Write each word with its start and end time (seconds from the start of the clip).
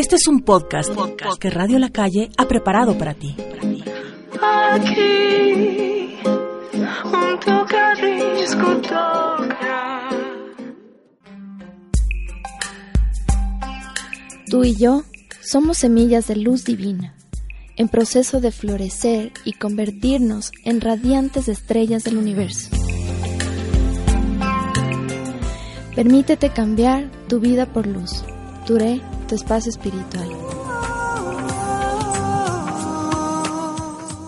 Este 0.00 0.16
es 0.16 0.26
un 0.28 0.40
podcast, 0.40 0.94
podcast 0.94 1.38
que 1.38 1.50
Radio 1.50 1.78
La 1.78 1.90
Calle 1.90 2.30
ha 2.38 2.48
preparado 2.48 2.96
para 2.96 3.12
ti. 3.12 3.36
Aquí, 4.40 6.16
toca. 7.44 7.94
Tú 14.48 14.64
y 14.64 14.74
yo 14.74 15.02
somos 15.42 15.76
semillas 15.76 16.28
de 16.28 16.36
luz 16.36 16.64
divina, 16.64 17.14
en 17.76 17.88
proceso 17.88 18.40
de 18.40 18.52
florecer 18.52 19.32
y 19.44 19.52
convertirnos 19.52 20.50
en 20.64 20.80
radiantes 20.80 21.46
estrellas 21.46 22.04
del 22.04 22.16
universo. 22.16 22.70
Permítete 25.94 26.48
cambiar 26.48 27.10
tu 27.28 27.38
vida 27.38 27.66
por 27.66 27.86
luz. 27.86 28.24
Duré 28.66 29.02
espacio 29.34 29.70
espiritual. 29.70 30.28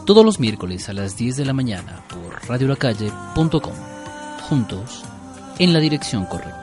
Todos 0.04 0.24
los 0.24 0.40
miércoles 0.40 0.88
a 0.88 0.92
las 0.92 1.16
10 1.16 1.36
de 1.36 1.44
la 1.44 1.52
mañana 1.52 2.02
por 2.08 2.48
radiolacalle.com. 2.48 3.74
Juntos, 4.48 5.02
en 5.58 5.72
la 5.72 5.78
dirección 5.78 6.27
correcta. 6.27 6.61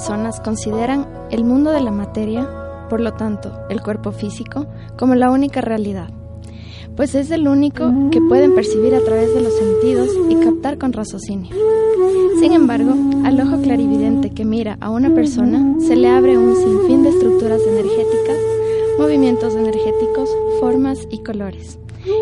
Personas 0.00 0.40
consideran 0.40 1.06
el 1.30 1.44
mundo 1.44 1.72
de 1.72 1.82
la 1.82 1.90
materia, 1.90 2.48
por 2.88 3.02
lo 3.02 3.12
tanto, 3.12 3.52
el 3.68 3.82
cuerpo 3.82 4.12
físico, 4.12 4.66
como 4.96 5.14
la 5.14 5.30
única 5.30 5.60
realidad, 5.60 6.08
pues 6.96 7.14
es 7.14 7.30
el 7.30 7.46
único 7.46 7.92
que 8.10 8.18
pueden 8.22 8.54
percibir 8.54 8.94
a 8.94 9.04
través 9.04 9.34
de 9.34 9.42
los 9.42 9.52
sentidos 9.52 10.08
y 10.30 10.36
captar 10.36 10.78
con 10.78 10.94
raciocinio. 10.94 11.54
Sin 12.38 12.52
embargo, 12.52 12.94
al 13.26 13.38
ojo 13.42 13.60
clarividente 13.60 14.30
que 14.30 14.46
mira 14.46 14.78
a 14.80 14.88
una 14.88 15.14
persona 15.14 15.78
se 15.80 15.96
le 15.96 16.08
abre 16.08 16.38
un 16.38 16.56
sinfín 16.56 17.02
de 17.02 17.10
estructuras 17.10 17.60
energéticas, 17.60 18.38
movimientos 18.98 19.54
energéticos, 19.54 20.30
formas 20.60 21.06
y 21.10 21.22
colores, 21.22 21.78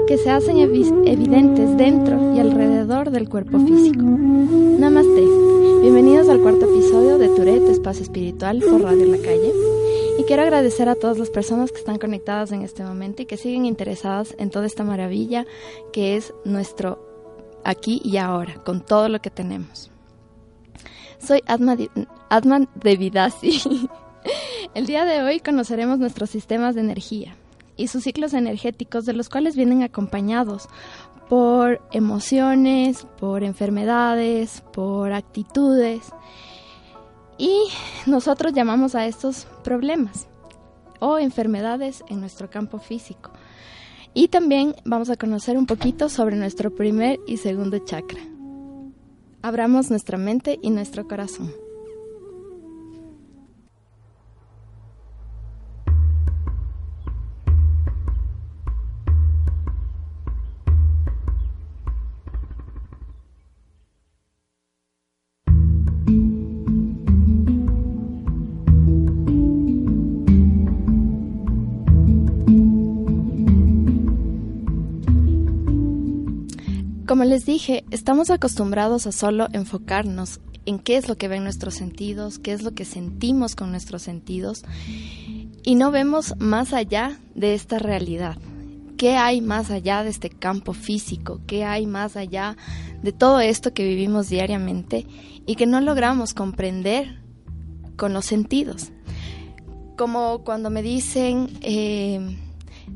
que 0.06 0.17
se 0.19 0.31
hacen 0.31 0.56
evi- 0.56 1.03
evidentes 1.06 1.77
dentro 1.77 2.34
y 2.34 2.41
alrededor 2.41 3.11
del 3.11 3.28
cuerpo 3.28 3.58
físico. 3.61 4.03
Namaste. 4.03 5.25
Bienvenidos 5.83 6.28
al 6.28 6.41
cuarto 6.41 6.64
episodio 6.67 7.19
de 7.19 7.28
Tourette, 7.28 7.69
Espacio 7.70 8.03
Espiritual 8.03 8.61
por 8.69 8.83
Radio 8.83 9.06
La 9.06 9.19
Calle. 9.19 9.53
Y 10.19 10.25
quiero 10.25 10.42
agradecer 10.42 10.89
a 10.89 10.95
todas 10.97 11.19
las 11.19 11.30
personas 11.30 11.70
que 11.70 11.78
están 11.78 11.98
conectadas 11.98 12.51
en 12.52 12.62
este 12.62 12.83
momento 12.83 13.23
y 13.23 13.27
que 13.27 13.36
siguen 13.36 13.67
interesadas 13.67 14.35
en 14.39 14.51
toda 14.51 14.67
esta 14.67 14.83
maravilla 14.85 15.46
que 15.92 16.17
es 16.17 16.35
nuestro 16.45 16.98
aquí 17.64 18.01
y 18.05 18.17
ahora, 18.17 18.55
con 18.64 18.80
todo 18.85 19.08
lo 19.08 19.20
que 19.20 19.30
tenemos. 19.30 19.91
Soy 21.18 21.42
Atma, 21.46 21.77
Di- 21.77 21.91
Atman 22.30 22.68
Devidasi. 22.83 23.61
El 24.74 24.86
día 24.86 25.05
de 25.05 25.23
hoy 25.23 25.41
conoceremos 25.41 25.98
nuestros 25.98 26.30
sistemas 26.30 26.74
de 26.74 26.80
energía 26.83 27.36
y 27.78 27.89
sus 27.89 28.02
ciclos 28.02 28.34
energéticos 28.34 29.06
de 29.06 29.14
los 29.14 29.30
cuales 29.30 29.56
vienen 29.56 29.83
acompañados 29.83 30.68
por 31.30 31.80
emociones, 31.92 33.06
por 33.18 33.44
enfermedades, 33.44 34.62
por 34.72 35.12
actitudes. 35.12 36.12
Y 37.38 37.68
nosotros 38.06 38.52
llamamos 38.52 38.94
a 38.94 39.06
estos 39.06 39.46
problemas 39.62 40.28
o 41.00 41.18
enfermedades 41.18 42.02
en 42.08 42.20
nuestro 42.20 42.50
campo 42.50 42.78
físico. 42.78 43.30
Y 44.14 44.28
también 44.28 44.74
vamos 44.84 45.11
a 45.11 45.17
conocer 45.17 45.56
un 45.56 45.67
poquito 45.67 46.08
sobre 46.08 46.36
nuestro 46.36 46.74
primer 46.74 47.20
y 47.27 47.36
segundo 47.36 47.78
chakra. 47.78 48.20
Abramos 49.42 49.90
nuestra 49.90 50.18
mente 50.18 50.58
y 50.61 50.70
nuestro 50.70 51.06
corazón. 51.06 51.67
Como 77.08 77.24
les 77.24 77.46
dije, 77.46 77.86
estamos 77.91 78.29
acostumbrados 78.29 79.07
a 79.07 79.13
solo 79.13 79.48
enfocarnos 79.55 80.41
en 80.67 80.79
qué 80.79 80.98
es 80.98 81.08
lo 81.08 81.17
que 81.17 81.27
ven 81.27 81.42
nuestros 81.42 81.73
sentidos, 81.74 82.39
qué 82.39 82.52
es 82.52 82.63
lo 82.63 82.74
que 82.74 82.85
sentimos 82.85 83.57
con 83.57 83.70
nuestros 83.70 84.02
sentidos 84.02 84.63
y 85.64 85.74
no 85.74 85.91
vemos 85.91 86.35
más 86.36 86.74
allá 86.74 87.18
de 87.35 87.55
esta 87.55 87.79
realidad. 87.79 88.36
¿Qué 88.98 89.17
hay 89.17 89.41
más 89.41 89.70
allá 89.70 90.05
de 90.05 90.11
este 90.11 90.29
campo 90.29 90.74
físico? 90.74 91.41
¿Qué 91.47 91.64
hay 91.64 91.86
más 91.86 92.14
allá 92.14 92.58
de 93.02 93.13
todo 93.13 93.41
esto 93.41 93.73
que 93.73 93.85
vivimos 93.85 94.29
diariamente 94.29 95.07
y 95.47 95.55
que 95.55 95.64
no 95.64 95.80
logramos 95.80 96.35
comprender 96.35 97.23
con 97.97 98.13
los 98.13 98.27
sentidos? 98.27 98.92
Como 99.97 100.45
cuando 100.45 100.68
me 100.68 100.83
dicen, 100.83 101.48
eh, 101.63 102.36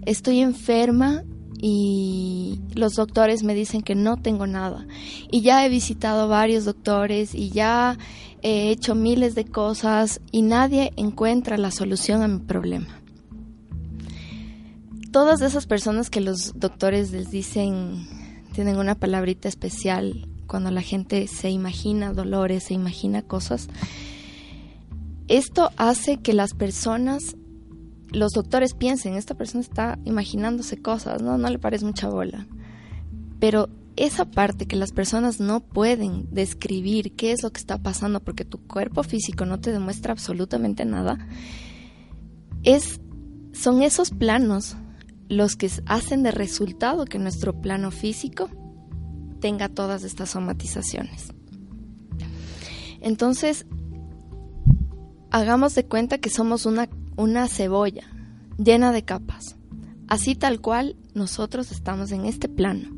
estoy 0.05 0.41
enferma 0.41 1.25
y 1.65 2.61
los 2.75 2.95
doctores 2.95 3.45
me 3.45 3.55
dicen 3.55 3.83
que 3.83 3.95
no 3.95 4.17
tengo 4.17 4.49
nada. 4.49 4.85
Y 5.31 5.43
ya 5.43 5.65
he 5.65 5.69
visitado 5.69 6.27
varios 6.27 6.65
doctores 6.65 7.37
y 7.37 7.51
ya 7.51 7.97
he 8.43 8.71
hecho 8.71 8.97
miles 8.97 9.37
de 9.37 9.45
cosas 9.45 10.21
y 10.33 10.43
nadie 10.43 10.93
encuentra 10.97 11.57
la 11.57 11.71
solución 11.71 12.23
a 12.23 12.29
mi 12.29 12.41
problema. 12.41 13.01
Todas 15.13 15.41
esas 15.41 15.67
personas 15.67 16.11
que 16.11 16.21
los 16.21 16.59
doctores 16.59 17.13
les 17.13 17.31
dicen, 17.31 18.09
tienen 18.53 18.77
una 18.77 18.97
palabrita 18.97 19.49
especial 19.49 20.27
cuando 20.49 20.73
la 20.73 20.83
gente 20.83 21.29
se 21.29 21.49
imagina 21.49 22.13
dolores, 22.13 22.65
se 22.65 22.75
imagina 22.75 23.23
cosas. 23.23 23.69
Esto 25.29 25.71
hace 25.77 26.17
que 26.17 26.33
las 26.33 26.55
personas 26.55 27.37
los 28.13 28.33
doctores 28.33 28.75
piensen, 28.75 29.15
esta 29.15 29.35
persona 29.35 29.63
está 29.63 29.99
imaginándose 30.05 30.81
cosas, 30.81 31.23
¿no? 31.23 31.39
No 31.39 31.49
le 31.49 31.59
parece 31.59 31.85
mucha 31.85 32.09
bola. 32.09 32.47
Pero 33.39 33.69
esa 33.97 34.25
parte 34.25 34.67
que 34.67 34.77
las 34.77 34.93
personas 34.93 35.41
no 35.41 35.61
pueden 35.61 36.29
describir 36.31 37.15
qué 37.15 37.33
es 37.33 37.43
lo 37.43 37.51
que 37.51 37.61
está 37.61 37.79
pasando 37.79 38.21
porque 38.21 38.45
tu 38.45 38.59
cuerpo 38.59 39.03
físico 39.03 39.45
no 39.47 39.61
te 39.61 39.73
demuestra 39.73 40.13
absolutamente 40.13 40.85
nada, 40.85 41.27
es, 42.63 43.01
son 43.53 43.83
esos 43.83 44.11
planos 44.11 44.77
los 45.29 45.57
que 45.57 45.71
hacen 45.87 46.23
de 46.23 46.31
resultado 46.31 47.05
que 47.07 47.19
nuestro 47.19 47.61
plano 47.61 47.91
físico 47.91 48.51
tenga 49.41 49.69
todas 49.69 50.05
estas 50.05 50.31
somatizaciones. 50.31 51.33
Entonces, 53.01 53.67
hagamos 55.31 55.75
de 55.75 55.87
cuenta 55.87 56.19
que 56.19 56.31
somos 56.31 56.67
una 56.67 56.89
una 57.17 57.49
cebolla 57.49 58.05
llena 58.59 58.93
de 58.93 59.05
capas. 59.05 59.57
Así 60.09 60.35
tal 60.35 60.61
cual 60.61 60.97
nosotros 61.15 61.73
estamos 61.73 62.13
en 62.13 62.27
este 62.27 62.49
plano, 62.49 62.91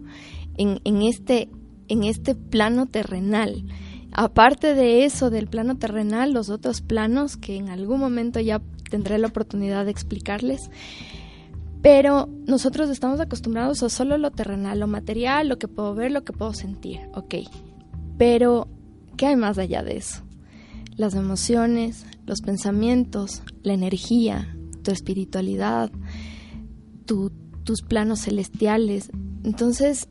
en, 0.56 1.02
este, 1.02 1.48
en 1.88 2.04
este 2.04 2.34
plano 2.34 2.86
terrenal. 2.86 3.64
Aparte 4.12 4.74
de 4.74 5.04
eso, 5.04 5.30
del 5.30 5.46
plano 5.46 5.76
terrenal, 5.76 6.32
los 6.32 6.50
otros 6.50 6.80
planos 6.80 7.36
que 7.36 7.56
en 7.56 7.68
algún 7.68 8.00
momento 8.00 8.40
ya 8.40 8.60
tendré 8.90 9.18
la 9.18 9.28
oportunidad 9.28 9.84
de 9.84 9.90
explicarles. 9.90 10.70
Pero 11.82 12.28
nosotros 12.46 12.88
estamos 12.90 13.20
acostumbrados 13.20 13.82
a 13.82 13.90
solo 13.90 14.16
lo 14.16 14.30
terrenal, 14.30 14.80
lo 14.80 14.86
material, 14.86 15.48
lo 15.48 15.58
que 15.58 15.68
puedo 15.68 15.94
ver, 15.94 16.12
lo 16.12 16.24
que 16.24 16.32
puedo 16.32 16.52
sentir. 16.52 17.00
Ok. 17.14 17.34
Pero, 18.16 18.68
¿qué 19.16 19.26
hay 19.26 19.36
más 19.36 19.58
allá 19.58 19.82
de 19.82 19.98
eso? 19.98 20.22
Las 20.96 21.14
emociones, 21.14 22.06
los 22.24 22.40
pensamientos, 22.40 23.42
la 23.62 23.74
energía, 23.74 24.56
tu 24.84 24.92
espiritualidad, 24.92 25.90
tus 27.04 27.82
planos 27.82 28.20
celestiales. 28.20 29.10
Entonces, 29.42 30.08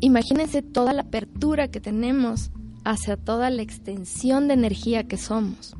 imagínense 0.00 0.60
toda 0.60 0.92
la 0.92 1.02
apertura 1.02 1.68
que 1.68 1.80
tenemos 1.80 2.50
hacia 2.84 3.16
toda 3.16 3.48
la 3.48 3.62
extensión 3.62 4.48
de 4.48 4.54
energía 4.54 5.04
que 5.04 5.16
somos. 5.16 5.74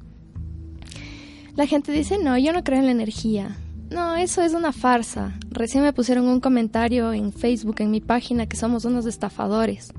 La 1.55 1.67
gente 1.67 1.93
dice, 1.93 2.19
no, 2.19 2.37
yo 2.39 2.53
no 2.53 2.65
creo 2.65 2.81
en 2.81 2.87
la 2.87 2.93
energía. 2.93 3.57
No, 3.91 4.17
eso 4.17 4.43
es 4.43 4.53
una 4.53 4.73
farsa. 4.73 5.39
Recién 5.49 5.85
me 5.85 5.93
pusieron 5.93 6.27
un 6.27 6.41
comentario 6.41 7.13
en 7.13 7.33
Facebook, 7.33 7.77
en 7.79 7.91
mi 7.91 8.01
página, 8.01 8.47
que 8.47 8.57
somos 8.57 8.85
unos 8.85 9.07
estafadores. 9.07 9.93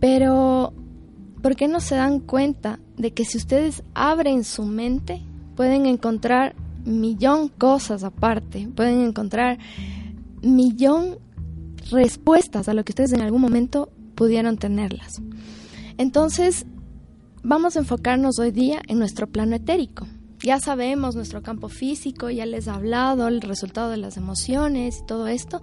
Pero, 0.00 0.72
¿por 1.42 1.56
qué 1.56 1.68
no 1.68 1.80
se 1.80 1.94
dan 1.94 2.20
cuenta 2.20 2.80
de 2.96 3.12
que 3.12 3.24
si 3.24 3.36
ustedes 3.36 3.82
abren 3.94 4.44
su 4.44 4.64
mente, 4.64 5.22
pueden 5.58 5.86
encontrar 5.86 6.54
millón 6.84 7.48
cosas 7.48 8.04
aparte, 8.04 8.68
pueden 8.76 9.00
encontrar 9.00 9.58
millón 10.40 11.18
respuestas 11.90 12.68
a 12.68 12.74
lo 12.74 12.84
que 12.84 12.92
ustedes 12.92 13.12
en 13.12 13.22
algún 13.22 13.40
momento 13.40 13.90
pudieron 14.14 14.56
tenerlas. 14.56 15.20
Entonces, 15.96 16.64
vamos 17.42 17.74
a 17.74 17.80
enfocarnos 17.80 18.38
hoy 18.38 18.52
día 18.52 18.80
en 18.86 19.00
nuestro 19.00 19.26
plano 19.26 19.56
etérico. 19.56 20.06
Ya 20.44 20.60
sabemos 20.60 21.16
nuestro 21.16 21.42
campo 21.42 21.68
físico, 21.68 22.30
ya 22.30 22.46
les 22.46 22.68
he 22.68 22.70
hablado 22.70 23.26
el 23.26 23.40
resultado 23.40 23.90
de 23.90 23.96
las 23.96 24.16
emociones 24.16 25.00
y 25.00 25.06
todo 25.06 25.26
esto. 25.26 25.60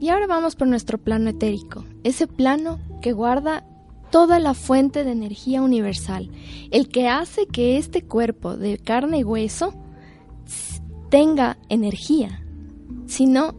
Y 0.00 0.08
ahora 0.08 0.26
vamos 0.26 0.56
por 0.56 0.66
nuestro 0.66 0.98
plano 0.98 1.30
etérico, 1.30 1.84
ese 2.02 2.26
plano 2.26 2.80
que 3.00 3.12
guarda 3.12 3.64
toda 4.10 4.38
la 4.38 4.54
fuente 4.54 5.04
de 5.04 5.12
energía 5.12 5.62
universal, 5.62 6.30
el 6.70 6.88
que 6.88 7.08
hace 7.08 7.46
que 7.46 7.78
este 7.78 8.02
cuerpo 8.02 8.56
de 8.56 8.78
carne 8.78 9.18
y 9.18 9.24
hueso 9.24 9.74
tenga 11.10 11.58
energía. 11.68 12.42
Si 13.06 13.26
no, 13.26 13.54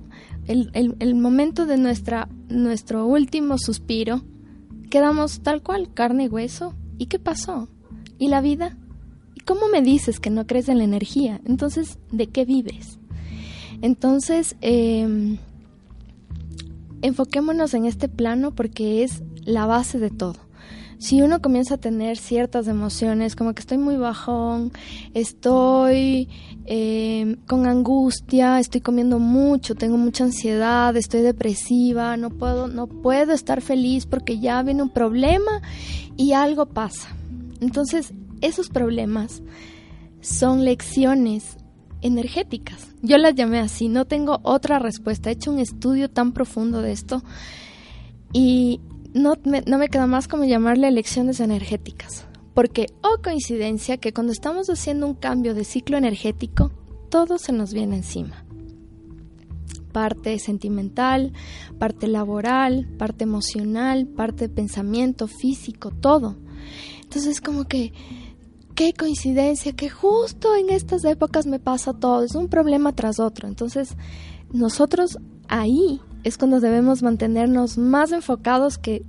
el, 0.48 0.72
el, 0.74 1.16
momento 1.16 1.66
de 1.66 1.78
nuestra, 1.78 2.28
nuestro 2.50 3.06
último 3.06 3.58
suspiro, 3.58 4.22
quedamos 4.90 5.42
tal 5.42 5.62
cual, 5.62 5.94
carne 5.94 6.26
y 6.26 6.28
hueso. 6.28 6.76
¿Y 6.98 7.08
qué 7.08 7.20
pasó? 7.20 7.68
¿Y 8.18 8.28
la 8.28 8.42
vida? 8.42 8.78
¿Y 9.36 9.42
cómo 9.42 9.68
me 9.70 9.82
dices 9.82 10.20
que 10.20 10.30
no 10.30 10.46
crees 10.46 10.70
en 10.70 10.78
la 10.78 10.84
energía? 10.84 11.42
Entonces, 11.46 11.98
¿de 12.12 12.28
qué 12.28 12.46
vives? 12.46 13.00
Entonces, 13.82 14.56
em, 14.62 15.38
enfoquémonos 17.02 17.74
en 17.74 17.86
este 17.86 18.08
plano 18.08 18.54
porque 18.54 19.04
es 19.04 19.24
la 19.44 19.66
base 19.66 20.00
de 20.00 20.10
todo 20.10 20.52
si 21.02 21.24
uno 21.24 21.42
comienza 21.42 21.74
a 21.74 21.78
tener 21.80 22.16
ciertas 22.16 22.68
emociones, 22.68 23.36
como 23.36 23.56
que 23.56 23.62
estoy 23.62 23.80
muy 23.80 23.98
bajón, 23.98 24.72
estoy 25.16 26.30
eh, 26.66 27.38
con 27.48 27.66
angustia, 27.66 28.60
estoy 28.60 28.82
comiendo 28.82 29.18
mucho, 29.18 29.74
tengo 29.74 29.98
mucha 29.98 30.26
ansiedad, 30.26 30.96
estoy 30.96 31.22
depresiva, 31.22 32.18
no 32.18 32.30
puedo, 32.30 32.68
no 32.68 32.86
puedo 32.86 33.34
estar 33.34 33.62
feliz 33.62 34.06
porque 34.06 34.38
ya 34.38 34.62
viene 34.62 34.84
un 34.84 34.92
problema 34.92 35.64
y 36.18 36.34
algo 36.34 36.68
pasa. 36.68 37.10
Entonces, 37.62 38.14
esos 38.42 38.70
problemas 38.70 39.42
son 40.20 40.66
lecciones 40.66 41.58
energéticas. 42.04 42.90
Yo 43.02 43.18
las 43.18 43.34
llamé 43.34 43.58
así, 43.58 43.88
no 43.88 44.06
tengo 44.06 44.40
otra 44.44 44.78
respuesta. 44.78 45.32
He 45.32 45.34
hecho 45.34 45.52
un 45.52 45.58
estudio 45.58 46.12
tan 46.12 46.32
profundo 46.32 46.84
de 46.84 46.92
esto 46.92 47.24
y 48.34 48.82
no 49.14 49.36
me, 49.46 49.90
queda 49.90 50.08
más 50.08 50.28
como 50.28 50.46
llamarle 50.46 50.88
elecciones 50.88 51.40
energéticas. 51.40 52.26
Porque, 52.54 52.88
oh 53.02 53.22
coincidencia, 53.24 53.98
que 53.98 54.14
cuando 54.14 54.34
estamos 54.34 54.70
haciendo 54.70 55.08
un 55.08 55.16
cambio 55.16 55.54
de 55.54 55.64
ciclo 55.64 55.98
energético, 55.98 56.72
todo 57.10 57.38
se 57.38 57.54
nos 57.54 57.74
viene 57.74 57.98
encima. 57.98 58.46
Parte 59.94 60.38
sentimental, 60.40 61.34
parte 61.78 62.08
laboral, 62.08 62.88
parte 62.98 63.24
emocional, 63.24 64.08
parte 64.08 64.48
de 64.48 64.54
pensamiento, 64.54 65.28
físico, 65.28 65.92
todo. 65.92 66.38
Entonces, 67.04 67.42
como 67.42 67.66
que, 67.66 67.94
qué 68.76 68.94
coincidencia, 68.94 69.74
que 69.74 69.90
justo 69.90 70.56
en 70.56 70.70
estas 70.70 71.04
épocas 71.06 71.46
me 71.46 71.60
pasa 71.60 71.94
todo, 71.94 72.24
es 72.24 72.36
un 72.36 72.48
problema 72.48 72.94
tras 72.94 73.20
otro. 73.20 73.48
Entonces, 73.48 73.96
nosotros 74.52 75.18
ahí 75.48 76.02
es 76.24 76.38
cuando 76.38 76.60
debemos 76.60 77.04
mantenernos 77.04 77.78
más 77.78 78.12
enfocados 78.12 78.78
que 78.78 79.04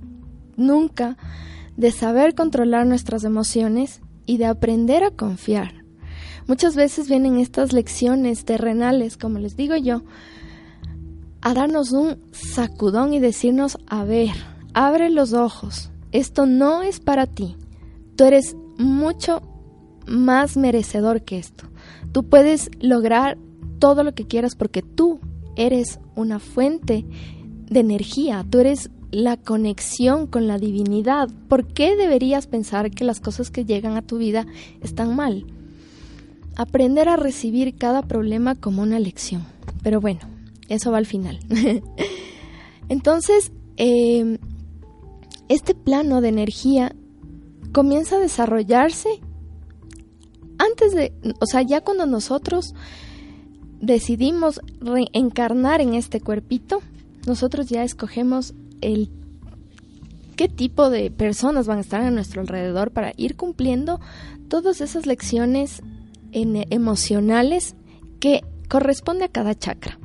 nunca 0.55 1.17
de 1.77 1.91
saber 1.91 2.35
controlar 2.35 2.85
nuestras 2.85 3.23
emociones 3.23 4.01
y 4.25 4.37
de 4.37 4.45
aprender 4.45 5.03
a 5.03 5.11
confiar. 5.11 5.83
Muchas 6.47 6.75
veces 6.75 7.07
vienen 7.07 7.39
estas 7.39 7.73
lecciones 7.73 8.45
terrenales, 8.45 9.17
como 9.17 9.39
les 9.39 9.55
digo 9.55 9.75
yo, 9.75 10.03
a 11.41 11.53
darnos 11.53 11.91
un 11.91 12.19
sacudón 12.31 13.13
y 13.13 13.19
decirnos, 13.19 13.77
a 13.87 14.03
ver, 14.03 14.31
abre 14.73 15.09
los 15.09 15.33
ojos, 15.33 15.89
esto 16.11 16.45
no 16.45 16.81
es 16.81 16.99
para 16.99 17.27
ti, 17.27 17.55
tú 18.15 18.25
eres 18.25 18.55
mucho 18.77 19.41
más 20.05 20.57
merecedor 20.57 21.23
que 21.23 21.37
esto, 21.37 21.65
tú 22.11 22.23
puedes 22.23 22.69
lograr 22.79 23.37
todo 23.79 24.03
lo 24.03 24.13
que 24.13 24.25
quieras 24.25 24.55
porque 24.55 24.81
tú 24.81 25.19
eres 25.55 25.99
una 26.15 26.39
fuente 26.39 27.05
de 27.69 27.79
energía, 27.79 28.45
tú 28.49 28.59
eres 28.59 28.89
la 29.11 29.37
conexión 29.37 30.25
con 30.25 30.47
la 30.47 30.57
divinidad. 30.57 31.29
¿Por 31.47 31.67
qué 31.67 31.95
deberías 31.95 32.47
pensar 32.47 32.89
que 32.89 33.03
las 33.03 33.19
cosas 33.19 33.51
que 33.51 33.63
llegan 33.63 33.95
a 33.95 34.01
tu 34.01 34.17
vida 34.17 34.47
están 34.81 35.15
mal? 35.15 35.45
Aprender 36.55 37.07
a 37.09 37.15
recibir 37.15 37.75
cada 37.75 38.01
problema 38.01 38.55
como 38.55 38.81
una 38.81 38.99
lección. 38.99 39.45
Pero 39.83 40.01
bueno, 40.01 40.21
eso 40.67 40.91
va 40.91 40.97
al 40.97 41.05
final. 41.05 41.39
Entonces, 42.89 43.51
em, 43.77 44.39
este 45.47 45.75
plano 45.75 46.21
de 46.21 46.29
energía 46.29 46.95
comienza 47.71 48.15
a 48.15 48.19
desarrollarse 48.19 49.19
antes 50.57 50.93
de, 50.93 51.13
o 51.39 51.45
sea, 51.45 51.61
ya 51.61 51.81
cuando 51.81 52.05
nosotros 52.07 52.73
decidimos 53.83 54.61
reencarnar 54.79 55.81
en 55.81 55.93
este 55.93 56.21
cuerpito, 56.21 56.81
nosotros 57.27 57.67
ya 57.67 57.83
escogemos 57.83 58.53
el 58.79 59.09
qué 60.37 60.47
tipo 60.47 60.89
de 60.89 61.11
personas 61.11 61.67
van 61.67 61.79
a 61.79 61.81
estar 61.81 62.01
a 62.01 62.09
nuestro 62.09 62.41
alrededor 62.41 62.91
para 62.91 63.11
ir 63.17 63.35
cumpliendo 63.35 63.99
todas 64.47 64.79
esas 64.79 65.05
lecciones 65.05 65.81
emocionales 66.31 67.75
que 68.19 68.41
corresponde 68.69 69.25
a 69.25 69.29
cada 69.29 69.53
chakra. 69.53 69.99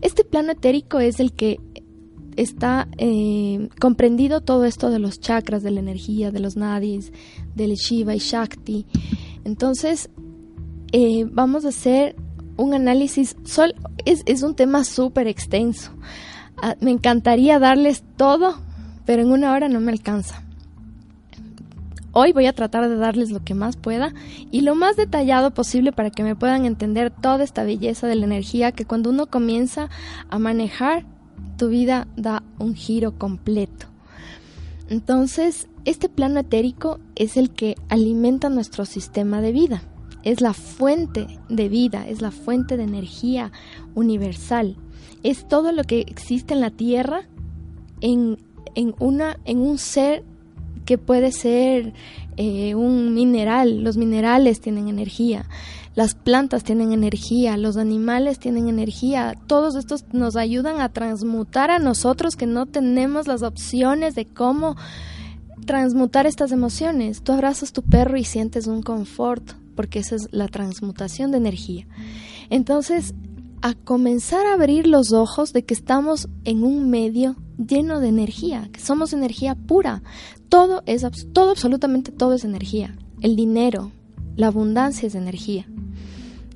Este 0.00 0.24
plano 0.24 0.52
etérico 0.52 1.00
es 1.00 1.18
el 1.18 1.32
que 1.32 1.60
está 2.36 2.86
eh, 2.98 3.68
comprendido 3.80 4.40
todo 4.40 4.64
esto 4.64 4.90
de 4.90 5.00
los 5.00 5.18
chakras, 5.18 5.64
de 5.64 5.72
la 5.72 5.80
energía, 5.80 6.30
de 6.30 6.38
los 6.38 6.56
nadis, 6.56 7.12
del 7.56 7.74
Shiva 7.74 8.14
y 8.14 8.18
Shakti. 8.18 8.86
Entonces, 9.44 10.08
eh, 10.92 11.26
vamos 11.30 11.64
a 11.64 11.70
hacer 11.70 12.14
un 12.58 12.74
análisis, 12.74 13.36
sol, 13.44 13.74
es, 14.04 14.22
es 14.26 14.42
un 14.42 14.54
tema 14.54 14.84
súper 14.84 15.26
extenso. 15.28 15.92
Ah, 16.60 16.76
me 16.80 16.90
encantaría 16.90 17.58
darles 17.58 18.02
todo, 18.16 18.56
pero 19.06 19.22
en 19.22 19.30
una 19.30 19.52
hora 19.52 19.68
no 19.68 19.80
me 19.80 19.92
alcanza. 19.92 20.42
Hoy 22.12 22.32
voy 22.32 22.46
a 22.46 22.52
tratar 22.52 22.88
de 22.88 22.96
darles 22.96 23.30
lo 23.30 23.44
que 23.44 23.54
más 23.54 23.76
pueda 23.76 24.12
y 24.50 24.62
lo 24.62 24.74
más 24.74 24.96
detallado 24.96 25.52
posible 25.52 25.92
para 25.92 26.10
que 26.10 26.24
me 26.24 26.34
puedan 26.34 26.64
entender 26.64 27.10
toda 27.12 27.44
esta 27.44 27.62
belleza 27.62 28.08
de 28.08 28.16
la 28.16 28.24
energía 28.24 28.72
que 28.72 28.84
cuando 28.84 29.10
uno 29.10 29.26
comienza 29.26 29.88
a 30.28 30.38
manejar, 30.38 31.04
tu 31.56 31.68
vida 31.68 32.08
da 32.16 32.42
un 32.58 32.74
giro 32.74 33.16
completo. 33.18 33.86
Entonces, 34.88 35.68
este 35.84 36.08
plano 36.08 36.40
etérico 36.40 36.98
es 37.14 37.36
el 37.36 37.50
que 37.50 37.76
alimenta 37.88 38.48
nuestro 38.48 38.84
sistema 38.84 39.40
de 39.40 39.52
vida 39.52 39.82
es 40.22 40.40
la 40.40 40.52
fuente 40.52 41.26
de 41.48 41.68
vida, 41.68 42.08
es 42.08 42.20
la 42.20 42.30
fuente 42.30 42.76
de 42.76 42.84
energía 42.84 43.52
universal. 43.94 44.76
Es 45.22 45.46
todo 45.48 45.72
lo 45.72 45.84
que 45.84 46.00
existe 46.00 46.54
en 46.54 46.60
la 46.60 46.70
Tierra 46.70 47.22
en, 48.00 48.38
una, 48.98 49.38
en 49.44 49.58
un 49.58 49.78
ser 49.78 50.24
que 50.84 50.98
puede 50.98 51.32
ser 51.32 51.92
eh, 52.36 52.74
un 52.74 53.14
mineral. 53.14 53.82
Los 53.82 53.96
minerales 53.96 54.60
tienen 54.60 54.88
energía, 54.88 55.46
las 55.94 56.14
plantas 56.14 56.64
tienen 56.64 56.92
energía, 56.92 57.56
los 57.56 57.76
animales 57.76 58.38
tienen 58.38 58.68
energía. 58.68 59.34
Todos 59.46 59.74
estos 59.74 60.04
nos 60.12 60.36
ayudan 60.36 60.80
a 60.80 60.90
transmutar 60.90 61.70
a 61.70 61.78
nosotros 61.78 62.36
que 62.36 62.46
no 62.46 62.66
tenemos 62.66 63.26
las 63.26 63.42
opciones 63.42 64.14
de 64.14 64.26
cómo 64.26 64.76
transmutar 65.66 66.26
estas 66.26 66.52
emociones. 66.52 67.22
Tú 67.22 67.32
abrazas 67.32 67.72
tu 67.72 67.82
perro 67.82 68.16
y 68.16 68.24
sientes 68.24 68.66
un 68.66 68.82
confort 68.82 69.52
porque 69.78 70.00
esa 70.00 70.16
es 70.16 70.26
la 70.32 70.48
transmutación 70.48 71.30
de 71.30 71.36
energía. 71.36 71.86
Entonces, 72.50 73.14
a 73.62 73.74
comenzar 73.74 74.44
a 74.44 74.54
abrir 74.54 74.88
los 74.88 75.12
ojos 75.12 75.52
de 75.52 75.64
que 75.64 75.72
estamos 75.72 76.28
en 76.44 76.64
un 76.64 76.90
medio 76.90 77.36
lleno 77.64 78.00
de 78.00 78.08
energía, 78.08 78.70
que 78.72 78.80
somos 78.80 79.12
energía 79.12 79.54
pura. 79.54 80.02
Todo 80.48 80.82
es 80.86 81.06
todo 81.32 81.52
absolutamente 81.52 82.10
todo 82.10 82.34
es 82.34 82.44
energía. 82.44 82.98
El 83.20 83.36
dinero, 83.36 83.92
la 84.34 84.48
abundancia 84.48 85.06
es 85.06 85.14
energía. 85.14 85.68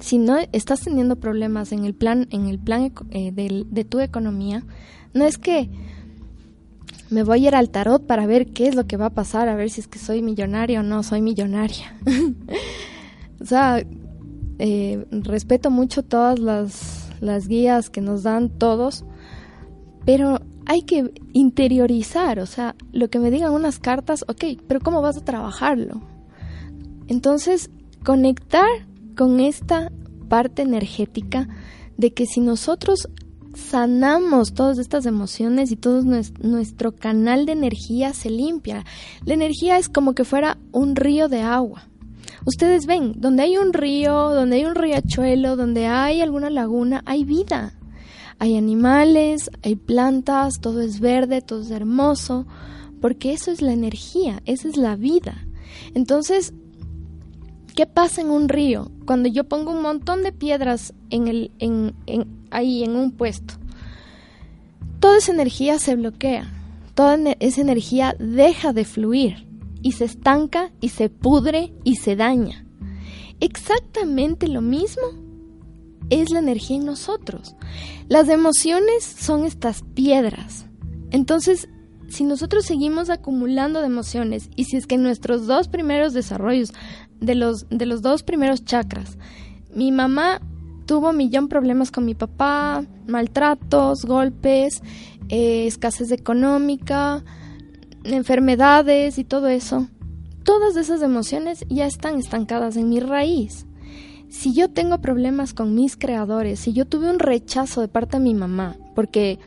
Si 0.01 0.19
no 0.19 0.39
estás 0.51 0.81
teniendo 0.81 1.15
problemas 1.15 1.71
en 1.71 1.85
el 1.85 1.95
plan 1.95 2.27
en 2.33 2.49
el 2.49 2.59
plan 2.59 2.93
eh, 3.11 3.31
de, 3.31 3.65
de 3.71 3.85
tu 3.85 4.01
economía, 4.01 4.65
no 5.15 5.25
es 5.27 5.39
que 5.39 5.71
me 7.09 7.23
voy 7.23 7.45
a 7.45 7.49
ir 7.51 7.55
al 7.55 7.71
tarot 7.71 8.05
para 8.05 8.27
ver 8.27 8.49
qué 8.49 8.67
es 8.67 8.75
lo 8.75 8.89
que 8.89 8.97
va 8.97 9.07
a 9.07 9.11
pasar, 9.11 9.49
a 9.49 9.55
ver 9.55 9.71
si 9.71 9.81
es 9.81 9.87
que 9.87 10.01
soy 10.01 10.23
millonaria 10.23 10.81
o 10.81 10.83
no 10.83 11.05
soy 11.05 11.23
millonaria. 11.23 11.95
o 13.43 13.47
sea, 13.47 13.83
eh, 14.59 15.05
respeto 15.11 15.71
mucho 15.71 16.03
todas 16.03 16.39
las, 16.39 17.11
las 17.21 17.49
guías 17.49 17.91
que 17.91 18.01
nos 18.01 18.23
dan 18.23 18.49
todos, 18.49 19.05
pero 20.05 20.41
hay 20.67 20.83
que 20.83 21.13
interiorizar, 21.33 22.39
o 22.39 22.47
sea, 22.47 22.77
lo 22.93 23.11
que 23.11 23.19
me 23.19 23.31
digan 23.31 23.53
unas 23.53 23.79
cartas, 23.79 24.25
ok, 24.29 24.45
pero 24.67 24.81
¿cómo 24.81 25.03
vas 25.03 25.17
a 25.17 25.25
trabajarlo? 25.25 26.01
Entonces, 27.09 27.71
conectar 28.05 28.69
con 29.17 29.41
esta 29.41 29.91
parte 30.29 30.63
energética 30.63 31.49
de 31.97 32.13
que 32.13 32.27
si 32.27 32.41
nosotros 32.41 33.09
sanamos 33.55 34.55
todas 34.55 34.79
estas 34.79 35.07
emociones 35.07 35.71
y 35.71 35.77
todo 35.77 36.03
nuestro 36.03 36.93
canal 36.93 37.45
de 37.45 37.53
energía 37.53 38.15
se 38.15 38.31
limpia. 38.31 38.85
La 39.25 39.35
energía 39.35 39.77
es 39.79 39.89
como 39.89 40.15
que 40.15 40.25
fuera 40.25 40.59
un 40.73 40.97
río 40.97 41.29
de 41.29 41.43
agua. 41.43 41.89
Ustedes 42.45 42.87
ven, 42.87 43.15
donde 43.17 43.45
hay 43.45 43.57
un 43.57 43.73
río, 43.73 44.31
donde 44.31 44.57
hay 44.57 44.65
un 44.65 44.75
riachuelo, 44.75 45.57
donde 45.57 45.87
hay 45.87 46.21
alguna 46.21 46.51
laguna, 46.51 47.03
hay 47.07 47.25
vida. 47.25 47.75
Hay 48.39 48.57
animales, 48.57 49.51
hay 49.63 49.77
plantas, 49.77 50.61
todo 50.61 50.81
es 50.81 50.99
verde, 50.99 51.43
todo 51.43 51.63
es 51.63 51.71
hermoso, 51.71 52.47
porque 53.01 53.33
eso 53.33 53.53
es 53.53 53.63
la 53.63 53.73
energía, 53.73 54.43
esa 54.47 54.69
es 54.69 54.77
la 54.77 54.97
vida. 54.97 55.47
Entonces, 55.95 56.53
¿qué 57.77 57.87
pasa 57.87 58.21
en 58.21 58.31
un 58.31 58.49
río? 58.49 58.91
Cuando 59.07 59.29
yo 59.29 59.45
pongo 59.45 59.71
un 59.71 59.83
montón 59.83 60.25
de 60.25 60.33
piedras 60.33 60.93
en 61.11 61.29
el, 61.29 61.53
en, 61.61 61.95
ahí 62.51 62.83
en 62.83 62.97
un 62.97 63.13
puesto. 63.13 63.55
Toda 64.99 65.19
esa 65.19 65.33
energía 65.33 65.79
se 65.79 65.95
bloquea, 65.95 66.51
toda 66.95 67.17
esa 67.39 67.61
energía 67.61 68.17
deja 68.19 68.73
de 68.73 68.85
fluir 68.85 69.52
y 69.83 69.93
se 69.93 70.05
estanca 70.05 70.73
y 70.81 70.91
se 70.91 71.09
pudre 71.09 71.73
y 71.85 71.97
se 71.97 72.17
daña. 72.17 72.65
Exactamente 73.41 74.49
lo 74.49 74.61
mismo 74.61 75.03
es 76.11 76.31
la 76.31 76.39
energía 76.39 76.77
en 76.77 76.87
nosotros. 76.87 77.57
Las 78.09 78.29
emociones 78.29 79.05
son 79.05 79.45
estas 79.45 79.83
piedras. 79.95 80.67
Entonces, 81.11 81.69
si 82.09 82.25
nosotros 82.25 82.67
seguimos 82.67 83.11
acumulando 83.11 83.81
de 83.81 83.87
emociones 83.87 84.51
y 84.55 84.65
si 84.65 84.77
es 84.77 84.87
que 84.87 84.99
nuestros 84.99 85.47
dos 85.47 85.69
primeros 85.69 86.13
desarrollos 86.13 86.73
de 87.21 87.35
los, 87.35 87.67
de 87.71 87.87
los 87.87 88.03
dos 88.03 88.23
primeros 88.23 88.65
chakras, 88.65 89.17
mi 89.75 89.91
mamá 89.93 90.41
tuvo 90.87 91.13
millón 91.13 91.49
problemas 91.49 91.91
con 91.91 92.05
mi 92.05 92.15
papá, 92.15 92.85
maltratos, 93.07 94.05
golpes, 94.05 94.83
eh, 95.29 95.67
escasez 95.67 96.13
económica, 96.13 97.25
enfermedades 98.05 99.19
y 99.19 99.25
todo 99.25 99.49
eso. 99.49 99.89
Todas 100.45 100.77
esas 100.77 101.03
emociones 101.03 101.65
ya 101.69 101.87
están 101.87 102.19
estancadas 102.19 102.77
en 102.77 102.89
mi 102.89 103.01
raíz. 103.01 103.67
Si 104.29 104.55
yo 104.55 104.71
tengo 104.71 104.99
problemas 104.99 105.53
con 105.53 105.75
mis 105.75 105.97
creadores, 105.97 106.61
si 106.61 106.73
yo 106.73 106.87
tuve 106.87 107.11
un 107.11 107.19
rechazo 107.19 107.81
de 107.81 107.89
parte 107.89 108.17
de 108.17 108.25
mi 108.25 108.35
mamá, 108.35 108.77
porque 108.95 109.39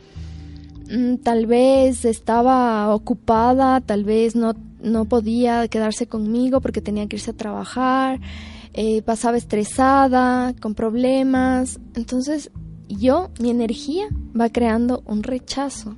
mm, 0.90 1.16
tal 1.16 1.46
vez 1.46 2.04
estaba 2.04 2.94
ocupada, 2.94 3.80
tal 3.80 4.04
vez 4.04 4.36
no, 4.36 4.54
no 4.80 5.04
podía 5.06 5.66
quedarse 5.68 6.06
conmigo 6.06 6.60
porque 6.60 6.80
tenía 6.80 7.06
que 7.08 7.16
irse 7.16 7.32
a 7.32 7.36
trabajar, 7.36 8.20
eh, 8.74 9.02
pasaba 9.02 9.36
estresada, 9.36 10.54
con 10.60 10.74
problemas. 10.74 11.80
Entonces 11.94 12.50
yo, 12.88 13.30
mi 13.40 13.50
energía 13.50 14.06
va 14.38 14.50
creando 14.50 15.02
un 15.06 15.22
rechazo, 15.22 15.96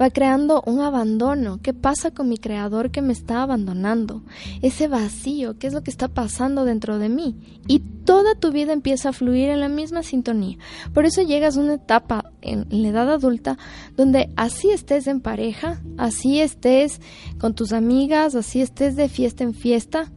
va 0.00 0.10
creando 0.10 0.62
un 0.66 0.80
abandono. 0.80 1.60
¿Qué 1.62 1.72
pasa 1.74 2.10
con 2.10 2.28
mi 2.28 2.38
creador 2.38 2.90
que 2.90 3.02
me 3.02 3.12
está 3.12 3.42
abandonando? 3.42 4.22
Ese 4.62 4.88
vacío, 4.88 5.58
¿qué 5.58 5.66
es 5.66 5.72
lo 5.72 5.82
que 5.82 5.90
está 5.90 6.08
pasando 6.08 6.64
dentro 6.64 6.98
de 6.98 7.08
mí? 7.08 7.36
Y 7.66 7.80
toda 7.80 8.34
tu 8.34 8.52
vida 8.52 8.72
empieza 8.72 9.10
a 9.10 9.12
fluir 9.12 9.50
en 9.50 9.60
la 9.60 9.68
misma 9.68 10.02
sintonía. 10.02 10.58
Por 10.94 11.04
eso 11.04 11.22
llegas 11.22 11.56
a 11.56 11.60
una 11.60 11.74
etapa 11.74 12.32
en 12.40 12.66
la 12.70 12.88
edad 12.88 13.10
adulta 13.10 13.58
donde 13.96 14.30
así 14.36 14.70
estés 14.70 15.06
en 15.06 15.20
pareja, 15.20 15.82
así 15.98 16.40
estés 16.40 17.00
con 17.38 17.54
tus 17.54 17.72
amigas, 17.72 18.34
así 18.34 18.60
estés 18.60 18.96
de 18.96 19.08
fiesta 19.08 19.44
en 19.44 19.54
fiesta, 19.54 20.12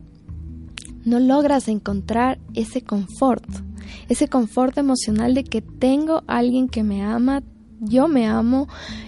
no 1.06 1.20
logras 1.20 1.68
encontrar 1.68 2.39
ese 2.53 2.82
confort, 2.82 3.46
ese 4.10 4.27
confort 4.27 4.77
emocional 4.77 5.34
de 5.34 5.44
que 5.44 5.62
tengo 5.62 6.24
alguien 6.27 6.68
que 6.68 6.84
me 6.84 7.03
ama, 7.03 7.41
yo 7.79 8.07
me 8.07 8.27
amo, 8.27 8.67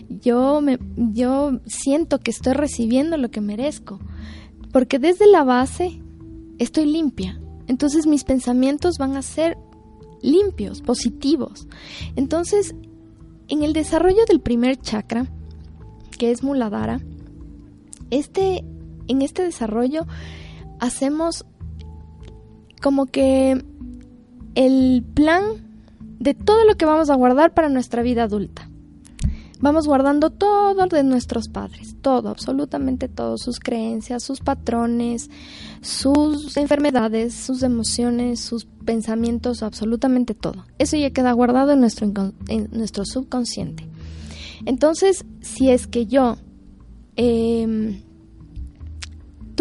yo 0.09 0.61
me 0.61 0.79
yo 0.95 1.59
siento 1.65 2.19
que 2.19 2.31
estoy 2.31 2.53
recibiendo 2.53 3.17
lo 3.17 3.29
que 3.31 3.41
merezco, 3.41 3.99
porque 4.71 4.99
desde 4.99 5.27
la 5.27 5.43
base 5.43 6.01
estoy 6.57 6.85
limpia. 6.85 7.39
Entonces 7.67 8.07
mis 8.07 8.23
pensamientos 8.23 8.97
van 8.97 9.15
a 9.15 9.21
ser 9.21 9.57
limpios, 10.21 10.81
positivos. 10.81 11.67
Entonces, 12.15 12.75
en 13.47 13.63
el 13.63 13.73
desarrollo 13.73 14.23
del 14.27 14.39
primer 14.39 14.77
chakra, 14.77 15.27
que 16.17 16.31
es 16.31 16.43
Muladhara, 16.43 17.01
este 18.09 18.63
en 19.07 19.21
este 19.21 19.43
desarrollo 19.43 20.05
hacemos 20.79 21.45
como 22.81 23.05
que 23.05 23.63
el 24.55 25.03
plan 25.13 25.70
de 26.21 26.35
todo 26.35 26.65
lo 26.65 26.75
que 26.75 26.85
vamos 26.85 27.09
a 27.09 27.15
guardar 27.15 27.53
para 27.55 27.67
nuestra 27.67 28.03
vida 28.03 28.23
adulta. 28.23 28.69
Vamos 29.59 29.87
guardando 29.87 30.29
todo 30.29 30.85
de 30.87 31.03
nuestros 31.03 31.47
padres, 31.47 31.95
todo, 32.01 32.29
absolutamente 32.29 33.07
todo, 33.07 33.37
sus 33.37 33.59
creencias, 33.59 34.23
sus 34.23 34.39
patrones, 34.39 35.29
sus 35.81 36.57
enfermedades, 36.57 37.33
sus 37.33 37.63
emociones, 37.63 38.39
sus 38.39 38.65
pensamientos, 38.85 39.63
absolutamente 39.63 40.35
todo. 40.35 40.65
Eso 40.77 40.95
ya 40.95 41.09
queda 41.09 41.31
guardado 41.31 41.71
en 41.71 41.79
nuestro, 41.79 42.11
en 42.47 42.69
nuestro 42.71 43.05
subconsciente. 43.05 43.87
Entonces, 44.65 45.25
si 45.41 45.71
es 45.71 45.87
que 45.87 46.05
yo 46.05 46.37
eh, 47.15 48.01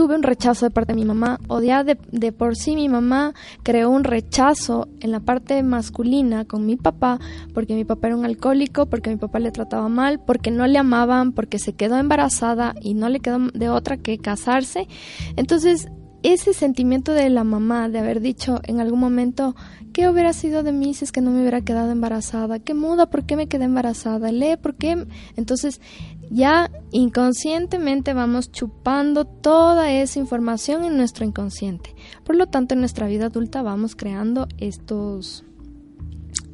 tuve 0.00 0.14
un 0.14 0.22
rechazo 0.22 0.64
de 0.64 0.70
parte 0.70 0.94
de 0.94 0.96
mi 0.98 1.04
mamá, 1.04 1.38
o 1.46 1.60
de, 1.60 1.98
de, 2.10 2.32
por 2.32 2.56
sí 2.56 2.74
mi 2.74 2.88
mamá 2.88 3.34
creó 3.62 3.90
un 3.90 4.02
rechazo 4.02 4.88
en 5.00 5.10
la 5.10 5.20
parte 5.20 5.62
masculina 5.62 6.46
con 6.46 6.64
mi 6.64 6.76
papá, 6.76 7.18
porque 7.52 7.74
mi 7.74 7.84
papá 7.84 8.06
era 8.06 8.16
un 8.16 8.24
alcohólico, 8.24 8.86
porque 8.86 9.10
mi 9.10 9.16
papá 9.16 9.40
le 9.40 9.50
trataba 9.50 9.90
mal, 9.90 10.18
porque 10.18 10.50
no 10.50 10.66
le 10.66 10.78
amaban, 10.78 11.32
porque 11.32 11.58
se 11.58 11.74
quedó 11.74 11.98
embarazada 11.98 12.74
y 12.80 12.94
no 12.94 13.10
le 13.10 13.20
quedó 13.20 13.40
de 13.52 13.68
otra 13.68 13.98
que 13.98 14.16
casarse. 14.16 14.88
Entonces, 15.36 15.88
ese 16.22 16.54
sentimiento 16.54 17.12
de 17.12 17.28
la 17.28 17.44
mamá 17.44 17.90
de 17.90 17.98
haber 17.98 18.22
dicho 18.22 18.60
en 18.64 18.80
algún 18.80 19.00
momento, 19.00 19.54
¿qué 19.92 20.08
hubiera 20.08 20.32
sido 20.32 20.62
de 20.62 20.72
mí 20.72 20.94
si 20.94 21.04
es 21.04 21.12
que 21.12 21.20
no 21.20 21.30
me 21.30 21.40
hubiera 21.40 21.60
quedado 21.60 21.90
embarazada? 21.90 22.58
¿Qué 22.58 22.72
muda? 22.72 23.10
¿Por 23.10 23.24
qué 23.24 23.36
me 23.36 23.48
quedé 23.48 23.64
embarazada? 23.64 24.32
¿Lee? 24.32 24.56
¿Por 24.56 24.76
qué? 24.76 25.06
Entonces, 25.36 25.80
ya 26.30 26.70
inconscientemente 26.92 28.14
vamos 28.14 28.52
chupando 28.52 29.24
toda 29.24 29.92
esa 29.92 30.20
información 30.20 30.84
en 30.84 30.96
nuestro 30.96 31.24
inconsciente. 31.24 31.94
Por 32.24 32.36
lo 32.36 32.46
tanto, 32.46 32.74
en 32.74 32.80
nuestra 32.80 33.08
vida 33.08 33.26
adulta 33.26 33.62
vamos 33.62 33.96
creando 33.96 34.46
estos, 34.58 35.44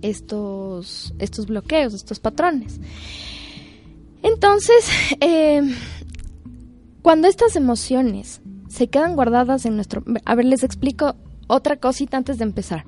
estos, 0.01 1.15
estos 1.19 1.47
bloqueos, 1.47 1.93
estos 1.93 2.19
patrones. 2.21 2.81
Entonces, 4.23 4.91
eh, 5.21 5.63
cuando 7.03 7.29
estas 7.29 7.55
emociones 7.55 8.41
se 8.69 8.89
quedan 8.89 9.15
guardadas 9.15 9.67
en 9.67 9.77
nuestro... 9.77 10.03
A 10.25 10.35
ver, 10.35 10.47
les 10.47 10.65
explico 10.65 11.17
otra 11.49 11.77
cosita 11.77 12.17
antes 12.17 12.39
de 12.39 12.45
empezar. 12.45 12.85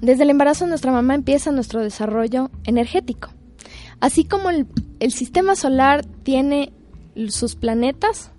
Desde 0.00 0.24
el 0.24 0.30
embarazo 0.30 0.66
nuestra 0.66 0.92
mamá 0.92 1.14
empieza 1.14 1.50
nuestro 1.50 1.80
desarrollo 1.80 2.50
energético. 2.64 3.30
Así 4.04 4.24
como 4.24 4.50
el, 4.50 4.66
sistema 5.12 5.56
solar 5.56 6.04
tiene 6.04 6.74
sus 7.28 7.56
planetas, 7.56 8.32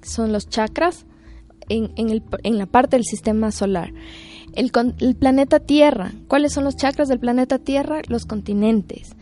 son 0.00 0.30
los 0.30 0.48
chakras, 0.48 1.06
en, 1.68 2.56
la 2.56 2.66
parte 2.66 2.94
del 2.94 3.04
sistema 3.04 3.50
solar. 3.50 3.92
El, 4.52 4.70
el, 5.00 5.16
planeta 5.16 5.58
Tierra, 5.58 6.12
¿cuáles 6.28 6.52
son 6.52 6.62
los 6.62 6.76
chakras 6.76 7.08
del 7.08 7.18
planeta 7.18 7.58
Tierra? 7.58 8.00
Los 8.06 8.26
continentes. 8.26 9.16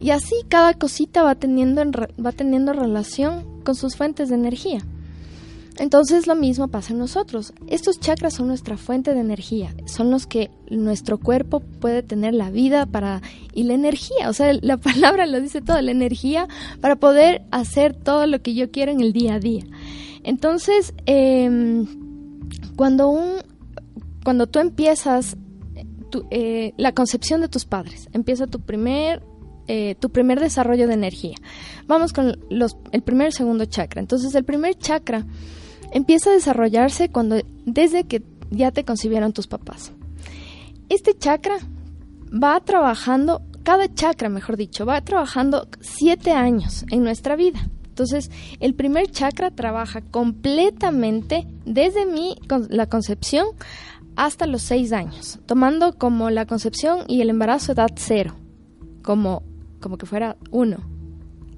Y 0.00 0.08
así 0.08 0.36
cada 0.48 0.72
cosita 0.72 1.22
va 1.22 1.34
teniendo, 1.34 1.84
va 1.84 2.32
teniendo 2.32 2.72
relación 2.72 3.60
con 3.62 3.74
sus 3.74 3.94
fuentes 3.94 4.30
de 4.30 4.36
energía. 4.36 4.78
Entonces 5.78 6.26
lo 6.26 6.34
mismo 6.34 6.68
pasa 6.68 6.92
en 6.92 6.98
nosotros. 6.98 7.52
Estos 7.66 7.98
chakras 7.98 8.34
son 8.34 8.48
nuestra 8.48 8.76
fuente 8.76 9.14
de 9.14 9.20
energía, 9.20 9.74
son 9.86 10.10
los 10.10 10.26
que 10.26 10.50
nuestro 10.70 11.18
cuerpo 11.18 11.60
puede 11.60 12.02
tener 12.02 12.34
la 12.34 12.50
vida 12.50 12.86
para 12.86 13.22
y 13.54 13.64
la 13.64 13.74
energía, 13.74 14.28
o 14.28 14.32
sea, 14.32 14.52
la 14.60 14.76
palabra 14.78 15.26
lo 15.26 15.40
dice 15.40 15.60
todo, 15.62 15.80
la 15.80 15.90
energía 15.90 16.46
para 16.80 16.96
poder 16.96 17.42
hacer 17.50 17.94
todo 17.94 18.26
lo 18.26 18.42
que 18.42 18.54
yo 18.54 18.70
quiero 18.70 18.92
en 18.92 19.00
el 19.00 19.12
día 19.12 19.34
a 19.34 19.38
día. 19.38 19.64
Entonces, 20.24 20.94
em, 21.06 21.86
cuando 22.76 23.08
un 23.08 23.36
cuando 24.24 24.46
tú 24.46 24.60
empiezas 24.60 25.36
eh, 26.30 26.74
la 26.76 26.92
concepción 26.92 27.40
de 27.40 27.48
tus 27.48 27.64
padres, 27.64 28.08
empieza 28.12 28.46
tu 28.46 28.60
primer 28.60 29.22
eh, 29.68 29.94
tu 30.00 30.10
primer 30.10 30.40
desarrollo 30.40 30.86
de 30.86 30.94
energía. 30.94 31.36
Vamos 31.86 32.12
con 32.12 32.38
los, 32.50 32.76
el 32.90 33.02
primer 33.02 33.28
y 33.28 33.32
segundo 33.32 33.64
chakra. 33.64 34.00
Entonces, 34.00 34.34
el 34.34 34.44
primer 34.44 34.74
chakra 34.74 35.24
empieza 35.92 36.30
a 36.30 36.34
desarrollarse 36.34 37.08
cuando 37.08 37.40
desde 37.64 38.04
que 38.04 38.22
ya 38.50 38.70
te 38.72 38.84
concibieron 38.84 39.32
tus 39.32 39.46
papás. 39.46 39.92
Este 40.88 41.16
chakra 41.16 41.56
va 42.32 42.60
trabajando, 42.60 43.42
cada 43.62 43.92
chakra, 43.92 44.28
mejor 44.28 44.56
dicho, 44.56 44.84
va 44.84 45.00
trabajando 45.02 45.68
siete 45.80 46.32
años 46.32 46.84
en 46.90 47.04
nuestra 47.04 47.36
vida. 47.36 47.68
Entonces, 47.84 48.30
el 48.60 48.74
primer 48.74 49.10
chakra 49.10 49.50
trabaja 49.50 50.00
completamente 50.00 51.46
desde 51.66 52.06
mi, 52.06 52.36
la 52.68 52.86
concepción 52.86 53.46
hasta 54.16 54.46
los 54.46 54.62
seis 54.62 54.92
años, 54.92 55.40
tomando 55.46 55.92
como 55.98 56.30
la 56.30 56.46
concepción 56.46 57.00
y 57.06 57.20
el 57.20 57.30
embarazo 57.30 57.72
edad 57.72 57.90
cero, 57.94 58.34
como, 59.02 59.42
como 59.80 59.98
que 59.98 60.06
fuera 60.06 60.36
uno. 60.50 60.78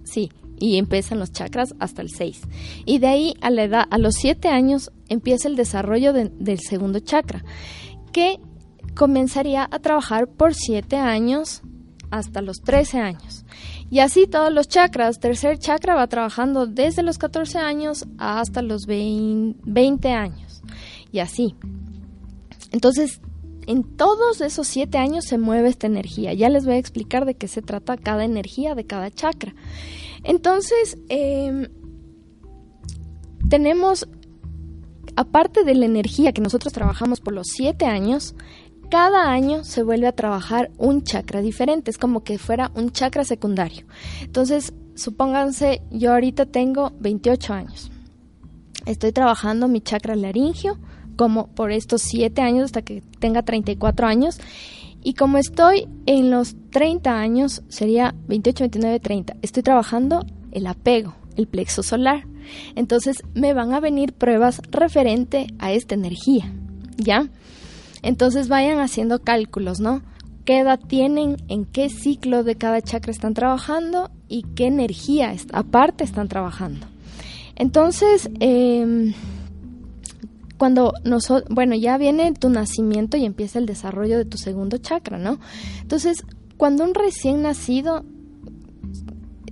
Sí, 0.05 0.31
y 0.59 0.79
empiezan 0.79 1.19
los 1.19 1.33
chakras 1.33 1.75
hasta 1.79 2.03
el 2.03 2.11
6. 2.11 2.41
Y 2.85 2.99
de 2.99 3.07
ahí 3.07 3.35
a 3.41 3.51
la 3.51 3.65
edad, 3.65 3.85
a 3.91 3.99
los 3.99 4.15
7 4.15 4.49
años 4.49 4.91
empieza 5.09 5.49
el 5.49 5.57
desarrollo 5.57 6.13
del 6.13 6.61
segundo 6.61 7.01
chakra, 7.01 7.45
que 8.13 8.39
comenzaría 8.95 9.69
a 9.71 9.79
trabajar 9.79 10.29
por 10.29 10.55
7 10.55 10.97
años 10.97 11.63
hasta 12.11 12.41
los 12.43 12.61
13 12.63 12.99
años. 12.99 13.45
Y 13.91 13.99
así 13.99 14.27
todos 14.27 14.53
los 14.53 14.69
chakras. 14.69 15.21
Tercer 15.21 15.59
chakra 15.59 15.95
va 15.95 16.07
trabajando 16.07 16.67
desde 16.67 17.03
los 17.03 17.19
14 17.19 17.59
años 17.59 18.07
hasta 18.19 18.63
los 18.63 18.87
20 18.87 20.09
años. 20.11 20.63
Y 21.13 21.19
así. 21.19 21.55
Entonces, 22.73 23.21
en 23.67 23.85
todos 23.85 24.41
esos 24.41 24.67
7 24.69 24.99
años 24.99 25.25
se 25.25 25.39
mueve 25.39 25.69
esta 25.69 25.87
energía. 25.87 26.33
Ya 26.35 26.49
les 26.49 26.65
voy 26.65 26.75
a 26.75 26.79
explicar 26.79 27.25
de 27.25 27.35
qué 27.35 27.49
se 27.49 27.63
trata 27.63 27.97
cada 27.97 28.25
energía 28.25 28.75
de 28.75 28.85
cada 28.85 29.11
chakra. 29.11 29.55
Entonces, 30.25 30.99
em, 31.09 31.69
tenemos, 33.49 34.09
aparte 35.17 35.63
de 35.65 35.75
la 35.75 35.87
energía 35.87 36.33
que 36.33 36.41
nosotros 36.41 36.73
trabajamos 36.73 37.21
por 37.21 37.35
los 37.35 37.49
siete 37.49 37.85
años, 37.87 38.35
cada 38.91 39.31
año 39.31 39.65
se 39.65 39.83
vuelve 39.83 40.07
a 40.07 40.13
trabajar 40.13 40.71
un 40.79 41.03
chakra 41.03 41.41
diferente, 41.41 41.91
es 41.91 41.99
como 41.99 42.25
que 42.25 42.39
fuera 42.39 42.71
un 42.75 42.91
chakra 42.91 43.25
secundario. 43.25 43.87
Entonces, 44.23 44.73
supónganse, 44.95 45.83
yo 45.91 46.13
ahorita 46.13 46.47
tengo 46.47 46.93
28 47.01 47.53
años. 47.53 47.91
Estoy 48.87 49.13
trabajando 49.13 49.69
mi 49.69 49.81
chakra 49.81 50.15
laringio 50.15 50.79
como 51.17 51.49
por 51.49 51.73
estos 51.73 52.03
siete 52.03 52.43
años 52.43 52.67
hasta 52.67 52.83
que 52.83 53.03
tenga 53.19 53.43
34 53.43 54.07
años 54.07 54.39
y 55.05 55.13
como 55.13 55.37
estoy 55.37 55.87
en 56.07 56.31
los 56.31 56.57
30 56.71 57.13
años, 57.13 57.63
sería 57.69 58.15
28, 58.27 58.65
29, 58.65 59.01
30, 59.01 59.37
estoy 59.43 59.63
trabajando 59.63 60.25
el 60.51 60.67
apego, 60.67 61.15
el 61.37 61.47
plexo 61.47 61.83
solar. 61.83 62.27
Entonces 62.75 63.23
me 63.35 63.53
van 63.53 63.75
a 63.75 63.81
venir 63.81 64.15
pruebas 64.15 64.63
referente 64.71 65.49
a 65.59 65.73
esta 65.73 65.95
energía, 65.95 66.51
¿ya? 66.97 67.29
Entonces 68.03 68.49
vayan 68.49 68.81
haciendo 68.81 69.21
cálculos, 69.21 69.79
¿no? 69.79 70.03
¿Qué 70.47 70.61
edad 70.61 70.81
tienen? 70.81 71.37
¿En 71.49 71.67
qué 71.67 71.91
ciclo 71.91 72.43
de 72.43 72.57
cada 72.57 72.81
chakra 72.81 73.13
están 73.13 73.35
trabajando? 73.35 74.11
¿Y 74.29 74.43
qué 74.55 74.67
energía 74.67 75.35
aparte 75.53 76.05
están 76.05 76.29
trabajando? 76.29 76.87
Entonces, 77.57 78.31
eh, 78.41 79.13
cuando 80.65 80.95
nosotros, 81.05 81.55
bueno, 81.55 81.75
ya 81.75 81.99
viene 81.99 82.33
tu 82.33 82.49
nacimiento 82.49 83.19
y 83.19 83.27
empieza 83.27 83.59
el 83.59 83.67
desarrollo 83.67 84.17
de 84.17 84.25
tu 84.25 84.39
segundo 84.39 84.79
chakra, 84.79 85.19
¿no? 85.19 85.39
Entonces, 85.83 86.25
cuando 86.57 86.85
un 86.85 86.95
recién 86.95 87.43
nacido 87.43 88.03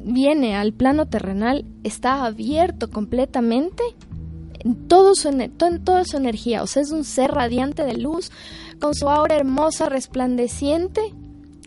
viene 0.01 0.57
al 0.57 0.73
plano 0.73 1.05
terrenal, 1.05 1.67
está 1.85 2.25
abierto 2.25 2.89
completamente 2.89 3.83
en, 4.61 4.89
todo 4.89 5.15
su, 5.15 5.29
en 5.29 5.85
toda 5.85 6.07
su 6.07 6.17
energía, 6.17 6.63
o 6.63 6.67
sea, 6.67 6.81
es 6.81 6.93
un 6.93 7.05
ser 7.05 7.31
radiante 7.31 7.85
de 7.85 7.99
luz, 7.99 8.31
con 8.81 8.95
su 8.95 9.11
aura 9.11 9.37
hermosa, 9.37 9.91
resplandeciente, 9.91 11.03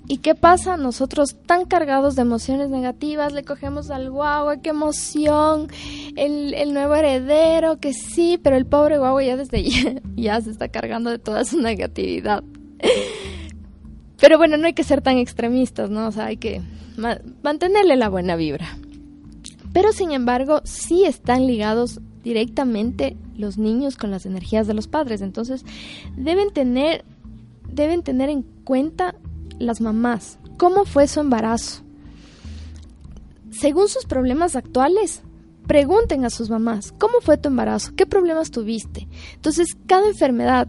¿Y 0.07 0.17
qué 0.17 0.35
pasa? 0.35 0.77
Nosotros 0.77 1.35
tan 1.47 1.65
cargados 1.65 2.15
de 2.15 2.21
emociones 2.21 2.69
negativas 2.69 3.33
le 3.33 3.43
cogemos 3.43 3.89
al 3.89 4.11
guagua, 4.11 4.57
qué 4.57 4.69
emoción, 4.69 5.67
el, 6.15 6.53
el 6.53 6.73
nuevo 6.73 6.93
heredero, 6.93 7.79
que 7.79 7.93
sí, 7.93 8.39
pero 8.41 8.55
el 8.55 8.67
pobre 8.67 8.99
guagua 8.99 9.23
ya 9.23 9.35
desde 9.35 9.63
ya, 9.63 10.01
ya 10.15 10.41
se 10.41 10.51
está 10.51 10.67
cargando 10.69 11.09
de 11.09 11.17
toda 11.17 11.43
su 11.43 11.59
negatividad. 11.59 12.43
Pero 14.17 14.37
bueno, 14.37 14.55
no 14.57 14.65
hay 14.65 14.73
que 14.73 14.83
ser 14.83 15.01
tan 15.01 15.17
extremistas, 15.17 15.89
¿no? 15.89 16.07
O 16.07 16.11
sea, 16.11 16.27
hay 16.27 16.37
que 16.37 16.61
mantenerle 17.43 17.97
la 17.97 18.07
buena 18.07 18.35
vibra. 18.35 18.65
Pero 19.73 19.91
sin 19.91 20.11
embargo, 20.11 20.61
sí 20.63 21.03
están 21.03 21.47
ligados 21.47 21.99
directamente 22.23 23.17
los 23.35 23.57
niños 23.57 23.97
con 23.97 24.11
las 24.11 24.25
energías 24.25 24.67
de 24.67 24.73
los 24.73 24.87
padres. 24.87 25.21
Entonces, 25.21 25.65
deben 26.15 26.51
tener, 26.51 27.03
deben 27.69 28.03
tener 28.03 28.29
en 28.29 28.43
cuenta 28.63 29.15
las 29.59 29.81
mamás. 29.81 30.39
¿Cómo 30.57 30.85
fue 30.85 31.07
su 31.07 31.19
embarazo? 31.19 31.81
Según 33.51 33.87
sus 33.87 34.05
problemas 34.05 34.55
actuales, 34.55 35.23
pregunten 35.67 36.25
a 36.25 36.29
sus 36.29 36.49
mamás, 36.49 36.93
¿cómo 36.97 37.21
fue 37.21 37.37
tu 37.37 37.49
embarazo? 37.49 37.93
¿Qué 37.95 38.05
problemas 38.05 38.51
tuviste? 38.51 39.07
Entonces, 39.35 39.77
cada 39.87 40.07
enfermedad 40.07 40.67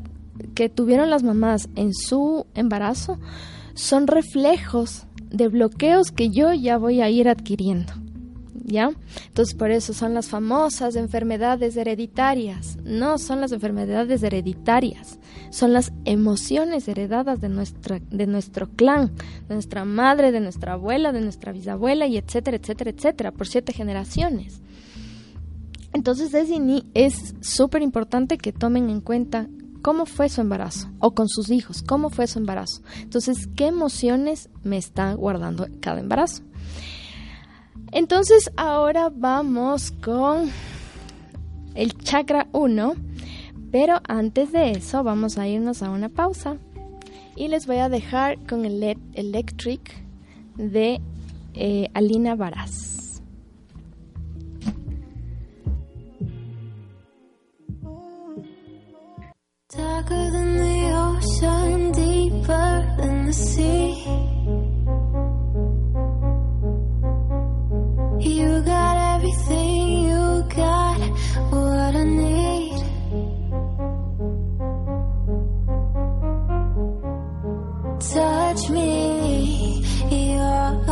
que 0.54 0.68
tuvieron 0.68 1.10
las 1.10 1.22
mamás 1.22 1.68
en 1.74 1.92
su 1.94 2.46
embarazo 2.54 3.18
son 3.74 4.06
reflejos 4.06 5.06
de 5.30 5.48
bloqueos 5.48 6.12
que 6.12 6.30
yo 6.30 6.52
ya 6.52 6.78
voy 6.78 7.00
a 7.00 7.10
ir 7.10 7.28
adquiriendo. 7.28 7.92
¿Ya? 8.66 8.90
Entonces 9.28 9.54
por 9.54 9.70
eso 9.70 9.94
son 9.94 10.12
las 10.12 10.28
famosas 10.28 10.96
enfermedades 10.96 11.76
hereditarias. 11.76 12.76
No 12.84 13.18
son 13.18 13.40
las 13.40 13.52
enfermedades 13.52 14.22
hereditarias, 14.22 15.18
son 15.50 15.72
las 15.72 15.92
emociones 16.04 16.88
heredadas 16.88 17.40
de, 17.40 17.48
nuestra, 17.48 18.00
de 18.10 18.26
nuestro 18.26 18.68
clan, 18.68 19.12
de 19.48 19.54
nuestra 19.54 19.84
madre, 19.84 20.32
de 20.32 20.40
nuestra 20.40 20.74
abuela, 20.74 21.12
de 21.12 21.20
nuestra 21.20 21.52
bisabuela 21.52 22.06
y 22.06 22.18
etcétera, 22.18 22.56
etcétera, 22.56 22.90
etcétera, 22.90 23.32
por 23.32 23.46
siete 23.46 23.72
generaciones. 23.72 24.60
Entonces 25.92 26.34
es 26.94 27.34
súper 27.40 27.82
importante 27.82 28.36
que 28.36 28.52
tomen 28.52 28.90
en 28.90 29.00
cuenta 29.00 29.48
cómo 29.86 30.04
fue 30.04 30.28
su 30.28 30.40
embarazo 30.40 30.90
o 30.98 31.14
con 31.14 31.28
sus 31.28 31.48
hijos, 31.48 31.82
cómo 31.82 32.10
fue 32.10 32.26
su 32.26 32.40
embarazo. 32.40 32.82
Entonces, 33.02 33.48
¿qué 33.54 33.68
emociones 33.68 34.50
me 34.64 34.78
está 34.78 35.14
guardando 35.14 35.68
cada 35.80 36.00
embarazo? 36.00 36.42
Entonces 37.96 38.50
ahora 38.58 39.10
vamos 39.10 39.90
con 39.90 40.50
el 41.74 41.96
chakra 41.96 42.46
1, 42.52 42.94
pero 43.72 44.02
antes 44.06 44.52
de 44.52 44.72
eso 44.72 45.02
vamos 45.02 45.38
a 45.38 45.48
irnos 45.48 45.82
a 45.82 45.88
una 45.88 46.10
pausa 46.10 46.58
y 47.36 47.48
les 47.48 47.66
voy 47.66 47.78
a 47.78 47.88
dejar 47.88 48.38
con 48.46 48.66
el 48.66 48.80
LED 48.80 48.98
Electric 49.14 49.94
de 50.56 51.00
eh, 51.54 51.88
Alina 51.94 52.34
Varas. 52.34 53.22
You 68.26 68.60
got 68.62 69.14
everything, 69.14 70.04
you 70.08 70.44
got 70.54 70.98
what 71.52 71.94
I 71.94 72.04
need. 72.04 72.82
Touch 78.00 78.70
me, 78.70 79.84
you're 80.10 80.84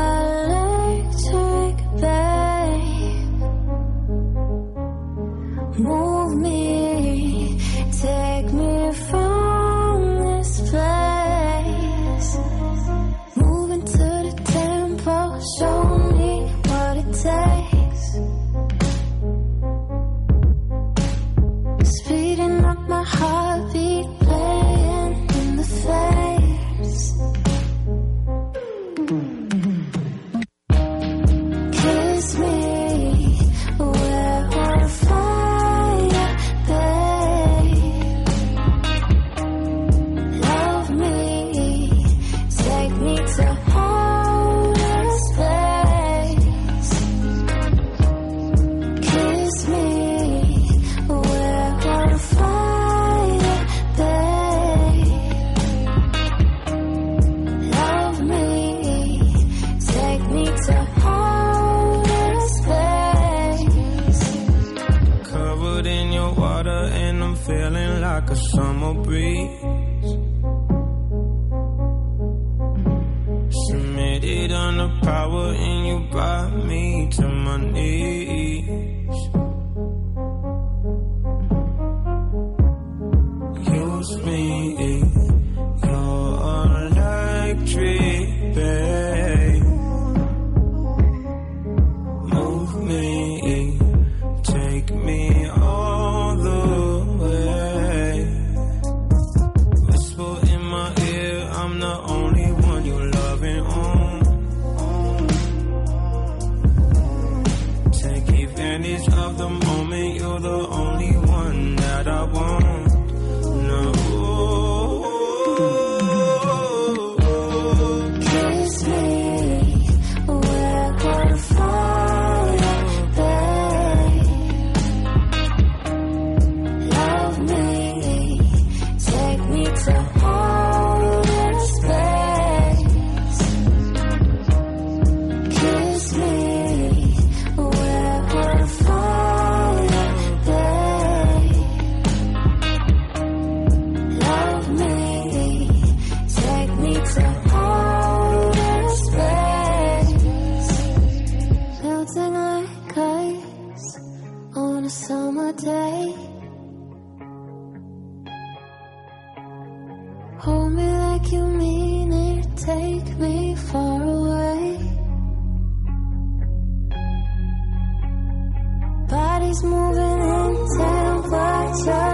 moving 169.63 170.21
in 170.21 171.31
what 171.31 171.87
you're 171.87 172.14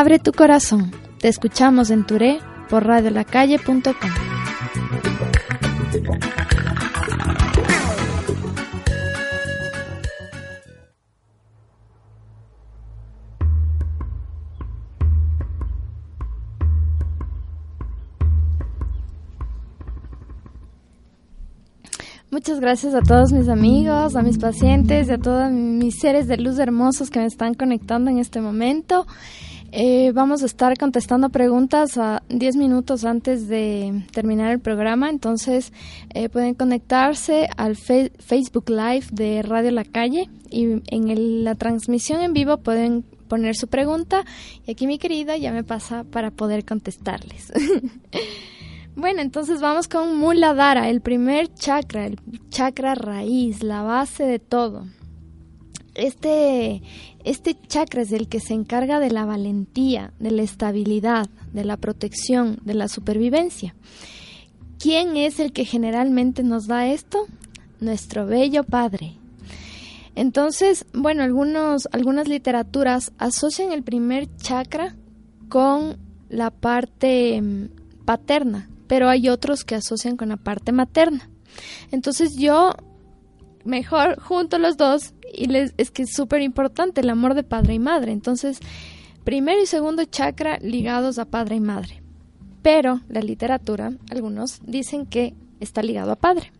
Abre 0.00 0.18
tu 0.18 0.32
corazón. 0.32 0.92
Te 1.18 1.28
escuchamos 1.28 1.90
en 1.90 2.06
Touré 2.06 2.38
por 2.70 2.86
radiolacalle.com. 2.86 3.92
Muchas 22.30 22.60
gracias 22.60 22.94
a 22.94 23.02
todos 23.02 23.32
mis 23.32 23.50
amigos, 23.50 24.16
a 24.16 24.22
mis 24.22 24.38
pacientes 24.38 25.08
y 25.08 25.10
a 25.10 25.18
todos 25.18 25.52
mis 25.52 25.98
seres 25.98 26.26
de 26.26 26.38
luz 26.38 26.58
hermosos 26.58 27.10
que 27.10 27.18
me 27.18 27.26
están 27.26 27.52
conectando 27.52 28.10
en 28.10 28.16
este 28.16 28.40
momento. 28.40 29.06
Eh, 29.72 30.10
vamos 30.12 30.42
a 30.42 30.46
estar 30.46 30.76
contestando 30.76 31.28
preguntas 31.30 31.96
a 31.96 32.22
10 32.28 32.56
minutos 32.56 33.04
antes 33.04 33.46
de 33.46 34.04
terminar 34.12 34.50
el 34.50 34.58
programa, 34.58 35.08
entonces 35.10 35.72
eh, 36.12 36.28
pueden 36.28 36.54
conectarse 36.54 37.48
al 37.56 37.76
Facebook 37.76 38.68
Live 38.68 39.06
de 39.12 39.42
Radio 39.42 39.70
La 39.70 39.84
Calle 39.84 40.28
y 40.50 40.64
en 40.94 41.08
el- 41.08 41.44
la 41.44 41.54
transmisión 41.54 42.20
en 42.20 42.32
vivo 42.32 42.56
pueden 42.56 43.04
poner 43.28 43.54
su 43.54 43.68
pregunta 43.68 44.24
y 44.66 44.72
aquí 44.72 44.88
mi 44.88 44.98
querida 44.98 45.36
ya 45.36 45.52
me 45.52 45.62
pasa 45.62 46.02
para 46.04 46.30
poder 46.30 46.64
contestarles. 46.64 47.52
Bueno, 48.96 49.22
entonces 49.22 49.60
vamos 49.60 49.86
con 49.86 50.16
Muladhara, 50.18 50.90
el 50.90 51.00
primer 51.00 51.46
chakra, 51.54 52.06
el 52.06 52.18
chakra 52.50 52.96
raíz, 52.96 53.62
la 53.62 53.82
base 53.82 54.24
de 54.24 54.40
todo. 54.40 54.84
Este, 55.94 56.82
este 57.24 57.56
chakra 57.66 58.02
es 58.02 58.12
el 58.12 58.28
que 58.28 58.40
se 58.40 58.54
encarga 58.54 59.00
de 59.00 59.10
la 59.10 59.24
valentía, 59.24 60.12
de 60.18 60.30
la 60.30 60.42
estabilidad, 60.42 61.28
de 61.52 61.64
la 61.64 61.76
protección, 61.76 62.58
de 62.64 62.74
la 62.74 62.88
supervivencia. 62.88 63.74
¿Quién 64.78 65.16
es 65.16 65.40
el 65.40 65.52
que 65.52 65.64
generalmente 65.64 66.42
nos 66.42 66.66
da 66.66 66.86
esto? 66.86 67.26
Nuestro 67.80 68.26
bello 68.26 68.64
padre. 68.64 69.14
Entonces, 70.14 70.86
bueno, 70.92 71.22
algunos, 71.22 71.88
algunas 71.92 72.28
literaturas 72.28 73.12
asocian 73.18 73.72
el 73.72 73.82
primer 73.82 74.28
chakra 74.36 74.96
con 75.48 75.98
la 76.28 76.50
parte 76.50 77.40
mm, 77.40 78.04
paterna, 78.04 78.68
pero 78.86 79.08
hay 79.08 79.28
otros 79.28 79.64
que 79.64 79.74
asocian 79.74 80.16
con 80.16 80.30
la 80.30 80.36
parte 80.36 80.72
materna. 80.72 81.28
Entonces 81.90 82.36
yo 82.36 82.74
mejor 83.64 84.20
junto 84.20 84.58
los 84.58 84.76
dos 84.76 85.12
y 85.32 85.46
les, 85.46 85.74
es 85.76 85.90
que 85.90 86.02
es 86.02 86.12
súper 86.12 86.42
importante 86.42 87.00
el 87.00 87.10
amor 87.10 87.34
de 87.34 87.42
padre 87.42 87.74
y 87.74 87.78
madre. 87.78 88.12
Entonces, 88.12 88.60
primero 89.24 89.62
y 89.62 89.66
segundo 89.66 90.04
chakra 90.04 90.58
ligados 90.60 91.18
a 91.18 91.24
padre 91.24 91.56
y 91.56 91.60
madre. 91.60 92.02
Pero 92.62 93.00
la 93.08 93.20
literatura, 93.20 93.92
algunos 94.10 94.60
dicen 94.64 95.06
que 95.06 95.34
está 95.60 95.82
ligado 95.82 96.12
a 96.12 96.16
padre. 96.16 96.52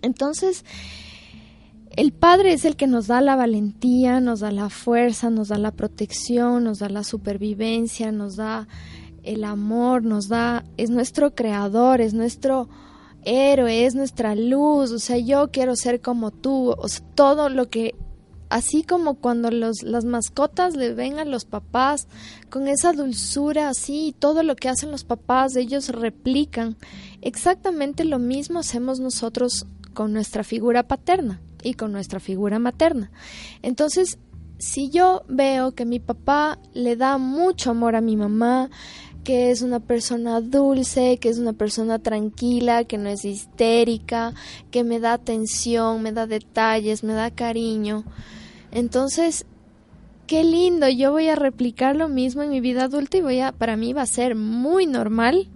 Entonces, 0.00 0.64
el 1.94 2.12
padre 2.12 2.54
es 2.54 2.64
el 2.64 2.76
que 2.76 2.86
nos 2.86 3.06
da 3.06 3.20
la 3.20 3.36
valentía, 3.36 4.20
nos 4.20 4.40
da 4.40 4.50
la 4.50 4.70
fuerza, 4.70 5.28
nos 5.28 5.48
da 5.48 5.58
la 5.58 5.72
protección, 5.72 6.64
nos 6.64 6.78
da 6.78 6.88
la 6.88 7.04
supervivencia, 7.04 8.12
nos 8.12 8.36
da 8.36 8.66
el 9.22 9.44
amor, 9.44 10.02
nos 10.02 10.28
da, 10.28 10.64
es 10.76 10.90
nuestro 10.90 11.34
creador, 11.34 12.00
es 12.00 12.14
nuestro 12.14 12.68
héroe, 13.24 13.86
es 13.86 13.94
nuestra 13.94 14.34
luz, 14.34 14.90
o 14.92 14.98
sea, 14.98 15.18
yo 15.18 15.50
quiero 15.50 15.76
ser 15.76 16.00
como 16.00 16.30
tú, 16.30 16.70
o 16.70 16.88
sea, 16.88 17.04
todo 17.14 17.48
lo 17.48 17.68
que, 17.68 17.94
así 18.48 18.82
como 18.82 19.14
cuando 19.14 19.50
los, 19.50 19.82
las 19.82 20.04
mascotas 20.04 20.76
le 20.76 20.92
ven 20.94 21.18
a 21.18 21.24
los 21.24 21.44
papás 21.44 22.08
con 22.50 22.68
esa 22.68 22.92
dulzura 22.92 23.68
así, 23.68 24.14
todo 24.18 24.42
lo 24.42 24.56
que 24.56 24.68
hacen 24.68 24.90
los 24.90 25.04
papás, 25.04 25.56
ellos 25.56 25.88
replican, 25.88 26.76
exactamente 27.20 28.04
lo 28.04 28.18
mismo 28.18 28.58
hacemos 28.58 29.00
nosotros 29.00 29.66
con 29.94 30.12
nuestra 30.12 30.44
figura 30.44 30.88
paterna 30.88 31.40
y 31.62 31.74
con 31.74 31.92
nuestra 31.92 32.20
figura 32.20 32.58
materna. 32.58 33.10
Entonces, 33.62 34.18
si 34.58 34.90
yo 34.90 35.24
veo 35.28 35.72
que 35.72 35.84
mi 35.84 35.98
papá 35.98 36.58
le 36.72 36.96
da 36.96 37.18
mucho 37.18 37.70
amor 37.70 37.96
a 37.96 38.00
mi 38.00 38.16
mamá, 38.16 38.70
que 39.24 39.50
es 39.50 39.62
una 39.62 39.80
persona 39.80 40.40
dulce, 40.40 41.18
que 41.18 41.28
es 41.28 41.38
una 41.38 41.52
persona 41.52 41.98
tranquila, 41.98 42.84
que 42.84 42.98
no 42.98 43.08
es 43.08 43.24
histérica, 43.24 44.34
que 44.70 44.84
me 44.84 45.00
da 45.00 45.12
atención, 45.12 46.02
me 46.02 46.12
da 46.12 46.26
detalles, 46.26 47.04
me 47.04 47.12
da 47.12 47.30
cariño. 47.30 48.04
Entonces, 48.72 49.46
qué 50.26 50.44
lindo, 50.44 50.88
yo 50.88 51.12
voy 51.12 51.28
a 51.28 51.36
replicar 51.36 51.94
lo 51.94 52.08
mismo 52.08 52.42
en 52.42 52.50
mi 52.50 52.60
vida 52.60 52.84
adulta 52.84 53.18
y 53.18 53.22
voy 53.22 53.40
a, 53.40 53.52
para 53.52 53.76
mí 53.76 53.92
va 53.92 54.02
a 54.02 54.06
ser 54.06 54.34
muy 54.34 54.86
normal 54.86 55.48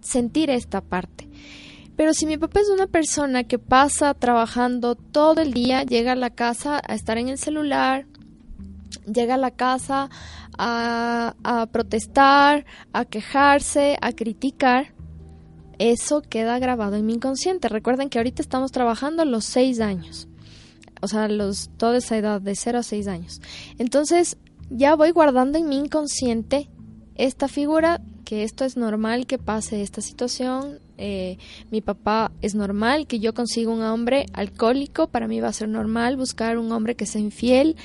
sentir 0.00 0.50
esta 0.50 0.80
parte. 0.80 1.28
Pero 1.96 2.14
si 2.14 2.26
mi 2.26 2.38
papá 2.38 2.60
es 2.60 2.68
una 2.68 2.86
persona 2.86 3.44
que 3.44 3.58
pasa 3.58 4.14
trabajando 4.14 4.94
todo 4.94 5.40
el 5.40 5.52
día, 5.52 5.82
llega 5.82 6.12
a 6.12 6.16
la 6.16 6.30
casa 6.30 6.80
a 6.86 6.94
estar 6.94 7.18
en 7.18 7.28
el 7.28 7.38
celular, 7.38 8.06
llega 9.12 9.34
a 9.34 9.38
la 9.38 9.50
casa 9.50 10.08
a, 10.58 11.34
a 11.44 11.66
protestar, 11.66 12.66
a 12.92 13.04
quejarse, 13.04 13.96
a 14.00 14.12
criticar, 14.12 14.94
eso 15.78 16.22
queda 16.22 16.58
grabado 16.58 16.96
en 16.96 17.06
mi 17.06 17.14
inconsciente. 17.14 17.68
Recuerden 17.68 18.10
que 18.10 18.18
ahorita 18.18 18.42
estamos 18.42 18.72
trabajando 18.72 19.24
los 19.24 19.44
seis 19.44 19.80
años. 19.80 20.28
O 21.00 21.08
sea, 21.08 21.28
los, 21.28 21.70
toda 21.76 21.98
esa 21.98 22.16
edad, 22.16 22.40
de 22.40 22.54
0 22.54 22.78
a 22.78 22.82
6 22.82 23.06
años. 23.08 23.40
Entonces, 23.78 24.36
ya 24.70 24.94
voy 24.96 25.10
guardando 25.10 25.58
en 25.58 25.68
mi 25.68 25.78
inconsciente 25.78 26.68
esta 27.14 27.48
figura, 27.48 28.00
que 28.24 28.42
esto 28.42 28.64
es 28.64 28.76
normal 28.76 29.26
que 29.26 29.38
pase 29.38 29.82
esta 29.82 30.00
situación. 30.00 30.80
Eh, 31.00 31.38
mi 31.70 31.80
papá 31.80 32.32
es 32.42 32.56
normal 32.56 33.06
que 33.06 33.20
yo 33.20 33.32
consiga 33.32 33.70
un 33.70 33.82
hombre 33.82 34.26
alcohólico, 34.32 35.06
para 35.06 35.28
mí 35.28 35.40
va 35.40 35.46
a 35.46 35.52
ser 35.52 35.68
normal 35.68 36.16
buscar 36.16 36.58
un 36.58 36.72
hombre 36.72 36.96
que 36.96 37.06
sea 37.06 37.20
infiel, 37.20 37.76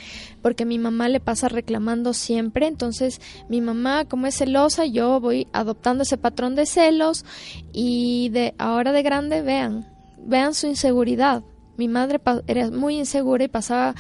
porque 0.42 0.66
mi 0.66 0.80
mamá 0.80 1.10
le 1.10 1.20
pasa 1.20 1.48
reclamando 1.48 2.14
siempre, 2.14 2.66
entonces 2.66 3.22
mi 3.50 3.62
mamá 3.62 4.06
como 4.06 4.26
es 4.26 4.36
celosa, 4.36 4.86
yo 4.86 5.20
voy 5.20 5.48
adoptando 5.54 6.02
ese 6.02 6.18
patrón 6.18 6.56
de 6.56 6.66
celos 6.66 7.24
y 7.72 8.30
de 8.30 8.56
ahora 8.58 8.92
de 8.92 9.04
grande 9.04 9.44
vean, 9.44 9.88
vean 10.26 10.56
su 10.56 10.66
inseguridad. 10.66 11.44
Mi 11.78 11.88
madre 11.88 12.20
era 12.48 12.72
muy 12.72 12.98
insegura 12.98 13.44
y 13.44 13.48
pasaba 13.48 13.94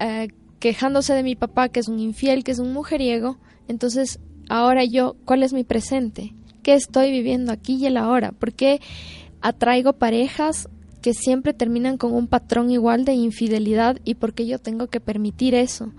eh, 0.00 0.28
quejándose 0.58 1.12
de 1.12 1.22
mi 1.22 1.36
papá 1.36 1.68
que 1.68 1.80
es 1.80 1.88
un 1.88 2.00
infiel, 2.00 2.44
que 2.44 2.52
es 2.52 2.58
un 2.58 2.72
mujeriego, 2.72 3.38
entonces 3.68 4.20
ahora 4.48 4.84
yo, 4.84 5.16
¿cuál 5.26 5.42
es 5.42 5.52
mi 5.52 5.64
presente? 5.64 6.34
¿Qué 6.68 6.74
estoy 6.74 7.10
viviendo 7.10 7.50
aquí 7.50 7.76
y 7.76 7.86
el 7.86 7.96
ahora? 7.96 8.32
¿Por 8.32 8.52
qué 8.52 8.82
atraigo 9.40 9.94
parejas 9.94 10.68
que 11.00 11.14
siempre 11.14 11.54
terminan 11.54 11.96
con 11.96 12.12
un 12.12 12.26
patrón 12.26 12.70
igual 12.70 13.06
de 13.06 13.14
infidelidad 13.14 13.98
y 14.04 14.16
por 14.16 14.34
qué 14.34 14.46
yo 14.46 14.58
tengo 14.58 14.88
que 14.88 15.00
permitir 15.00 15.54
eso? 15.54 15.94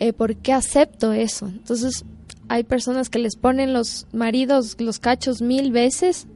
Eh, 0.00 0.12
¿Por 0.12 0.34
qué 0.34 0.52
acepto 0.54 1.12
eso? 1.12 1.46
Entonces, 1.46 2.04
hay 2.48 2.64
personas 2.64 3.10
que 3.10 3.20
les 3.20 3.36
ponen 3.36 3.72
los 3.72 4.08
maridos 4.12 4.74
los 4.80 4.98
cachos 4.98 5.40
mil 5.40 5.70
veces 5.70 6.26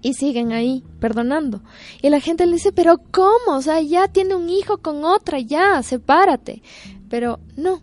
y 0.00 0.14
siguen 0.14 0.52
ahí 0.52 0.82
perdonando. 1.00 1.60
Y 2.00 2.08
la 2.08 2.20
gente 2.20 2.46
le 2.46 2.54
dice, 2.54 2.72
pero 2.72 2.96
¿cómo? 3.10 3.58
O 3.58 3.60
sea, 3.60 3.82
ya 3.82 4.08
tiene 4.08 4.36
un 4.36 4.48
hijo 4.48 4.78
con 4.78 5.04
otra, 5.04 5.38
ya, 5.38 5.82
sepárate. 5.82 6.62
Pero 7.10 7.40
no, 7.58 7.82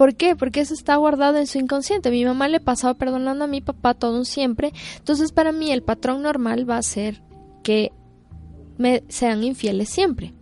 ¿Por 0.00 0.14
qué? 0.14 0.34
Porque 0.34 0.60
eso 0.60 0.72
está 0.72 0.96
guardado 0.96 1.36
en 1.36 1.46
su 1.46 1.58
inconsciente. 1.58 2.10
Mi 2.10 2.24
mamá 2.24 2.48
le 2.48 2.58
pasaba 2.58 2.94
perdonando 2.94 3.44
a 3.44 3.48
mi 3.48 3.60
papá 3.60 3.92
todo 3.92 4.16
un 4.16 4.24
siempre. 4.24 4.72
Entonces, 4.96 5.30
para 5.30 5.52
mí, 5.52 5.72
el 5.72 5.82
patrón 5.82 6.22
normal 6.22 6.66
va 6.66 6.78
a 6.78 6.82
ser 6.82 7.22
que 7.62 7.92
me 8.78 9.04
sean 9.08 9.44
infieles 9.44 9.90
siempre. 9.90 10.32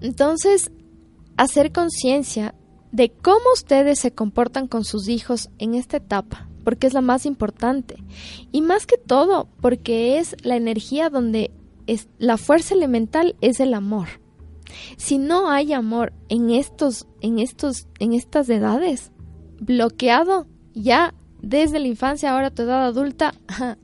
Entonces, 0.00 0.72
hacer 1.36 1.72
conciencia 1.72 2.54
de 2.90 3.10
cómo 3.10 3.52
ustedes 3.52 3.98
se 3.98 4.12
comportan 4.12 4.66
con 4.66 4.86
sus 4.86 5.10
hijos 5.10 5.50
en 5.58 5.74
esta 5.74 5.98
etapa, 5.98 6.48
porque 6.64 6.86
es 6.86 6.94
la 6.94 7.02
más 7.02 7.26
importante. 7.26 8.02
Y 8.50 8.62
más 8.62 8.86
que 8.86 8.96
todo, 8.96 9.50
porque 9.60 10.18
es 10.20 10.34
la 10.42 10.56
energía 10.56 11.10
donde 11.10 11.50
es, 11.86 12.08
la 12.16 12.38
fuerza 12.38 12.72
elemental 12.72 13.36
es 13.42 13.60
el 13.60 13.74
amor. 13.74 14.08
Si 14.96 15.18
no 15.18 15.50
hay 15.50 15.72
amor 15.72 16.12
en 16.28 16.50
estos, 16.50 17.06
en 17.20 17.38
estos, 17.38 17.86
en 17.98 18.12
estas 18.12 18.48
edades, 18.48 19.12
bloqueado 19.60 20.46
ya 20.74 21.14
desde 21.40 21.78
la 21.78 21.88
infancia, 21.88 22.32
ahora 22.32 22.50
tu 22.50 22.62
edad 22.62 22.84
adulta, 22.84 23.34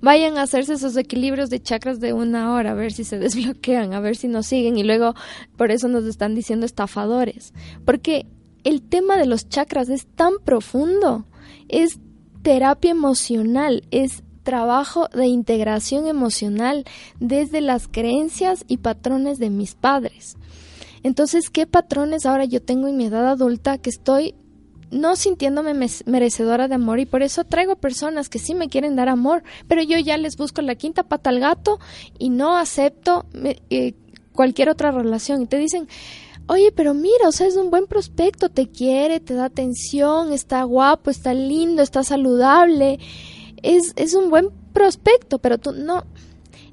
vayan 0.00 0.36
a 0.36 0.42
hacerse 0.42 0.74
esos 0.74 0.96
equilibrios 0.96 1.50
de 1.50 1.60
chakras 1.60 1.98
de 1.98 2.12
una 2.12 2.52
hora, 2.52 2.72
a 2.72 2.74
ver 2.74 2.92
si 2.92 3.04
se 3.04 3.18
desbloquean, 3.20 3.94
a 3.94 4.00
ver 4.00 4.16
si 4.16 4.28
nos 4.28 4.46
siguen 4.46 4.76
y 4.76 4.84
luego 4.84 5.14
por 5.56 5.70
eso 5.70 5.88
nos 5.88 6.04
están 6.04 6.34
diciendo 6.34 6.66
estafadores. 6.66 7.54
Porque 7.84 8.26
el 8.64 8.82
tema 8.82 9.16
de 9.16 9.26
los 9.26 9.48
chakras 9.48 9.88
es 9.88 10.06
tan 10.06 10.34
profundo, 10.44 11.26
es 11.68 12.00
terapia 12.42 12.90
emocional, 12.90 13.86
es 13.90 14.22
trabajo 14.44 15.08
de 15.08 15.26
integración 15.26 16.06
emocional 16.06 16.84
desde 17.18 17.60
las 17.60 17.88
creencias 17.88 18.64
y 18.68 18.76
patrones 18.76 19.38
de 19.38 19.50
mis 19.50 19.74
padres. 19.74 20.36
Entonces, 21.02 21.50
¿qué 21.50 21.66
patrones 21.66 22.24
ahora 22.24 22.44
yo 22.44 22.62
tengo 22.62 22.86
en 22.86 22.96
mi 22.96 23.06
edad 23.06 23.26
adulta 23.26 23.78
que 23.78 23.90
estoy 23.90 24.34
no 24.90 25.16
sintiéndome 25.16 25.74
merecedora 26.06 26.68
de 26.68 26.76
amor 26.76 27.00
y 27.00 27.06
por 27.06 27.22
eso 27.22 27.44
traigo 27.44 27.76
personas 27.76 28.28
que 28.28 28.38
sí 28.38 28.54
me 28.54 28.68
quieren 28.68 28.94
dar 28.94 29.08
amor, 29.08 29.42
pero 29.66 29.82
yo 29.82 29.98
ya 29.98 30.16
les 30.16 30.36
busco 30.36 30.62
la 30.62 30.76
quinta 30.76 31.02
pata 31.02 31.30
al 31.30 31.40
gato 31.40 31.80
y 32.18 32.30
no 32.30 32.56
acepto 32.56 33.26
eh, 33.70 33.94
cualquier 34.32 34.68
otra 34.68 34.92
relación. 34.92 35.42
Y 35.42 35.46
te 35.46 35.58
dicen, 35.58 35.88
oye, 36.46 36.70
pero 36.72 36.94
mira, 36.94 37.28
o 37.28 37.32
sea, 37.32 37.46
es 37.46 37.56
un 37.56 37.70
buen 37.70 37.86
prospecto, 37.86 38.48
te 38.48 38.68
quiere, 38.68 39.20
te 39.20 39.34
da 39.34 39.46
atención, 39.46 40.32
está 40.32 40.62
guapo, 40.62 41.10
está 41.10 41.34
lindo, 41.34 41.82
está 41.82 42.04
saludable 42.04 42.98
es, 43.64 43.92
es 43.96 44.14
un 44.14 44.30
buen 44.30 44.50
prospecto, 44.72 45.38
pero 45.38 45.58
tú 45.58 45.72
no, 45.72 46.04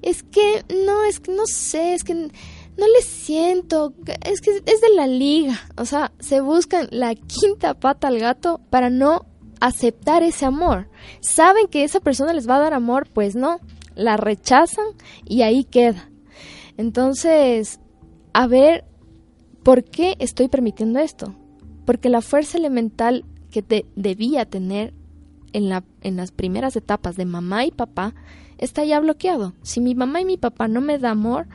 es 0.01 0.23
que 0.23 0.63
no, 0.85 1.03
es 1.03 1.19
que 1.19 1.31
no 1.31 1.45
sé, 1.45 1.93
es 1.93 2.03
que 2.03 2.13
no 2.13 2.87
le 2.87 3.01
siento, 3.01 3.93
es 4.25 4.41
que 4.41 4.51
es 4.65 4.81
de 4.81 4.89
la 4.95 5.07
liga, 5.07 5.59
o 5.77 5.85
sea, 5.85 6.11
se 6.19 6.41
buscan 6.41 6.87
la 6.91 7.15
quinta 7.15 7.73
pata 7.73 8.09
al 8.09 8.19
gato 8.19 8.59
para 8.69 8.89
no 8.89 9.25
aceptar 9.59 10.23
ese 10.23 10.45
amor. 10.45 10.89
Saben 11.21 11.67
que 11.67 11.83
esa 11.83 11.99
persona 11.99 12.33
les 12.33 12.49
va 12.49 12.57
a 12.57 12.61
dar 12.61 12.73
amor, 12.73 13.07
pues 13.13 13.35
no, 13.35 13.59
la 13.95 14.17
rechazan 14.17 14.85
y 15.25 15.43
ahí 15.43 15.63
queda. 15.63 16.09
Entonces, 16.77 17.79
a 18.33 18.47
ver, 18.47 18.85
¿por 19.63 19.83
qué 19.83 20.15
estoy 20.19 20.47
permitiendo 20.47 20.99
esto? 20.99 21.35
Porque 21.85 22.09
la 22.09 22.21
fuerza 22.21 22.57
elemental 22.57 23.25
que 23.51 23.61
te 23.61 23.85
debía 23.95 24.45
tener 24.45 24.93
en, 25.53 25.69
la, 25.69 25.83
en 26.01 26.17
las 26.17 26.31
primeras 26.31 26.75
etapas 26.75 27.15
de 27.15 27.25
mamá 27.25 27.65
y 27.65 27.71
papá 27.71 28.13
está 28.57 28.85
ya 28.85 28.99
bloqueado. 28.99 29.53
Si 29.63 29.81
mi 29.81 29.95
mamá 29.95 30.21
y 30.21 30.25
mi 30.25 30.37
papá 30.37 30.67
no 30.67 30.81
me 30.81 30.99
dan 30.99 31.11
amor, 31.11 31.47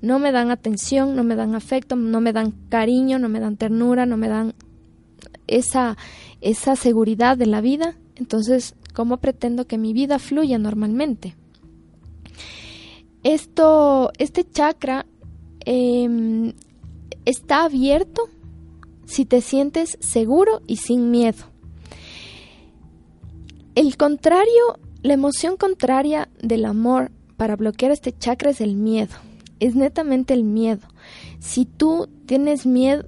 no 0.00 0.18
me 0.18 0.32
dan 0.32 0.50
atención, 0.50 1.16
no 1.16 1.24
me 1.24 1.36
dan 1.36 1.54
afecto, 1.54 1.96
no 1.96 2.20
me 2.20 2.32
dan 2.32 2.52
cariño, 2.68 3.18
no 3.18 3.28
me 3.28 3.40
dan 3.40 3.56
ternura, 3.56 4.06
no 4.06 4.16
me 4.16 4.28
dan 4.28 4.54
esa, 5.46 5.96
esa 6.40 6.76
seguridad 6.76 7.36
de 7.36 7.46
la 7.46 7.60
vida, 7.60 7.96
entonces, 8.16 8.74
¿cómo 8.94 9.16
pretendo 9.18 9.66
que 9.66 9.78
mi 9.78 9.92
vida 9.92 10.18
fluya 10.18 10.58
normalmente? 10.58 11.34
Esto, 13.22 14.12
este 14.18 14.44
chakra 14.48 15.06
em, 15.64 16.52
está 17.24 17.64
abierto 17.64 18.28
si 19.04 19.24
te 19.24 19.40
sientes 19.40 19.98
seguro 20.00 20.62
y 20.66 20.76
sin 20.76 21.10
miedo. 21.10 21.51
El 23.74 23.96
contrario, 23.96 24.78
la 25.02 25.14
emoción 25.14 25.56
contraria 25.56 26.28
del 26.42 26.66
amor 26.66 27.10
para 27.38 27.56
bloquear 27.56 27.90
este 27.90 28.12
chakra 28.12 28.50
es 28.50 28.60
el 28.60 28.76
miedo. 28.76 29.14
Es 29.60 29.74
netamente 29.74 30.34
el 30.34 30.44
miedo. 30.44 30.86
Si 31.38 31.64
tú 31.64 32.08
tienes 32.26 32.66
miedo, 32.66 33.04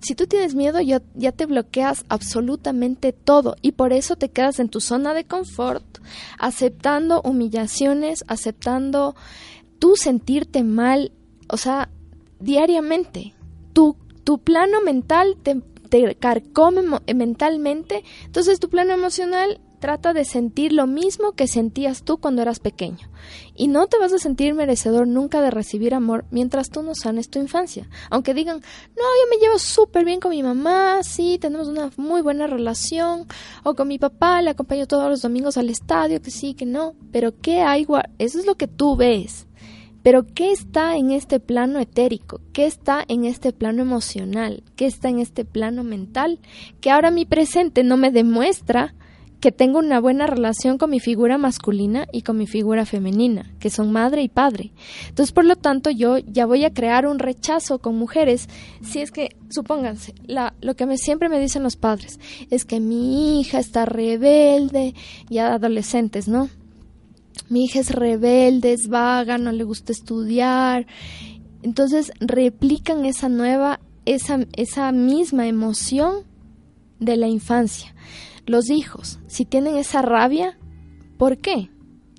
si 0.00 0.14
tú 0.14 0.28
tienes 0.28 0.54
miedo 0.54 0.80
ya, 0.80 1.02
ya, 1.14 1.32
te 1.32 1.46
bloqueas 1.46 2.04
absolutamente 2.08 3.12
todo 3.12 3.56
y 3.62 3.72
por 3.72 3.92
eso 3.92 4.14
te 4.14 4.30
quedas 4.30 4.60
en 4.60 4.68
tu 4.68 4.80
zona 4.80 5.12
de 5.12 5.24
confort, 5.24 5.98
aceptando 6.38 7.20
humillaciones, 7.22 8.24
aceptando 8.28 9.16
tú 9.80 9.96
sentirte 9.96 10.62
mal, 10.62 11.10
o 11.48 11.56
sea, 11.56 11.90
diariamente. 12.38 13.34
Tu, 13.72 13.96
tu 14.22 14.38
plano 14.38 14.80
mental 14.82 15.36
te, 15.42 15.60
te 15.88 16.14
carcome 16.14 16.82
mentalmente, 17.12 18.04
entonces 18.26 18.60
tu 18.60 18.68
plano 18.68 18.92
emocional 18.92 19.60
trata 19.80 20.12
de 20.12 20.24
sentir 20.24 20.72
lo 20.72 20.86
mismo 20.86 21.32
que 21.32 21.48
sentías 21.48 22.04
tú 22.04 22.18
cuando 22.18 22.42
eras 22.42 22.60
pequeño. 22.60 23.10
Y 23.56 23.68
no 23.68 23.86
te 23.88 23.98
vas 23.98 24.12
a 24.12 24.18
sentir 24.18 24.54
merecedor 24.54 25.08
nunca 25.08 25.40
de 25.40 25.50
recibir 25.50 25.94
amor 25.94 26.24
mientras 26.30 26.70
tú 26.70 26.82
no 26.82 26.94
sanes 26.94 27.30
tu 27.30 27.40
infancia. 27.40 27.88
Aunque 28.10 28.34
digan, 28.34 28.58
no, 28.58 29.02
yo 29.02 29.30
me 29.30 29.38
llevo 29.42 29.58
súper 29.58 30.04
bien 30.04 30.20
con 30.20 30.30
mi 30.30 30.42
mamá, 30.42 31.02
sí, 31.02 31.38
tenemos 31.40 31.68
una 31.68 31.90
muy 31.96 32.22
buena 32.22 32.46
relación, 32.46 33.26
o 33.64 33.74
con 33.74 33.88
mi 33.88 33.98
papá, 33.98 34.40
le 34.42 34.50
acompaño 34.50 34.86
todos 34.86 35.10
los 35.10 35.22
domingos 35.22 35.56
al 35.56 35.70
estadio, 35.70 36.22
que 36.22 36.30
sí, 36.30 36.54
que 36.54 36.66
no. 36.66 36.94
Pero 37.10 37.32
¿qué 37.40 37.62
hay? 37.62 37.86
Eso 38.18 38.38
es 38.38 38.46
lo 38.46 38.56
que 38.56 38.68
tú 38.68 38.94
ves. 38.94 39.46
Pero 40.02 40.26
¿qué 40.26 40.50
está 40.50 40.96
en 40.96 41.10
este 41.10 41.40
plano 41.40 41.78
etérico? 41.78 42.40
¿Qué 42.52 42.64
está 42.64 43.04
en 43.06 43.24
este 43.24 43.52
plano 43.52 43.82
emocional? 43.82 44.62
¿Qué 44.76 44.86
está 44.86 45.08
en 45.10 45.18
este 45.18 45.44
plano 45.44 45.84
mental? 45.84 46.38
Que 46.80 46.90
ahora 46.90 47.10
mi 47.10 47.26
presente 47.26 47.84
no 47.84 47.98
me 47.98 48.10
demuestra 48.10 48.94
que 49.40 49.52
tengo 49.52 49.78
una 49.78 50.00
buena 50.00 50.26
relación 50.26 50.76
con 50.76 50.90
mi 50.90 51.00
figura 51.00 51.38
masculina 51.38 52.06
y 52.12 52.22
con 52.22 52.36
mi 52.36 52.46
figura 52.46 52.84
femenina, 52.84 53.50
que 53.58 53.70
son 53.70 53.90
madre 53.90 54.22
y 54.22 54.28
padre. 54.28 54.72
Entonces, 55.08 55.32
por 55.32 55.44
lo 55.44 55.56
tanto, 55.56 55.90
yo 55.90 56.18
ya 56.18 56.46
voy 56.46 56.64
a 56.64 56.72
crear 56.72 57.06
un 57.06 57.18
rechazo 57.18 57.78
con 57.78 57.96
mujeres 57.96 58.48
si 58.82 59.00
es 59.00 59.10
que, 59.10 59.30
supónganse, 59.48 60.14
la, 60.26 60.54
lo 60.60 60.76
que 60.76 60.86
me, 60.86 60.98
siempre 60.98 61.28
me 61.28 61.40
dicen 61.40 61.62
los 61.62 61.76
padres 61.76 62.20
es 62.50 62.64
que 62.64 62.80
mi 62.80 63.40
hija 63.40 63.58
está 63.58 63.86
rebelde, 63.86 64.94
ya 65.28 65.54
adolescentes, 65.54 66.28
¿no? 66.28 66.50
Mi 67.48 67.64
hija 67.64 67.80
es 67.80 67.90
rebelde, 67.90 68.72
es 68.74 68.88
vaga, 68.88 69.38
no 69.38 69.52
le 69.52 69.64
gusta 69.64 69.92
estudiar. 69.92 70.86
Entonces, 71.62 72.12
replican 72.20 73.06
esa 73.06 73.28
nueva, 73.28 73.80
esa, 74.04 74.40
esa 74.52 74.92
misma 74.92 75.46
emoción 75.46 76.24
de 76.98 77.16
la 77.16 77.26
infancia. 77.26 77.94
Los 78.50 78.68
hijos, 78.68 79.20
si 79.28 79.44
tienen 79.44 79.76
esa 79.76 80.02
rabia, 80.02 80.58
¿por 81.18 81.38
qué? 81.38 81.70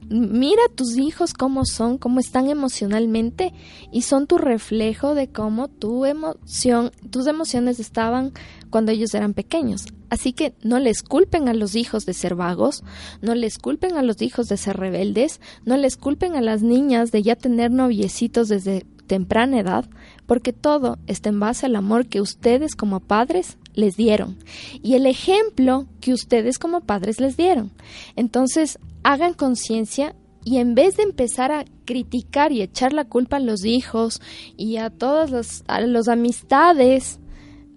Mira 0.10 0.62
a 0.66 0.74
tus 0.74 0.98
hijos 0.98 1.34
cómo 1.34 1.66
son, 1.66 1.98
cómo 1.98 2.22
están 2.22 2.50
emocionalmente 2.50 3.54
y 3.92 4.04
son 4.04 4.28
tu 4.28 4.38
reflejo 4.38 5.14
de 5.14 5.28
cómo 5.28 5.68
tu 5.68 6.06
emoción, 6.06 6.92
tus 7.10 7.28
emociones 7.28 7.82
estaban 7.82 8.32
cuando 8.70 8.94
ellos 8.94 9.14
eran 9.14 9.34
pequeños. 9.34 9.88
Así 10.10 10.32
que 10.32 10.54
no 10.64 10.80
les 10.80 11.04
culpen 11.04 11.50
a 11.50 11.54
los 11.54 11.76
hijos 11.76 12.06
de 12.06 12.14
ser 12.14 12.36
vagos, 12.36 12.86
no 13.22 13.36
les 13.36 13.58
culpen 13.58 13.98
a 13.98 14.02
los 14.02 14.22
hijos 14.22 14.48
de 14.48 14.56
ser 14.56 14.78
rebeldes, 14.78 15.42
no 15.66 15.76
les 15.76 15.98
culpen 15.98 16.38
a 16.38 16.42
las 16.42 16.62
niñas 16.62 17.12
de 17.12 17.24
ya 17.24 17.36
tener 17.36 17.72
noviecitos 17.72 18.48
desde 18.48 18.86
temprana 19.06 19.60
edad, 19.60 19.90
porque 20.28 20.54
todo 20.54 20.98
está 21.08 21.28
en 21.28 21.42
base 21.42 21.66
al 21.66 21.76
amor 21.76 22.08
que 22.08 22.22
ustedes 22.22 22.78
como 22.78 23.02
padres 23.02 23.58
les 23.74 23.96
dieron 23.96 24.38
y 24.82 24.96
el 24.96 25.06
ejemplo 25.06 25.88
que 26.00 26.14
ustedes 26.14 26.60
como 26.60 26.82
padres 26.82 27.20
les 27.20 27.38
dieron. 27.38 27.72
Entonces, 28.16 28.80
hagan 29.04 29.34
conciencia 29.34 30.16
y 30.44 30.58
en 30.58 30.74
vez 30.76 30.98
de 30.98 31.04
empezar 31.04 31.52
a 31.52 31.66
criticar 31.86 32.52
y 32.52 32.62
echar 32.62 32.94
la 32.94 33.06
culpa 33.06 33.38
a 33.38 33.40
los 33.40 33.64
hijos 33.66 34.22
y 34.58 34.78
a 34.78 34.90
todas 34.90 35.30
las, 35.30 35.64
a 35.68 35.82
las 35.82 36.08
amistades, 36.08 37.20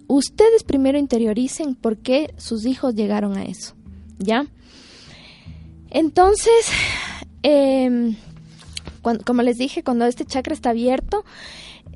ustedes 0.07 0.63
primero 0.63 0.97
interioricen 0.97 1.75
por 1.75 1.97
qué 1.97 2.33
sus 2.37 2.65
hijos 2.65 2.95
llegaron 2.95 3.37
a 3.37 3.43
eso, 3.43 3.75
¿ya? 4.17 4.47
Entonces, 5.91 6.67
em, 7.43 8.15
como 9.23 9.43
les 9.43 9.57
dije, 9.57 9.83
cuando 9.83 10.05
este 10.05 10.25
chakra 10.25 10.53
está 10.53 10.71
abierto, 10.71 11.23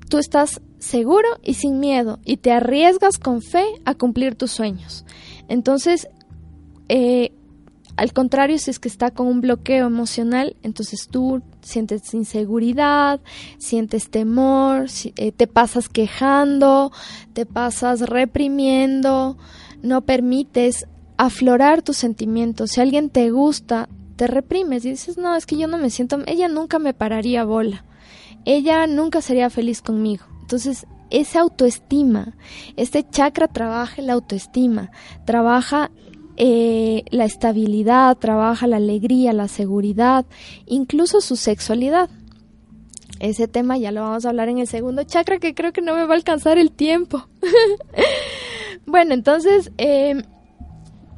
tú 0.09 0.19
estás 0.19 0.61
seguro 0.79 1.27
y 1.43 1.55
sin 1.55 1.79
miedo 1.79 2.19
y 2.25 2.37
te 2.37 2.51
arriesgas 2.51 3.19
con 3.19 3.41
fe 3.41 3.65
a 3.85 3.95
cumplir 3.95 4.35
tus 4.35 4.51
sueños. 4.51 5.05
Entonces, 5.47 6.07
eh, 6.87 7.31
al 7.97 8.13
contrario, 8.13 8.57
si 8.57 8.71
es 8.71 8.79
que 8.79 8.87
está 8.87 9.11
con 9.11 9.27
un 9.27 9.41
bloqueo 9.41 9.85
emocional, 9.85 10.55
entonces 10.63 11.09
tú 11.09 11.41
sientes 11.61 12.13
inseguridad, 12.13 13.19
sientes 13.57 14.09
temor, 14.09 14.87
eh, 15.17 15.31
te 15.33 15.47
pasas 15.47 15.89
quejando, 15.89 16.91
te 17.33 17.45
pasas 17.45 18.01
reprimiendo, 18.01 19.37
no 19.81 20.01
permites 20.01 20.87
aflorar 21.17 21.81
tus 21.81 21.97
sentimientos. 21.97 22.71
Si 22.71 22.81
alguien 22.81 23.09
te 23.09 23.29
gusta, 23.31 23.89
te 24.15 24.27
reprimes 24.27 24.85
y 24.85 24.91
dices, 24.91 25.17
no, 25.17 25.35
es 25.35 25.45
que 25.45 25.57
yo 25.57 25.67
no 25.67 25.77
me 25.77 25.89
siento, 25.89 26.19
ella 26.25 26.47
nunca 26.47 26.79
me 26.79 26.93
pararía 26.93 27.43
bola 27.43 27.83
ella 28.45 28.87
nunca 28.87 29.21
sería 29.21 29.49
feliz 29.49 29.81
conmigo. 29.81 30.25
Entonces, 30.49 30.87
esa 31.11 31.41
autoestima, 31.41 32.33
este 32.75 33.07
chakra 33.07 33.47
trabaja 33.47 34.01
la 34.01 34.13
autoestima, 34.13 34.89
trabaja 35.23 35.91
eh, 36.37 37.03
la 37.11 37.25
estabilidad, 37.25 38.17
trabaja 38.17 38.65
la 38.65 38.77
alegría, 38.77 39.31
la 39.31 39.47
seguridad, 39.47 40.25
incluso 40.65 41.21
su 41.21 41.35
sexualidad. 41.35 42.09
Ese 43.19 43.47
tema 43.47 43.77
ya 43.77 43.91
lo 43.91 44.01
vamos 44.01 44.25
a 44.25 44.29
hablar 44.29 44.49
en 44.49 44.57
el 44.57 44.65
segundo 44.65 45.03
chakra 45.03 45.37
que 45.37 45.53
creo 45.53 45.71
que 45.71 45.83
no 45.83 45.93
me 45.93 46.07
va 46.07 46.15
a 46.15 46.17
alcanzar 46.17 46.57
el 46.57 46.71
tiempo. 46.71 47.27
bueno, 48.87 49.13
entonces, 49.13 49.71
eh, 49.77 50.23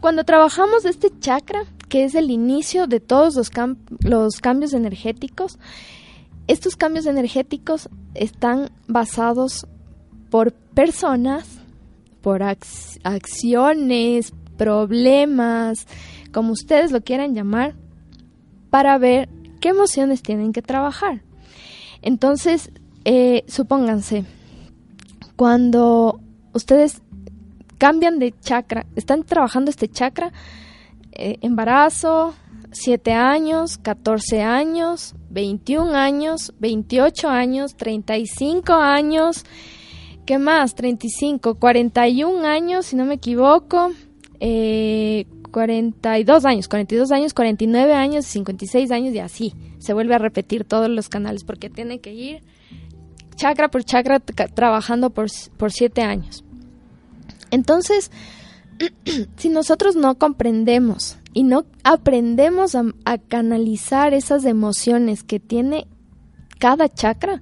cuando 0.02 0.26
trabajamos 0.26 0.84
este 0.84 1.10
chakra, 1.22 1.64
que 1.88 2.04
es 2.04 2.16
el 2.16 2.32
inicio 2.32 2.86
de 2.86 3.00
todos 3.00 3.38
los, 3.38 3.50
los 4.02 4.42
cambios 4.42 4.74
energéticos, 4.74 5.58
estos 6.48 6.76
cambios 6.76 7.06
energéticos 7.06 7.90
están 8.14 8.72
basados 8.88 9.68
por 10.30 10.54
personas, 10.54 11.62
por 12.22 12.42
acciones, 12.44 14.34
problemas, 14.58 15.88
como 16.32 16.54
ustedes 16.54 16.92
lo 16.92 17.02
quieran 17.02 17.34
llamar, 17.34 17.76
para 18.70 18.98
ver 18.98 19.30
qué 19.60 19.70
emociones 19.70 20.22
tienen 20.22 20.54
que 20.54 20.62
trabajar. 20.62 21.22
Entonces, 22.02 22.72
eh, 23.06 23.44
supónganse, 23.48 24.26
cuando 25.36 26.20
ustedes 26.54 27.02
cambian 27.78 28.20
de 28.20 28.34
chakra, 28.40 28.86
están 28.96 29.24
trabajando 29.24 29.72
este 29.72 29.88
chakra, 29.88 30.32
eh, 31.14 31.38
embarazo, 31.42 32.34
7 32.72 33.14
años, 33.14 33.78
14 33.78 34.44
años, 34.44 35.16
21 35.32 35.96
años, 35.96 36.54
28 36.60 37.30
años, 37.30 37.76
35 37.76 38.74
años, 38.74 39.46
¿qué 40.26 40.38
más? 40.38 40.76
35, 40.76 41.56
41 41.56 42.46
años, 42.46 42.86
si 42.88 42.96
no 42.96 43.06
me 43.06 43.16
equivoco, 43.16 43.92
eh, 44.40 45.26
42 45.52 46.46
años, 46.46 46.68
42 46.68 47.12
años, 47.12 47.34
49 47.34 47.94
años, 47.94 48.26
56 48.26 48.92
años 48.92 49.14
y 49.14 49.20
así. 49.20 49.54
Se 49.80 49.94
vuelve 49.94 50.16
a 50.16 50.20
repetir 50.20 50.64
todos 50.66 50.90
los 50.90 51.10
canales 51.10 51.44
porque 51.44 51.70
tiene 51.70 52.00
que 52.00 52.14
ir 52.14 52.44
chakra 53.36 53.70
por 53.70 53.84
chakra 53.84 54.20
trabajando 54.20 55.10
por, 55.10 55.28
por 55.58 55.72
7 55.72 56.02
años. 56.02 56.44
Entonces, 57.50 58.12
si 59.38 59.50
nosotros 59.50 59.96
no 59.96 60.18
comprendemos 60.18 61.18
y 61.34 61.44
no 61.44 61.66
aprendemos 61.84 62.76
a, 62.76 62.84
canalizar 63.28 64.14
esas 64.14 64.46
emociones 64.46 65.24
que 65.24 65.40
tiene 65.40 65.88
cada 66.60 66.90
chakra, 66.90 67.42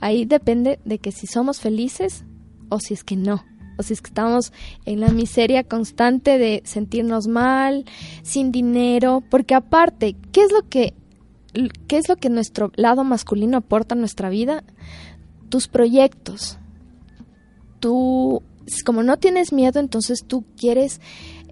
ahí 0.00 0.24
depende 0.24 0.78
de 0.84 0.98
que 0.98 1.12
si 1.12 1.26
somos 1.26 1.60
felices 1.60 2.24
o 2.68 2.78
si 2.78 2.94
es 2.94 3.04
que 3.04 3.16
no, 3.16 3.44
o 3.78 3.82
si 3.82 3.94
es 3.94 4.02
que 4.02 4.08
estamos 4.08 4.52
en 4.84 5.00
la 5.00 5.08
miseria 5.10 5.64
constante 5.64 6.38
de 6.38 6.62
sentirnos 6.64 7.26
mal, 7.26 7.84
sin 8.22 8.52
dinero, 8.52 9.22
porque 9.30 9.54
aparte, 9.54 10.16
¿qué 10.32 10.42
es 10.42 10.52
lo 10.52 10.68
que 10.68 10.94
qué 11.88 11.98
es 11.98 12.08
lo 12.08 12.14
que 12.14 12.30
nuestro 12.30 12.70
lado 12.76 13.02
masculino 13.02 13.56
aporta 13.56 13.94
a 13.94 13.98
nuestra 13.98 14.28
vida? 14.28 14.62
Tus 15.48 15.66
proyectos. 15.66 16.58
Tú 17.80 18.42
como 18.84 19.02
no 19.02 19.16
tienes 19.18 19.52
miedo, 19.52 19.80
entonces 19.80 20.24
tú 20.26 20.44
quieres 20.56 21.00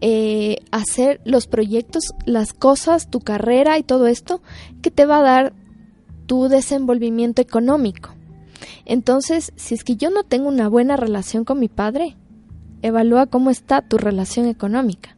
eh, 0.00 0.58
hacer 0.70 1.20
los 1.24 1.46
proyectos, 1.46 2.14
las 2.24 2.52
cosas, 2.52 3.10
tu 3.10 3.20
carrera 3.20 3.78
y 3.78 3.82
todo 3.82 4.06
esto 4.06 4.40
que 4.82 4.90
te 4.90 5.06
va 5.06 5.18
a 5.18 5.22
dar 5.22 5.52
tu 6.26 6.48
desenvolvimiento 6.48 7.42
económico. 7.42 8.10
Entonces, 8.84 9.52
si 9.56 9.74
es 9.74 9.84
que 9.84 9.96
yo 9.96 10.10
no 10.10 10.22
tengo 10.24 10.48
una 10.48 10.68
buena 10.68 10.96
relación 10.96 11.44
con 11.44 11.58
mi 11.58 11.68
padre, 11.68 12.16
evalúa 12.82 13.26
cómo 13.26 13.50
está 13.50 13.82
tu 13.82 13.98
relación 13.98 14.46
económica. 14.46 15.16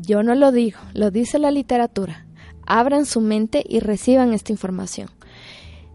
Yo 0.00 0.22
no 0.22 0.34
lo 0.34 0.52
digo, 0.52 0.78
lo 0.94 1.10
dice 1.10 1.38
la 1.38 1.50
literatura. 1.50 2.26
Abran 2.66 3.06
su 3.06 3.20
mente 3.20 3.64
y 3.68 3.80
reciban 3.80 4.32
esta 4.32 4.52
información. 4.52 5.08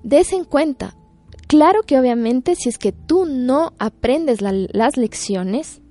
Des 0.03 0.31
en 0.31 0.43
cuenta, 0.43 0.95
claro 1.47 1.81
que 1.83 1.97
obviamente 1.97 2.55
si 2.55 2.69
es 2.69 2.77
que 2.77 2.91
tú 2.91 3.25
no 3.25 3.73
aprendes 3.79 4.41
las 4.41 4.97
lecciones, 4.97 5.81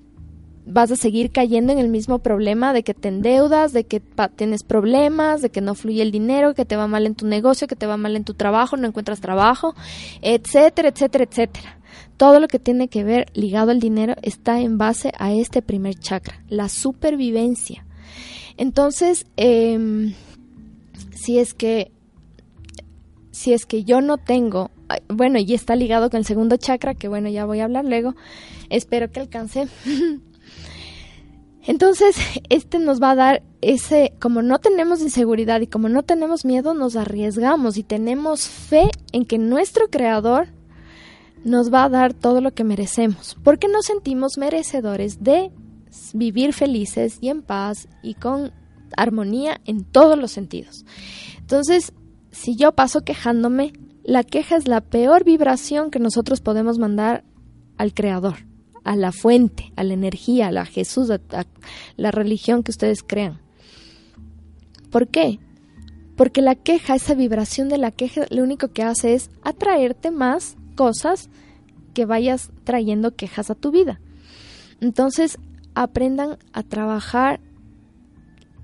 vas 0.67 0.91
a 0.91 0.97
seguir 0.97 1.31
cayendo 1.31 1.73
en 1.73 1.79
el 1.79 1.89
mismo 1.89 2.19
problema 2.19 2.73
de 2.73 2.83
que 2.83 2.93
te 2.93 3.09
endeudas, 3.09 3.73
de 3.73 3.85
que 3.85 4.03
tienes 4.35 4.65
problemas, 4.65 5.41
de 5.41 5.51
que 5.51 5.61
no 5.61 5.75
fluye 5.75 6.03
el 6.03 6.11
dinero, 6.11 6.55
que 6.55 6.65
te 6.65 6.77
va 6.77 6.89
mal 6.89 7.07
en 7.07 7.15
tu 7.15 7.27
negocio, 7.27 7.69
que 7.69 7.77
te 7.77 7.87
va 7.87 7.97
mal 7.97 8.17
en 8.17 8.25
tu 8.25 8.35
trabajo, 8.35 8.77
no 8.77 8.89
encuentras 8.89 9.21
trabajo, 9.21 9.75
etcétera, 10.23 10.89
etcétera, 10.89 11.25
etcétera. 11.25 11.79
Todo 12.17 12.41
lo 12.41 12.49
que 12.49 12.59
tiene 12.59 12.89
que 12.89 13.05
ver 13.05 13.27
ligado 13.35 13.71
al 13.71 13.79
dinero 13.79 14.15
está 14.23 14.61
en 14.61 14.77
base 14.77 15.13
a 15.19 15.33
este 15.33 15.63
primer 15.63 15.95
chakra, 15.95 16.43
la 16.49 16.69
supervivencia. 16.69 17.87
Entonces, 18.57 19.27
em, 19.37 20.15
si 21.15 21.39
es 21.39 21.55
que 21.55 21.93
si 23.31 23.53
es 23.53 23.67
que 23.67 23.85
yo 23.85 24.01
no 24.01 24.17
tengo, 24.17 24.71
bueno, 25.09 25.39
y 25.39 25.53
está 25.53 25.77
ligado 25.77 26.09
con 26.09 26.19
el 26.19 26.25
segundo 26.25 26.57
chakra, 26.57 26.95
que 26.95 27.07
bueno, 27.07 27.29
ya 27.29 27.45
voy 27.45 27.61
a 27.61 27.65
hablar 27.65 27.85
luego, 27.85 28.15
espero 28.71 29.13
que 29.13 29.21
alcance. 29.21 29.69
Entonces, 31.67 32.17
este 32.49 32.79
nos 32.79 33.01
va 33.01 33.13
a 33.13 33.17
dar 33.17 33.43
ese, 33.61 34.13
como 34.21 34.43
no 34.43 34.59
tenemos 34.59 35.01
inseguridad 35.01 35.61
y 35.61 35.67
como 35.67 35.89
no 35.89 36.03
tenemos 36.03 36.45
miedo, 36.45 36.75
nos 36.75 36.97
arriesgamos 36.97 37.77
y 37.77 37.83
tenemos 37.83 38.49
fe 38.49 38.91
en 39.13 39.25
que 39.25 39.39
nuestro 39.39 39.89
creador 39.89 40.49
nos 41.45 41.73
va 41.73 41.85
a 41.85 41.89
dar 41.89 42.15
todo 42.15 42.41
lo 42.41 42.53
que 42.55 42.65
merecemos, 42.65 43.37
porque 43.45 43.69
nos 43.69 43.87
sentimos 43.87 44.37
merecedores 44.37 45.23
de 45.23 45.53
vivir 46.13 46.53
felices 46.53 47.19
y 47.21 47.29
en 47.29 47.43
paz 47.43 47.89
y 48.03 48.15
con 48.15 48.53
armonía 48.97 49.61
en 49.65 49.85
todos 49.85 50.19
los 50.19 50.33
sentidos. 50.33 50.85
Entonces, 51.39 51.93
si 52.31 52.57
yo 52.57 52.73
paso 52.73 53.03
quejándome, 53.03 53.73
la 54.05 54.23
queja 54.25 54.57
es 54.57 54.69
la 54.69 54.81
peor 54.81 55.25
vibración 55.25 55.91
que 55.91 55.99
nosotros 55.99 56.41
podemos 56.41 56.79
mandar 56.79 57.25
al 57.77 57.95
Creador, 57.95 58.46
a 58.87 58.95
la 58.95 59.11
fuente, 59.11 59.73
a 59.75 59.83
la 59.83 59.95
energía, 59.95 60.47
a 60.47 60.53
la 60.53 60.65
Jesús, 60.65 61.11
a, 61.11 61.19
la 61.97 62.11
religión 62.13 62.63
que 62.63 62.71
ustedes 62.71 63.03
crean. 63.03 63.41
¿Por 64.93 65.09
qué? 65.09 65.41
Porque 66.17 66.41
la 66.41 66.55
queja, 66.55 66.95
esa 66.95 67.15
vibración 67.15 67.69
de 67.69 67.79
la 67.79 67.91
queja, 67.91 68.27
lo 68.31 68.45
único 68.45 68.69
que 68.69 68.85
hace 68.85 69.15
es 69.15 69.29
atraerte 69.43 70.13
más 70.13 70.57
cosas 70.77 71.31
que 71.95 72.07
vayas 72.07 72.53
trayendo 72.63 73.17
quejas 73.17 73.51
a 73.51 73.57
tu 73.57 73.73
vida. 73.73 74.01
Entonces, 74.81 75.39
aprendan 75.75 76.39
a 76.53 76.63
trabajar, 76.63 77.41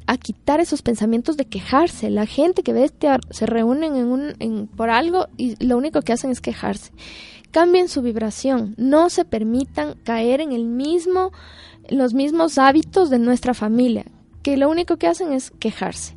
a 0.06 0.16
quitar 0.18 0.60
esos 0.60 0.82
pensamientos 0.82 1.36
de 1.36 1.46
quejarse. 1.46 2.10
La 2.10 2.26
gente 2.26 2.62
que 2.62 2.72
ve 2.72 2.84
este 2.84 3.08
se 3.30 3.46
reúnen 3.46 3.96
en 3.96 4.06
un, 4.06 4.34
en, 4.38 4.68
por 4.68 4.88
algo 4.88 5.26
y 5.36 5.56
lo 5.64 5.76
único 5.76 6.00
que 6.02 6.12
hacen 6.12 6.30
es 6.30 6.40
quejarse. 6.40 6.92
Cambien 7.52 7.90
su 7.90 8.00
vibración, 8.00 8.74
no 8.78 9.10
se 9.10 9.26
permitan 9.26 9.94
caer 10.04 10.40
en 10.40 10.52
el 10.52 10.64
mismo, 10.64 11.32
los 11.90 12.14
mismos 12.14 12.56
hábitos 12.56 13.10
de 13.10 13.18
nuestra 13.18 13.52
familia, 13.52 14.06
que 14.42 14.56
lo 14.56 14.70
único 14.70 14.96
que 14.96 15.06
hacen 15.06 15.34
es 15.34 15.50
quejarse. 15.50 16.16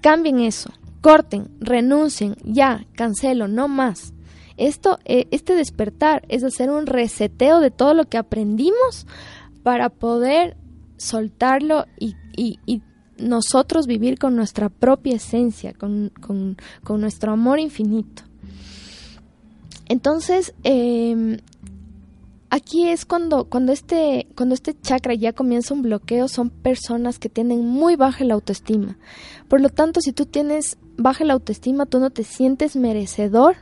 Cambien 0.00 0.40
eso, 0.40 0.72
corten, 1.00 1.48
renuncien, 1.60 2.34
ya, 2.42 2.84
cancelo, 2.96 3.46
no 3.46 3.68
más. 3.68 4.12
Esto, 4.56 4.98
eh, 5.04 5.28
este 5.30 5.54
despertar 5.54 6.24
es 6.28 6.42
hacer 6.42 6.68
un 6.68 6.86
reseteo 6.86 7.60
de 7.60 7.70
todo 7.70 7.94
lo 7.94 8.06
que 8.06 8.18
aprendimos 8.18 9.06
para 9.62 9.88
poder 9.88 10.56
soltarlo 10.96 11.86
y, 11.96 12.16
y, 12.36 12.82
nosotros 13.18 13.86
vivir 13.86 14.18
con 14.18 14.34
nuestra 14.34 14.68
propia 14.68 15.14
esencia, 15.14 15.74
con, 15.74 16.10
con 16.18 17.00
nuestro 17.00 17.30
amor 17.30 17.60
infinito. 17.60 18.24
Entonces, 19.92 20.54
eh, 20.64 21.36
aquí 22.48 22.88
es 22.88 23.04
cuando, 23.04 23.44
cuando, 23.44 23.72
este, 23.72 24.26
cuando 24.34 24.54
este 24.54 24.72
chakra 24.72 25.12
ya 25.12 25.34
comienza 25.34 25.74
un 25.74 25.82
bloqueo, 25.82 26.28
son 26.28 26.48
personas 26.48 27.18
que 27.18 27.28
tienen 27.28 27.66
muy 27.66 27.96
baja 27.96 28.24
la 28.24 28.32
autoestima. 28.32 28.96
Por 29.48 29.60
lo 29.60 29.68
tanto, 29.68 30.00
si 30.00 30.12
tú 30.12 30.24
tienes 30.24 30.78
baja 30.96 31.26
la 31.26 31.34
autoestima, 31.34 31.84
tú 31.84 32.00
no 32.00 32.08
te 32.08 32.24
sientes 32.24 32.74
merecedor 32.74 33.56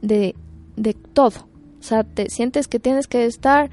de, 0.00 0.34
de 0.74 0.94
todo. 0.94 1.48
O 1.80 1.82
sea, 1.82 2.02
te 2.02 2.30
sientes 2.30 2.66
que 2.66 2.80
tienes 2.80 3.06
que 3.06 3.26
estar 3.26 3.70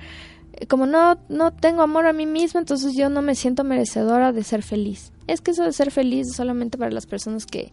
como 0.67 0.87
no, 0.87 1.17
no 1.29 1.53
tengo 1.53 1.81
amor 1.81 2.07
a 2.07 2.13
mí 2.13 2.25
misma, 2.25 2.59
entonces 2.59 2.93
yo 2.93 3.09
no 3.09 3.21
me 3.21 3.35
siento 3.35 3.63
merecedora 3.63 4.33
de 4.33 4.43
ser 4.43 4.63
feliz. 4.63 5.13
Es 5.27 5.39
que 5.39 5.51
eso 5.51 5.63
de 5.63 5.71
ser 5.71 5.91
feliz 5.91 6.27
es 6.27 6.35
solamente 6.35 6.77
para 6.77 6.91
las 6.91 7.05
personas 7.05 7.45
que, 7.45 7.71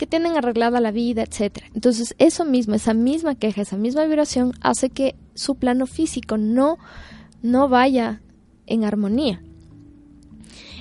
que 0.00 0.06
tienen 0.06 0.34
arreglada 0.34 0.80
la 0.80 0.92
vida, 0.92 1.22
etcétera. 1.22 1.66
Entonces, 1.74 2.14
eso 2.16 2.46
mismo, 2.46 2.74
esa 2.74 2.94
misma 2.94 3.34
queja, 3.34 3.60
esa 3.60 3.76
misma 3.76 4.02
vibración 4.06 4.54
hace 4.62 4.88
que 4.88 5.14
su 5.34 5.56
plano 5.56 5.86
físico 5.86 6.38
no, 6.38 6.78
no 7.42 7.68
vaya 7.68 8.22
en 8.64 8.84
armonía. 8.84 9.42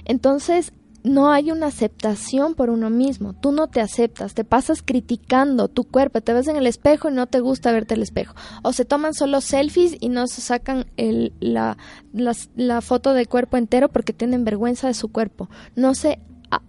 Entonces, 0.06 0.72
no 1.04 1.32
hay 1.32 1.52
una 1.52 1.68
aceptación 1.68 2.56
por 2.56 2.70
uno 2.70 2.90
mismo. 2.90 3.34
Tú 3.34 3.52
no 3.52 3.68
te 3.68 3.82
aceptas, 3.82 4.36
te 4.36 4.46
pasas 4.46 4.82
criticando 4.82 5.68
tu 5.68 5.84
cuerpo, 5.84 6.22
te 6.22 6.34
ves 6.34 6.48
en 6.48 6.56
el 6.56 6.66
espejo 6.66 7.10
y 7.10 7.14
no 7.14 7.28
te 7.28 7.42
gusta 7.42 7.74
verte 7.74 7.96
el 7.96 8.04
espejo. 8.04 8.36
O 8.64 8.72
se 8.72 8.86
toman 8.86 9.14
solo 9.14 9.42
selfies 9.42 9.98
y 10.00 10.08
no 10.08 10.28
se 10.28 10.40
sacan 10.40 10.86
la, 10.96 11.78
la, 12.14 12.34
la, 12.56 12.80
foto 12.80 13.14
de 13.14 13.26
cuerpo 13.26 13.58
entero 13.58 13.90
porque 13.90 14.14
tienen 14.14 14.46
vergüenza 14.46 14.88
de 14.88 14.94
su 14.94 15.10
cuerpo. 15.10 15.50
No 15.76 15.94
se, 15.94 16.20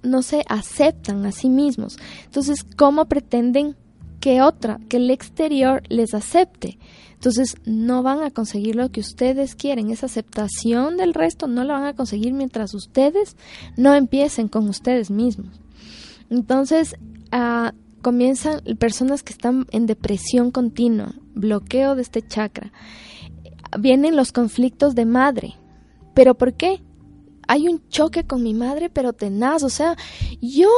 no 0.02 0.22
se 0.22 0.44
aceptan 0.48 1.24
a 1.26 1.32
sí 1.32 1.48
mismos. 1.48 1.96
Entonces, 2.24 2.64
¿cómo 2.76 3.06
pretenden 3.06 3.76
que 4.20 4.42
otra, 4.42 4.78
que 4.88 4.98
el 4.98 5.10
exterior 5.10 5.82
les 5.88 6.14
acepte? 6.14 6.78
Entonces 7.20 7.56
no 7.66 8.02
van 8.02 8.22
a 8.22 8.30
conseguir 8.30 8.76
lo 8.76 8.90
que 8.90 9.00
ustedes 9.00 9.54
quieren. 9.54 9.90
Esa 9.90 10.06
aceptación 10.06 10.96
del 10.96 11.12
resto 11.12 11.48
no 11.48 11.64
la 11.64 11.74
van 11.74 11.84
a 11.84 11.94
conseguir 11.94 12.32
mientras 12.32 12.72
ustedes 12.72 13.36
no 13.76 13.94
empiecen 13.94 14.48
con 14.48 14.70
ustedes 14.70 15.10
mismos. 15.10 15.60
Entonces 16.30 16.94
uh, 17.30 17.76
comienzan 18.00 18.62
personas 18.78 19.22
que 19.22 19.34
están 19.34 19.66
en 19.70 19.84
depresión 19.84 20.50
continua, 20.50 21.12
bloqueo 21.34 21.94
de 21.94 22.00
este 22.00 22.26
chakra. 22.26 22.72
Vienen 23.78 24.16
los 24.16 24.32
conflictos 24.32 24.94
de 24.94 25.04
madre. 25.04 25.56
¿Pero 26.14 26.34
por 26.34 26.54
qué? 26.54 26.80
Hay 27.50 27.66
un 27.66 27.82
choque 27.88 28.22
con 28.22 28.44
mi 28.44 28.54
madre, 28.54 28.90
pero 28.90 29.12
tenaz. 29.12 29.64
O 29.64 29.70
sea, 29.70 29.96
yo 30.40 30.68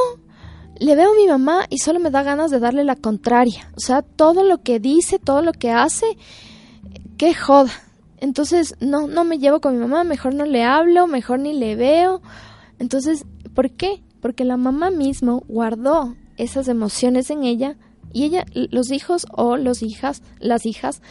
le 0.81 0.97
veo 0.97 1.13
a 1.13 1.15
mi 1.15 1.27
mamá 1.27 1.67
y 1.69 1.77
solo 1.77 2.01
me 2.01 2.11
da 2.11 2.23
ganas 2.23 2.51
de 2.51 2.61
darle 2.61 2.83
la 2.83 2.97
contraria. 2.97 3.71
O 3.77 3.81
sea, 3.81 4.01
todo 4.01 4.43
lo 4.43 4.63
que 4.63 4.81
dice, 4.81 5.19
todo 5.19 5.43
lo 5.43 5.53
que 5.53 5.71
hace, 5.71 6.17
qué 7.19 7.35
joda. 7.35 7.71
Entonces, 8.17 8.75
no, 8.81 9.07
no 9.07 9.23
me 9.25 9.39
llevo 9.39 9.61
con 9.61 9.75
mi 9.75 9.81
mamá, 9.81 10.03
mejor 10.03 10.35
no 10.35 10.47
le 10.47 10.65
hablo, 10.65 11.07
mejor 11.07 11.41
ni 11.41 11.53
le 11.53 11.77
veo. 11.77 12.23
Entonces, 12.79 13.27
¿por 13.55 13.73
qué? 13.73 14.03
Porque 14.23 14.47
la 14.47 14.57
mamá 14.57 14.91
mismo 14.91 15.45
guardó 15.49 16.17
esas 16.39 16.69
emociones 16.69 17.29
en 17.29 17.45
ella 17.45 17.77
y 18.15 18.25
ella, 18.25 18.47
los 18.55 18.93
hijos 18.93 19.27
o 19.31 19.59
los 19.59 19.83
hijas, 19.83 20.23
las 20.41 20.65
hijas, 20.65 21.03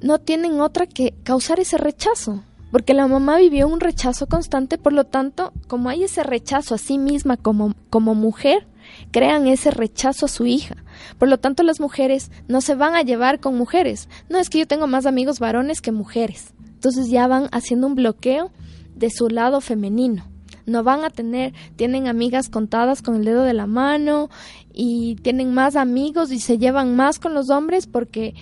no 0.00 0.18
tienen 0.18 0.62
otra 0.62 0.86
que 0.86 1.12
causar 1.24 1.60
ese 1.60 1.76
rechazo. 1.76 2.42
Porque 2.70 2.94
la 2.94 3.06
mamá 3.06 3.38
vivió 3.38 3.66
un 3.66 3.80
rechazo 3.80 4.26
constante, 4.26 4.78
por 4.78 4.92
lo 4.92 5.04
tanto, 5.04 5.52
como 5.68 5.88
hay 5.88 6.04
ese 6.04 6.22
rechazo 6.22 6.74
a 6.74 6.78
sí 6.78 6.98
misma 6.98 7.36
como, 7.36 7.74
como 7.88 8.14
mujer, 8.14 8.66
crean 9.10 9.46
ese 9.46 9.70
rechazo 9.70 10.26
a 10.26 10.28
su 10.28 10.46
hija. 10.46 10.76
Por 11.18 11.28
lo 11.28 11.38
tanto, 11.38 11.62
las 11.62 11.80
mujeres 11.80 12.30
no 12.46 12.60
se 12.60 12.74
van 12.74 12.94
a 12.94 13.02
llevar 13.02 13.40
con 13.40 13.56
mujeres. 13.56 14.08
No 14.28 14.38
es 14.38 14.50
que 14.50 14.58
yo 14.58 14.66
tengo 14.66 14.86
más 14.86 15.06
amigos 15.06 15.38
varones 15.38 15.80
que 15.80 15.92
mujeres. 15.92 16.52
Entonces 16.66 17.08
ya 17.08 17.26
van 17.26 17.48
haciendo 17.52 17.86
un 17.86 17.94
bloqueo 17.94 18.50
de 18.94 19.10
su 19.10 19.28
lado 19.28 19.60
femenino. 19.60 20.26
No 20.66 20.84
van 20.84 21.02
a 21.02 21.10
tener, 21.10 21.54
tienen 21.76 22.08
amigas 22.08 22.50
contadas 22.50 23.00
con 23.00 23.16
el 23.16 23.24
dedo 23.24 23.42
de 23.42 23.54
la 23.54 23.66
mano 23.66 24.28
y 24.74 25.16
tienen 25.16 25.54
más 25.54 25.76
amigos 25.76 26.30
y 26.30 26.40
se 26.40 26.58
llevan 26.58 26.94
más 26.94 27.18
con 27.18 27.32
los 27.32 27.48
hombres 27.48 27.86
porque 27.86 28.34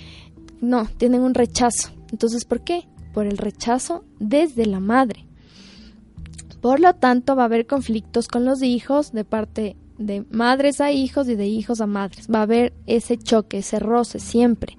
no, 0.60 0.86
tienen 0.96 1.22
un 1.22 1.34
rechazo. 1.34 1.90
Entonces, 2.10 2.44
¿por 2.44 2.62
qué? 2.62 2.88
Por 3.16 3.24
el 3.24 3.38
rechazo 3.38 4.04
desde 4.18 4.66
la 4.66 4.78
madre. 4.78 5.24
Por 6.60 6.80
lo 6.80 6.92
tanto, 6.92 7.34
va 7.34 7.44
a 7.44 7.46
haber 7.46 7.66
conflictos 7.66 8.28
con 8.28 8.44
los 8.44 8.62
hijos 8.62 9.12
de 9.12 9.24
parte 9.24 9.74
de 9.96 10.26
madres 10.30 10.82
a 10.82 10.92
hijos 10.92 11.26
y 11.26 11.34
de 11.34 11.46
hijos 11.46 11.80
a 11.80 11.86
madres. 11.86 12.28
Va 12.28 12.40
a 12.40 12.42
haber 12.42 12.74
ese 12.84 13.16
choque, 13.16 13.56
ese 13.56 13.78
roce 13.78 14.18
siempre. 14.18 14.76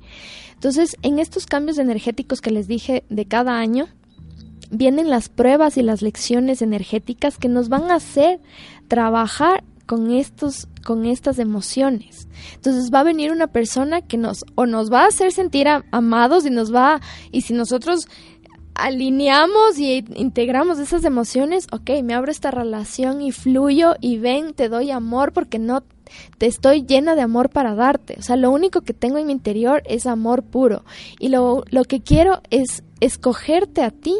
Entonces, 0.53 0.97
en 1.01 1.17
estos 1.17 1.47
cambios 1.47 1.79
energéticos 1.79 2.39
que 2.39 2.51
les 2.51 2.67
dije 2.67 3.05
de 3.09 3.25
cada 3.25 3.57
año, 3.57 3.87
vienen 4.69 5.09
las 5.09 5.29
pruebas 5.29 5.75
y 5.77 5.81
las 5.81 6.03
lecciones 6.03 6.61
energéticas 6.61 7.39
que 7.39 7.49
nos 7.49 7.69
van 7.69 7.89
a 7.89 7.95
hacer 7.95 8.39
trabajar 8.87 9.63
con 9.87 10.11
estos 10.11 10.67
con 10.87 11.05
estas 11.05 11.37
emociones. 11.37 12.29
Entonces 12.55 12.93
va 12.93 13.01
a 13.01 13.03
venir 13.03 13.33
una 13.33 13.47
persona 13.47 13.99
que 13.99 14.15
nos 14.15 14.45
o 14.55 14.65
nos 14.65 14.89
va 14.89 15.03
a 15.03 15.07
hacer 15.07 15.33
sentir 15.33 15.67
amados 15.67 16.45
y 16.45 16.49
nos 16.49 16.73
va 16.73 17.01
y 17.29 17.41
si 17.41 17.53
nosotros 17.53 18.07
alineamos 18.73 19.79
y 19.79 20.05
integramos 20.15 20.79
esas 20.79 21.03
emociones, 21.03 21.67
ok, 21.73 21.89
me 22.05 22.13
abro 22.13 22.31
esta 22.31 22.51
relación 22.51 23.21
y 23.21 23.33
fluyo 23.33 23.95
y 23.99 24.17
ven, 24.17 24.53
te 24.53 24.69
doy 24.69 24.91
amor 24.91 25.33
porque 25.33 25.59
no 25.59 25.83
te 26.37 26.45
estoy 26.45 26.83
llena 26.83 27.15
de 27.15 27.21
amor 27.21 27.49
para 27.49 27.75
darte. 27.75 28.15
O 28.17 28.21
sea, 28.21 28.37
lo 28.37 28.49
único 28.49 28.79
que 28.79 28.93
tengo 28.93 29.17
en 29.17 29.27
mi 29.27 29.33
interior 29.33 29.83
es 29.87 30.05
amor 30.05 30.43
puro. 30.43 30.85
Y 31.19 31.27
lo, 31.27 31.65
lo 31.69 31.83
que 31.83 31.99
quiero 31.99 32.39
es 32.49 32.81
escogerte 33.01 33.83
a 33.83 33.91
ti 33.91 34.15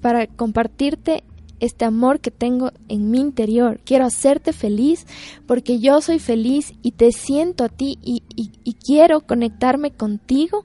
para 0.00 0.28
compartirte 0.28 1.24
este 1.60 1.84
amor 1.84 2.20
que 2.20 2.30
tengo 2.30 2.72
en 2.88 3.10
mi 3.10 3.20
interior. 3.20 3.80
Quiero 3.84 4.04
hacerte 4.04 4.52
feliz 4.52 5.06
porque 5.46 5.78
yo 5.78 6.00
soy 6.00 6.18
feliz 6.18 6.72
y 6.82 6.92
te 6.92 7.12
siento 7.12 7.64
a 7.64 7.68
ti 7.68 7.98
y, 8.02 8.22
y, 8.34 8.74
quiero 8.74 9.26
conectarme 9.26 9.90
contigo 9.90 10.64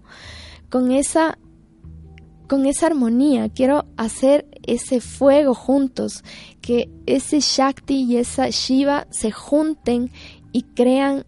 con 0.70 0.92
esa 0.92 1.38
con 2.48 2.66
esa 2.66 2.88
armonía, 2.88 3.50
quiero 3.50 3.86
hacer 3.98 4.46
ese 4.64 5.02
fuego 5.02 5.56
juntos, 5.56 6.24
que 6.62 6.92
ese 7.08 7.40
Shakti 7.40 8.04
y 8.04 8.18
esa 8.18 8.50
Shiva 8.50 9.08
se 9.10 9.32
junten 9.32 10.12
y 10.52 10.64
crean 10.64 11.26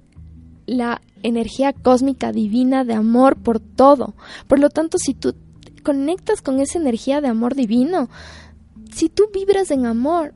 la 0.67 1.01
energía 1.23 1.73
cósmica 1.73 2.31
divina 2.31 2.83
de 2.83 2.93
amor 2.93 3.37
por 3.37 3.59
todo. 3.59 4.13
Por 4.47 4.59
lo 4.59 4.69
tanto, 4.69 4.97
si 4.99 5.13
tú 5.13 5.35
conectas 5.83 6.41
con 6.41 6.59
esa 6.59 6.77
energía 6.77 7.21
de 7.21 7.27
amor 7.27 7.55
divino, 7.55 8.09
si 8.95 9.09
tú 9.09 9.29
vibras 9.33 9.71
en 9.71 9.85
amor, 9.85 10.33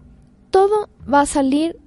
todo 0.51 0.89
va 1.11 1.21
a 1.21 1.25
salir, 1.25 1.77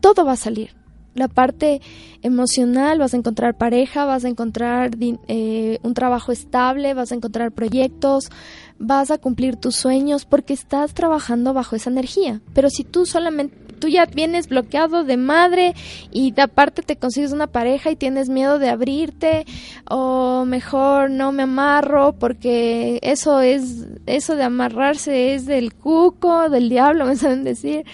todo 0.00 0.24
va 0.24 0.32
a 0.32 0.36
salir. 0.36 0.70
la 1.14 1.28
parte 1.28 1.80
emocional, 2.20 2.98
vas 2.98 3.14
a 3.14 3.16
encontrar 3.16 3.56
pareja, 3.56 4.04
vas 4.04 4.26
a 4.26 4.28
encontrar 4.28 4.90
eh, 5.00 5.78
un 5.82 5.94
trabajo 5.94 6.30
estable, 6.30 6.92
vas 6.92 7.10
a 7.10 7.14
encontrar 7.14 7.52
proyectos, 7.52 8.30
vas 8.78 9.10
a 9.10 9.16
cumplir 9.16 9.56
tus 9.56 9.76
sueños 9.76 10.26
porque 10.26 10.52
estás 10.52 10.92
trabajando 10.92 11.54
bajo 11.54 11.74
esa 11.74 11.88
energía. 11.88 12.42
Pero 12.52 12.68
si 12.68 12.84
tú 12.84 13.06
solamente 13.06 13.56
tú 13.78 13.88
ya 13.88 14.06
vienes 14.06 14.48
bloqueado 14.48 15.04
de 15.04 15.16
madre 15.16 15.74
y 16.10 16.32
de 16.32 16.42
aparte 16.42 16.82
te 16.82 16.96
consigues 16.96 17.32
una 17.32 17.46
pareja 17.46 17.90
y 17.90 17.96
tienes 17.96 18.28
miedo 18.28 18.58
de 18.58 18.68
abrirte 18.68 19.46
o 19.88 20.44
mejor 20.44 21.10
no 21.10 21.32
me 21.32 21.44
amarro 21.44 22.12
porque 22.12 22.98
eso 23.02 23.40
es 23.40 23.86
eso 24.06 24.36
de 24.36 24.44
amarrarse 24.44 25.34
es 25.34 25.46
del 25.46 25.74
cuco, 25.74 26.48
del 26.48 26.68
diablo, 26.68 27.06
me 27.06 27.16
saben 27.16 27.44
decir. 27.44 27.84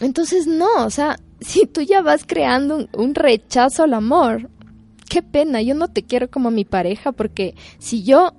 Entonces 0.00 0.46
no, 0.46 0.84
o 0.84 0.90
sea, 0.90 1.18
si 1.40 1.66
tú 1.66 1.80
ya 1.82 2.02
vas 2.02 2.24
creando 2.26 2.88
un, 2.92 3.14
rechazo 3.14 3.84
al 3.84 3.94
amor, 3.94 4.48
qué 5.08 5.22
pena, 5.22 5.60
yo 5.62 5.74
no 5.74 5.88
te 5.88 6.02
quiero 6.02 6.30
como 6.30 6.50
mi 6.50 6.64
pareja 6.64 7.12
porque 7.12 7.54
si 7.78 8.04
yo 8.04 8.32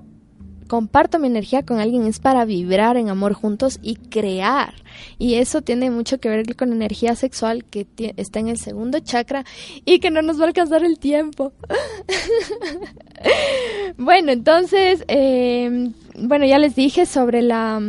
comparto 0.70 1.20
mi 1.20 1.28
energía 1.28 1.64
con 1.64 1.80
alguien 1.80 2.06
es 2.06 2.20
para 2.20 2.46
vibrar 2.46 2.96
en 2.96 3.10
amor 3.10 3.34
juntos 3.34 3.80
y 3.82 3.96
crear. 3.96 4.76
Y 5.18 5.34
eso 5.34 5.62
tiene 5.62 5.90
mucho 5.90 6.20
que 6.20 6.30
ver 6.30 6.56
con 6.56 6.72
energía 6.72 7.16
sexual 7.16 7.66
que 7.66 7.88
está 8.16 8.40
en 8.40 8.48
el 8.48 8.58
segundo 8.58 9.00
chakra 9.00 9.44
y 9.84 10.00
que 10.00 10.12
no 10.12 10.22
nos 10.22 10.40
va 10.40 10.44
a 10.44 10.48
alcanzar 10.48 10.84
el 10.86 11.00
tiempo. 11.00 11.52
bueno, 13.98 14.32
entonces, 14.32 15.04
em, 15.08 15.94
bueno, 16.16 16.46
ya 16.46 16.60
les 16.60 16.76
dije 16.76 17.06
sobre 17.06 17.42
la 17.42 17.82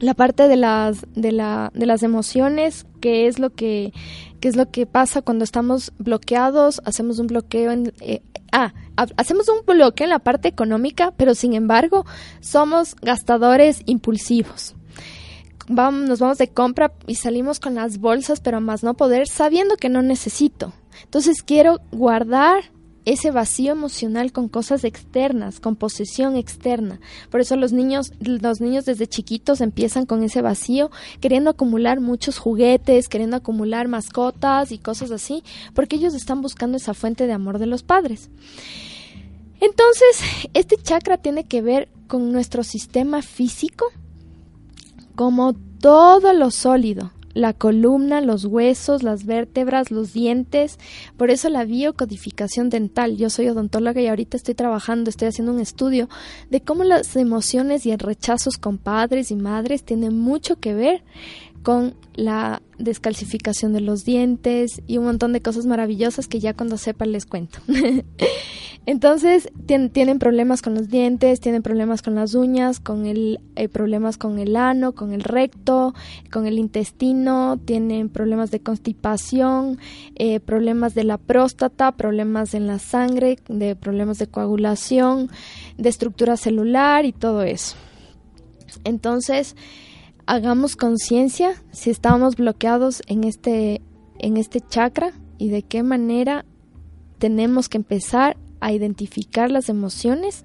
la 0.00 0.14
parte 0.14 0.48
de 0.48 0.56
las 0.56 1.06
de, 1.14 1.32
la, 1.32 1.70
de 1.74 1.86
las 1.86 2.02
emociones 2.02 2.86
que 3.00 3.26
es 3.26 3.38
lo 3.38 3.50
que 3.50 3.92
es 4.48 4.56
lo 4.56 4.70
que 4.70 4.86
pasa 4.86 5.22
cuando 5.22 5.44
estamos 5.44 5.92
bloqueados 5.98 6.82
hacemos 6.84 7.18
un 7.18 7.26
bloqueo 7.26 7.70
en 7.70 7.92
eh, 8.00 8.22
ah 8.52 8.72
hacemos 9.16 9.48
un 9.48 9.64
bloqueo 9.66 10.04
en 10.04 10.10
la 10.10 10.18
parte 10.18 10.48
económica 10.48 11.12
pero 11.16 11.34
sin 11.34 11.54
embargo 11.54 12.04
somos 12.40 12.94
gastadores 12.96 13.82
impulsivos. 13.86 14.74
Vamos, 15.66 16.08
nos 16.08 16.18
vamos 16.18 16.36
de 16.36 16.48
compra 16.48 16.92
y 17.06 17.14
salimos 17.14 17.58
con 17.58 17.74
las 17.74 17.98
bolsas 17.98 18.40
pero 18.40 18.60
más 18.60 18.82
no 18.82 18.94
poder 18.94 19.26
sabiendo 19.28 19.76
que 19.76 19.88
no 19.88 20.02
necesito. 20.02 20.74
Entonces 21.04 21.42
quiero 21.42 21.80
guardar 21.90 22.73
ese 23.04 23.30
vacío 23.30 23.72
emocional 23.72 24.32
con 24.32 24.48
cosas 24.48 24.84
externas, 24.84 25.60
con 25.60 25.76
posesión 25.76 26.36
externa. 26.36 27.00
Por 27.30 27.40
eso 27.40 27.56
los 27.56 27.72
niños, 27.72 28.12
los 28.20 28.60
niños 28.60 28.84
desde 28.84 29.06
chiquitos 29.06 29.60
empiezan 29.60 30.06
con 30.06 30.22
ese 30.22 30.42
vacío, 30.42 30.90
queriendo 31.20 31.50
acumular 31.50 32.00
muchos 32.00 32.38
juguetes, 32.38 33.08
queriendo 33.08 33.36
acumular 33.36 33.88
mascotas 33.88 34.72
y 34.72 34.78
cosas 34.78 35.10
así, 35.10 35.42
porque 35.74 35.96
ellos 35.96 36.14
están 36.14 36.40
buscando 36.40 36.76
esa 36.76 36.94
fuente 36.94 37.26
de 37.26 37.32
amor 37.32 37.58
de 37.58 37.66
los 37.66 37.82
padres. 37.82 38.30
Entonces, 39.60 40.48
este 40.52 40.76
chakra 40.76 41.18
tiene 41.18 41.44
que 41.44 41.62
ver 41.62 41.88
con 42.06 42.32
nuestro 42.32 42.64
sistema 42.64 43.22
físico 43.22 43.86
como 45.14 45.54
todo 45.80 46.32
lo 46.32 46.50
sólido, 46.50 47.12
la 47.34 47.52
columna, 47.52 48.20
los 48.20 48.44
huesos, 48.44 49.02
las 49.02 49.26
vértebras, 49.26 49.90
los 49.90 50.12
dientes. 50.12 50.78
Por 51.16 51.30
eso 51.30 51.48
la 51.48 51.64
biocodificación 51.64 52.70
dental. 52.70 53.16
Yo 53.16 53.28
soy 53.28 53.48
odontóloga 53.48 54.00
y 54.00 54.06
ahorita 54.06 54.36
estoy 54.36 54.54
trabajando, 54.54 55.10
estoy 55.10 55.28
haciendo 55.28 55.52
un 55.52 55.60
estudio 55.60 56.08
de 56.50 56.60
cómo 56.60 56.84
las 56.84 57.14
emociones 57.16 57.84
y 57.86 57.90
el 57.90 57.98
rechazos 57.98 58.56
con 58.56 58.78
padres 58.78 59.30
y 59.30 59.36
madres 59.36 59.84
tienen 59.84 60.18
mucho 60.18 60.56
que 60.56 60.74
ver 60.74 61.02
con 61.62 61.94
la 62.14 62.62
descalcificación 62.78 63.72
de 63.72 63.80
los 63.80 64.04
dientes 64.04 64.82
y 64.86 64.98
un 64.98 65.06
montón 65.06 65.32
de 65.32 65.40
cosas 65.40 65.66
maravillosas 65.66 66.28
que 66.28 66.38
ya 66.38 66.54
cuando 66.54 66.76
sepa 66.76 67.06
les 67.06 67.26
cuento. 67.26 67.58
Entonces 68.86 69.50
tienen 69.66 70.18
problemas 70.18 70.60
con 70.60 70.74
los 70.74 70.88
dientes, 70.88 71.40
tienen 71.40 71.62
problemas 71.62 72.02
con 72.02 72.14
las 72.14 72.34
uñas, 72.34 72.80
con 72.80 73.06
el 73.06 73.40
eh, 73.56 73.68
problemas 73.68 74.18
con 74.18 74.38
el 74.38 74.56
ano, 74.56 74.92
con 74.92 75.14
el 75.14 75.22
recto, 75.22 75.94
con 76.30 76.46
el 76.46 76.58
intestino, 76.58 77.58
tienen 77.64 78.10
problemas 78.10 78.50
de 78.50 78.60
constipación, 78.60 79.78
eh, 80.16 80.38
problemas 80.38 80.94
de 80.94 81.04
la 81.04 81.16
próstata, 81.16 81.92
problemas 81.92 82.52
en 82.52 82.66
la 82.66 82.78
sangre, 82.78 83.38
de 83.48 83.74
problemas 83.74 84.18
de 84.18 84.26
coagulación, 84.26 85.30
de 85.78 85.88
estructura 85.88 86.36
celular 86.36 87.06
y 87.06 87.12
todo 87.12 87.42
eso. 87.42 87.76
Entonces 88.84 89.56
hagamos 90.26 90.76
conciencia 90.76 91.54
si 91.72 91.88
estamos 91.88 92.36
bloqueados 92.36 93.02
en 93.06 93.24
este, 93.24 93.80
en 94.18 94.36
este 94.36 94.60
chakra 94.60 95.12
y 95.38 95.48
de 95.48 95.62
qué 95.62 95.82
manera 95.82 96.44
tenemos 97.18 97.70
que 97.70 97.78
empezar 97.78 98.36
a 98.64 98.72
identificar 98.72 99.50
las 99.50 99.68
emociones 99.68 100.44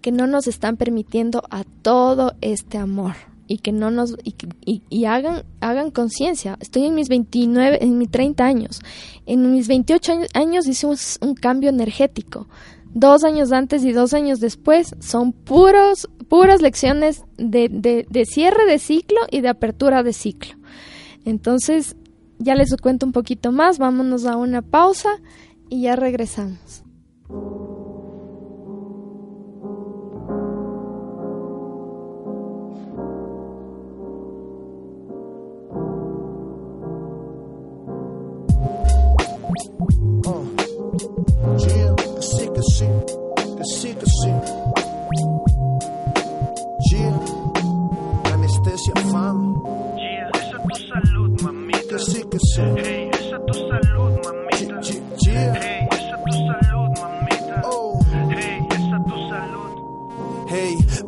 que 0.00 0.12
no 0.12 0.26
nos 0.26 0.46
están 0.46 0.76
permitiendo 0.76 1.42
a 1.50 1.64
todo 1.64 2.34
este 2.40 2.78
amor 2.78 3.14
y 3.48 3.58
que 3.58 3.72
no 3.72 3.90
nos 3.90 4.16
y, 4.24 4.82
y, 4.90 5.04
hagan 5.04 5.44
hagan 5.60 5.90
conciencia. 5.90 6.56
Estoy 6.60 6.84
en 6.84 6.94
mis 6.94 7.08
29, 7.08 7.78
en 7.80 7.96
mis 7.96 8.10
30 8.10 8.44
años. 8.44 8.80
En 9.24 9.52
mis 9.52 9.68
28 9.68 10.12
años 10.34 10.66
hice 10.66 10.86
un 10.86 11.34
cambio 11.34 11.70
energético 11.70 12.46
dos 12.96 13.24
años 13.24 13.52
antes 13.52 13.84
y 13.84 13.92
dos 13.92 14.14
años 14.14 14.40
después 14.40 14.96
son 15.00 15.32
puros, 15.32 16.08
puras 16.28 16.62
lecciones 16.62 17.24
de, 17.36 17.68
de, 17.68 18.06
de 18.08 18.24
cierre 18.24 18.64
de 18.64 18.78
ciclo 18.78 19.18
y 19.30 19.42
de 19.42 19.50
apertura 19.50 20.02
de 20.02 20.14
ciclo. 20.14 20.54
Entonces, 21.26 21.94
ya 22.38 22.54
les 22.54 22.74
cuento 22.80 23.04
un 23.04 23.12
poquito 23.12 23.52
más, 23.52 23.78
vámonos 23.78 24.24
a 24.24 24.38
una 24.38 24.62
pausa 24.62 25.10
y 25.68 25.82
ya 25.82 25.94
regresamos. 25.94 26.85
Esa 50.34 50.58
tu 50.62 50.76
salud, 50.86 51.40
Hey, 52.76 53.10
esa 53.12 53.36
es 53.36 53.46
tu 53.46 53.54
salud. 53.54 54.05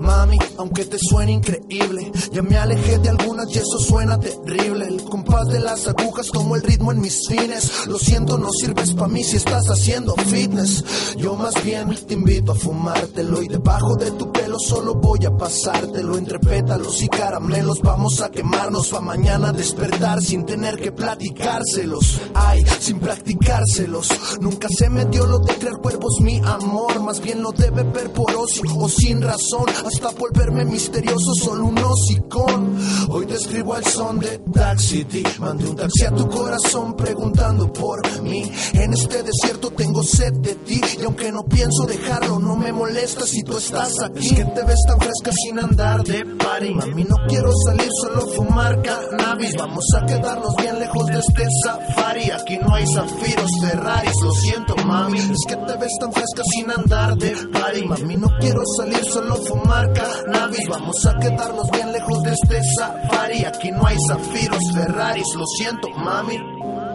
mommy. 0.09 0.48
Aunque 0.59 0.85
te 0.85 0.99
suene 0.99 1.33
increíble. 1.33 2.13
Ya 2.33 2.43
me 2.43 2.57
alejé 2.57 2.99
de 2.99 3.09
algunas 3.09 3.55
y 3.55 3.59
eso 3.59 3.79
suena 3.79 4.19
terrible. 4.19 4.87
El 4.87 5.03
compás 5.05 5.49
de 5.49 5.61
las 5.61 5.87
agujas 5.87 6.31
como 6.31 6.57
el 6.57 6.63
ritmo 6.63 6.93
en 6.93 7.01
mis 7.01 7.27
fines. 7.27 7.87
Lo 7.87 7.99
siento, 7.99 8.37
no 8.39 8.51
sirves 8.53 8.93
para 8.93 9.09
mí 9.09 9.23
si 9.23 9.37
estás 9.37 9.67
haciendo 9.67 10.15
fitness. 10.17 11.15
Yo 11.17 11.37
más 11.37 11.55
bien 11.65 11.95
te 12.07 12.15
invito 12.15 12.53
a 12.53 12.55
fumártelo 12.55 13.43
y 13.43 13.49
debajo 13.49 13.97
de 13.97 14.11
tu 14.13 14.31
pelo 14.33 14.59
solo 14.59 14.95
voy 14.95 15.25
a 15.25 15.37
pasártelo. 15.37 16.19
Entre 16.19 16.39
pétalos 16.39 17.03
y 17.03 17.09
caramelos 17.09 17.81
vamos 17.81 18.21
a 18.21 18.31
quemarnos 18.31 18.89
pa' 18.89 19.01
mañana 19.01 19.53
despertar 19.53 20.21
sin 20.21 20.45
tener 20.45 20.77
que 20.77 20.93
platicárselos. 20.93 22.21
Ay, 22.35 22.65
sin 22.81 22.99
practicárselos. 22.99 24.09
Nunca 24.41 24.69
se 24.69 24.91
me 24.91 25.05
dio 25.07 25.27
lo 25.27 25.39
de 25.39 25.55
creer 25.55 25.79
cuerpos 25.79 26.21
mi 26.21 26.39
amor. 26.39 27.01
Más 27.01 27.21
bien 27.21 27.43
lo 27.43 27.53
debe 27.53 27.85
ver 27.85 28.13
por 28.13 28.35
ocio 28.35 28.65
o 28.77 28.89
sin 28.89 29.23
razón. 29.23 29.67
Hasta 29.87 30.11
misterioso, 30.53 31.35
solo 31.35 31.67
un 31.67 31.79
hocicón. 31.79 32.79
Hoy 33.11 33.27
te 33.27 33.35
escribo 33.35 33.75
al 33.75 33.85
son 33.85 34.19
de 34.19 34.39
Taxi 34.53 34.89
City. 34.89 35.23
Mandé 35.39 35.69
un 35.69 35.77
taxi 35.77 36.05
a 36.07 36.11
tu 36.11 36.27
corazón 36.29 36.95
preguntando 36.97 37.71
por 37.73 38.01
mí. 38.23 38.51
En 38.73 38.93
este 38.95 39.23
desierto 39.23 39.71
tengo 39.71 40.03
sed 40.03 40.33
de 40.35 40.55
ti. 40.55 40.81
Y 40.99 41.05
aunque 41.05 41.31
no 41.31 41.45
pienso 41.45 41.85
dejarlo, 41.87 42.39
no 42.39 42.57
me 42.57 42.73
molesta 42.73 43.27
si 43.27 43.43
tú 43.43 43.59
estás 43.59 43.93
aquí. 44.03 44.29
Es 44.29 44.33
que 44.33 44.45
te 44.45 44.65
ves 44.65 44.81
tan 44.87 44.99
fresca 44.99 45.31
sin 45.45 45.59
andar 45.59 46.03
de 46.05 46.25
party. 46.25 46.75
Mami, 46.75 47.05
no 47.05 47.17
quiero 47.29 47.51
salir, 47.67 47.91
solo 48.01 48.27
fumar 48.29 48.81
cannabis. 48.83 49.55
Vamos 49.59 49.85
a 50.01 50.07
quedarnos 50.07 50.55
bien 50.57 50.79
lejos 50.79 51.07
de 51.07 51.19
este 51.19 51.47
safari. 51.65 52.31
Aquí 52.31 52.59
no 52.59 52.75
hay 52.75 52.87
zafiros, 52.87 53.51
Ferraris. 53.61 54.15
Lo 54.23 54.33
siento, 54.33 54.75
mami. 54.87 55.19
Es 55.19 55.45
que 55.47 55.57
te 55.57 55.77
ves 55.77 55.93
tan 56.01 56.13
fresca 56.13 56.43
sin 56.51 56.71
andar 56.71 57.17
de 57.17 57.37
party. 57.53 57.85
Mami, 57.85 58.17
no 58.17 58.29
quiero 58.41 58.63
salir, 58.79 59.05
solo 59.05 59.37
fumar 59.37 59.93
cannabis. 59.93 60.38
Vamos 60.69 61.05
a 61.07 61.19
quedarnos 61.19 61.69
bien 61.73 61.93
lejos 61.93 62.23
de 62.23 62.31
este 62.31 62.61
safari. 62.79 63.45
Aquí 63.45 63.71
no 63.73 63.85
hay 63.85 63.97
zafiros, 64.09 64.63
Ferraris, 64.73 65.27
lo 65.37 65.45
siento, 65.47 65.89
mami. 65.91 66.37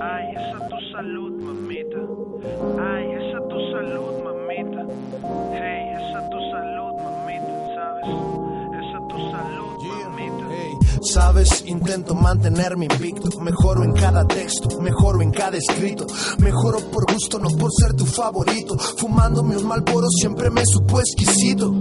Ay, 0.02 0.34
esa 0.36 0.68
tu 0.70 0.76
salud, 0.94 1.34
mamita. 1.44 1.98
Ay, 2.82 3.06
esa 3.12 3.40
tu 3.50 3.58
salud, 3.74 4.13
¿sabes? 11.04 11.64
Intento 11.66 12.16
mantenerme 12.16 12.86
invicto. 12.86 13.40
Mejoro 13.40 13.84
en 13.84 13.94
cada 13.94 14.26
texto, 14.28 14.80
mejoro 14.80 15.22
en 15.22 15.32
cada 15.32 15.58
escrito. 15.58 16.08
Mejoro 16.40 16.80
por 16.92 17.12
gusto, 17.12 17.40
no 17.40 17.50
por 17.50 17.72
ser 17.72 17.94
tu 17.94 18.06
favorito. 18.06 18.78
Fumándome 18.98 19.58
un 19.58 19.68
malboro 19.68 20.08
siempre 20.10 20.50
me 20.50 20.64
supo 20.66 21.00
exquisito. 21.00 21.74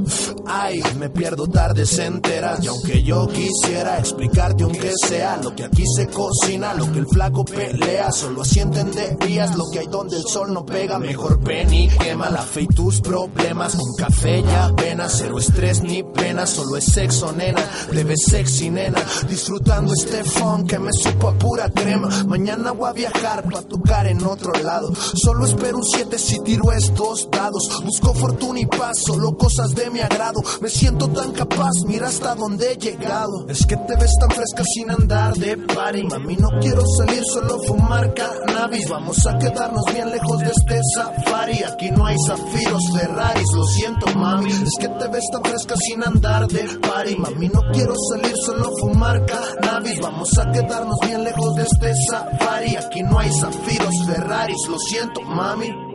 Ay, 0.47 0.83
me 0.99 1.11
pierdo 1.11 1.47
tardes 1.47 1.99
enteras. 1.99 2.62
Y 2.62 2.68
aunque 2.68 3.03
yo 3.03 3.29
quisiera 3.29 3.99
explicarte 3.99 4.64
aunque 4.64 4.93
sea 5.07 5.39
lo 5.43 5.55
que 5.55 5.64
aquí 5.64 5.85
se 5.87 6.09
cocina, 6.09 6.75
lo 6.75 6.91
que 6.93 6.99
el 6.99 7.07
flaco 7.07 7.45
pelea, 7.45 8.11
solo 8.12 8.43
así 8.43 8.61
entenderías 8.61 9.57
lo 9.57 9.70
que 9.70 9.81
hay 9.81 9.87
donde 9.87 10.16
el 10.16 10.25
sol 10.25 10.53
no 10.53 10.64
pega. 10.64 10.99
Mejor 10.99 11.43
ven 11.43 11.73
y 11.73 11.89
quema 11.89 12.31
la 12.31 12.43
fe 12.43 12.62
y 12.62 12.66
tus 12.66 13.01
problemas. 13.01 13.77
Con 13.77 13.95
café 13.97 14.41
y 14.41 14.51
apenas, 14.51 15.16
cero 15.18 15.39
estrés 15.39 15.83
ni 15.83 16.03
pena, 16.03 16.47
solo 16.47 16.77
es 16.77 16.85
sexo, 16.85 17.33
nena. 17.33 17.62
Plebe 17.89 18.14
sexy, 18.16 18.70
nena. 18.70 19.01
Disfrutando 19.28 19.92
este 19.92 20.24
funk 20.24 20.70
que 20.70 20.78
me 20.78 20.92
supo 20.92 21.28
a 21.28 21.34
pura 21.34 21.70
crema. 21.70 22.08
Mañana 22.26 22.72
voy 22.72 22.88
a 22.88 22.92
viajar 22.92 23.44
para 23.44 23.62
tocar 23.62 24.06
en 24.06 24.24
otro 24.24 24.52
lado. 24.62 24.92
Solo 24.94 25.44
espero 25.44 25.78
un 25.78 25.84
7 25.84 26.18
si 26.18 26.38
tiro 26.40 26.72
estos 26.72 27.28
dados. 27.30 27.82
Busco 27.84 28.14
fortuna 28.14 28.60
y 28.60 28.66
paz, 28.66 28.98
solo 29.04 29.36
cosas 29.36 29.74
de 29.74 29.90
mi 29.90 30.00
agrado. 30.00 30.40
Me 30.60 30.68
siento 30.68 31.08
tan 31.08 31.32
capaz, 31.32 31.72
mira 31.86 32.08
hasta 32.08 32.34
dónde 32.34 32.72
he 32.72 32.76
llegado. 32.76 33.46
Es 33.48 33.66
que 33.66 33.76
te 33.76 33.96
ves 33.96 34.12
tan 34.18 34.30
fresca 34.30 34.64
sin 34.64 34.90
andar 34.90 35.34
de 35.34 35.56
party. 35.56 36.04
Mami, 36.04 36.36
no 36.36 36.48
quiero 36.60 36.82
salir, 36.96 37.22
solo 37.24 37.62
fumar 37.62 38.14
cannabis. 38.14 38.88
Vamos 38.88 39.26
a 39.26 39.38
quedarnos 39.38 39.84
bien 39.92 40.10
lejos 40.10 40.38
de 40.38 40.50
este 40.50 40.80
safari. 40.94 41.62
Aquí 41.62 41.90
no 41.90 42.06
hay 42.06 42.16
zafiros, 42.26 42.82
Ferraris, 42.94 43.48
lo 43.54 43.64
siento, 43.66 44.06
mami. 44.14 44.50
Es 44.50 44.78
que 44.80 44.88
te 44.88 45.08
ves 45.08 45.24
tan 45.30 45.42
fresca 45.42 45.74
sin 45.76 46.02
andar 46.02 46.48
de 46.48 46.64
party. 46.78 47.16
Mami, 47.16 47.48
no 47.48 47.60
quiero 47.72 47.94
salir, 48.10 48.34
solo 48.44 48.70
fumar 48.80 49.01
cannabis. 49.03 50.00
Vamos 50.00 50.38
a 50.38 50.53
quedarnos 50.53 50.96
bien 51.05 51.24
lejos 51.24 51.55
de 51.57 51.62
este 51.62 51.92
safari. 52.09 52.76
Aquí 52.76 53.03
no 53.03 53.18
hay 53.18 53.30
zafiros, 53.32 53.94
Ferraris, 54.07 54.68
lo 54.68 54.78
siento, 54.78 55.20
mami. 55.22 55.91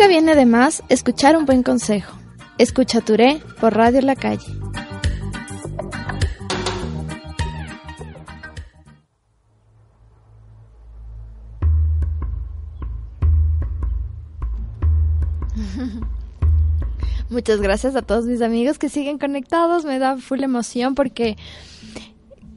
Nunca 0.00 0.08
viene 0.08 0.34
de 0.34 0.46
más 0.46 0.82
escuchar 0.88 1.36
un 1.36 1.44
buen 1.44 1.62
consejo. 1.62 2.16
Escucha 2.56 3.02
Touré 3.02 3.42
por 3.60 3.76
Radio 3.76 4.00
La 4.00 4.16
Calle. 4.16 4.46
Muchas 17.28 17.60
gracias 17.60 17.94
a 17.94 18.00
todos 18.00 18.24
mis 18.24 18.40
amigos 18.40 18.78
que 18.78 18.88
siguen 18.88 19.18
conectados. 19.18 19.84
Me 19.84 19.98
da 19.98 20.16
full 20.16 20.42
emoción 20.42 20.94
porque, 20.94 21.36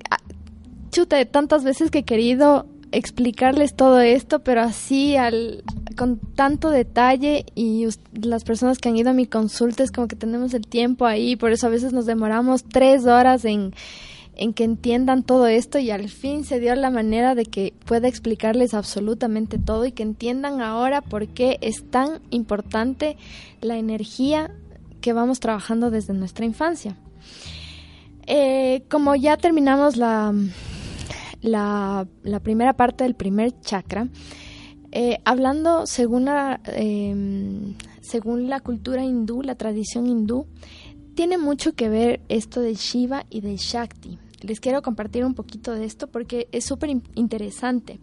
ah, 0.10 0.16
chuta, 0.92 1.26
tantas 1.26 1.66
veces 1.66 1.92
que 1.92 2.00
he 2.00 2.06
querido 2.06 2.73
explicarles 2.94 3.74
todo 3.74 4.00
esto, 4.00 4.40
pero 4.40 4.62
así 4.62 5.16
al, 5.16 5.64
con 5.98 6.20
tanto 6.20 6.70
detalle 6.70 7.46
y 7.56 7.88
las 8.14 8.44
personas 8.44 8.78
que 8.78 8.90
han 8.90 8.96
ido 8.96 9.10
a 9.10 9.14
mi 9.14 9.26
consulta 9.26 9.84
es 9.84 9.92
como 9.92 10.08
que 10.08 10.16
tenemos 10.16 10.54
el 10.54 10.68
tiempo 10.68 11.06
ahí, 11.06 11.36
por 11.36 11.52
eso 11.52 11.68
a 11.68 11.72
veces 11.72 11.92
nos 11.92 12.06
demoramos 12.06 12.64
tres 12.64 13.06
horas 13.06 13.46
en, 13.46 13.74
en 14.36 14.54
que 14.54 14.64
entiendan 14.64 15.24
todo 15.24 15.48
esto 15.48 15.80
y 15.80 15.90
al 15.90 16.08
fin 16.08 16.46
se 16.46 16.60
dio 16.60 16.76
la 16.76 16.92
manera 16.92 17.34
de 17.34 17.46
que 17.46 17.74
pueda 17.86 18.08
explicarles 18.08 18.76
absolutamente 18.76 19.58
todo 19.58 19.86
y 19.86 19.92
que 19.92 20.04
entiendan 20.04 20.62
ahora 20.62 21.02
por 21.02 21.28
qué 21.28 21.58
es 21.62 21.90
tan 21.90 22.22
importante 22.30 23.18
la 23.62 23.78
energía 23.78 24.52
que 25.02 25.14
vamos 25.14 25.40
trabajando 25.40 25.90
desde 25.90 26.14
nuestra 26.14 26.46
infancia. 26.46 26.96
Eh, 28.28 28.84
como 28.90 29.16
ya 29.16 29.36
terminamos 29.36 29.98
la, 29.98 30.34
la, 31.44 32.08
la 32.24 32.40
primera 32.40 32.74
parte 32.74 33.04
del 33.04 33.14
primer 33.16 33.60
chakra, 33.62 34.08
eh, 34.92 35.20
hablando 35.26 35.86
según 35.86 36.26
la, 36.26 36.60
eh, 36.66 37.76
según 38.02 38.50
la 38.50 38.60
cultura 38.60 39.04
hindú, 39.04 39.42
la 39.44 39.56
tradición 39.56 40.08
hindú, 40.08 40.48
tiene 41.16 41.38
mucho 41.38 41.74
que 41.74 41.90
ver 41.90 42.22
esto 42.30 42.60
de 42.62 42.74
Shiva 42.74 43.26
y 43.30 43.42
de 43.42 43.56
Shakti. 43.58 44.18
Les 44.42 44.60
quiero 44.60 44.82
compartir 44.82 45.24
un 45.26 45.36
poquito 45.36 45.72
de 45.74 45.86
esto 45.86 46.08
porque 46.08 46.48
es 46.52 46.66
súper 46.66 46.90
in- 46.90 47.04
interesante. 47.16 48.00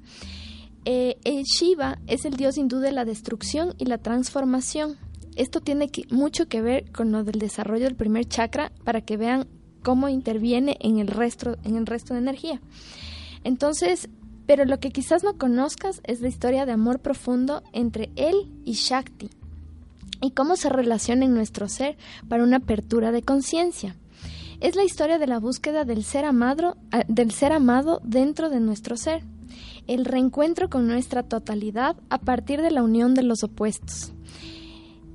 Eh, 0.84 1.16
el 1.24 1.42
Shiva 1.44 1.98
es 2.06 2.24
el 2.24 2.36
dios 2.36 2.56
hindú 2.56 2.78
de 2.78 2.92
la 2.92 3.04
destrucción 3.04 3.74
y 3.78 3.84
la 3.86 3.98
transformación. 3.98 4.96
Esto 5.36 5.60
tiene 5.60 5.88
que- 5.88 6.04
mucho 6.10 6.46
que 6.48 6.62
ver 6.62 6.90
con 6.92 7.12
lo 7.12 7.24
del 7.24 7.38
desarrollo 7.38 7.84
del 7.84 7.96
primer 7.96 8.24
chakra 8.26 8.72
para 8.84 9.00
que 9.02 9.16
vean 9.16 9.46
cómo 9.82 10.08
interviene 10.08 10.76
en 10.80 10.98
el 10.98 11.06
resto, 11.08 11.56
en 11.64 11.76
el 11.76 11.86
resto 11.86 12.14
de 12.14 12.20
energía. 12.20 12.60
Entonces, 13.44 14.08
pero 14.46 14.64
lo 14.64 14.80
que 14.80 14.90
quizás 14.90 15.22
no 15.22 15.38
conozcas 15.38 16.00
es 16.04 16.20
la 16.20 16.28
historia 16.28 16.66
de 16.66 16.72
amor 16.72 17.00
profundo 17.00 17.62
entre 17.72 18.10
él 18.16 18.52
y 18.64 18.72
Shakti 18.72 19.30
y 20.20 20.32
cómo 20.32 20.56
se 20.56 20.68
relaciona 20.68 21.24
en 21.24 21.34
nuestro 21.34 21.68
ser 21.68 21.96
para 22.28 22.42
una 22.42 22.58
apertura 22.58 23.12
de 23.12 23.22
conciencia. 23.22 23.96
Es 24.60 24.76
la 24.76 24.84
historia 24.84 25.18
de 25.18 25.26
la 25.26 25.38
búsqueda 25.38 25.84
del 25.84 26.04
ser 26.04 26.24
amado, 26.24 26.76
ah, 26.92 27.04
del 27.08 27.30
ser 27.30 27.52
amado 27.52 28.00
dentro 28.04 28.50
de 28.50 28.60
nuestro 28.60 28.96
ser, 28.96 29.22
el 29.86 30.04
reencuentro 30.04 30.68
con 30.68 30.86
nuestra 30.86 31.22
totalidad 31.22 31.96
a 32.10 32.18
partir 32.18 32.60
de 32.60 32.70
la 32.70 32.82
unión 32.82 33.14
de 33.14 33.22
los 33.22 33.42
opuestos. 33.42 34.12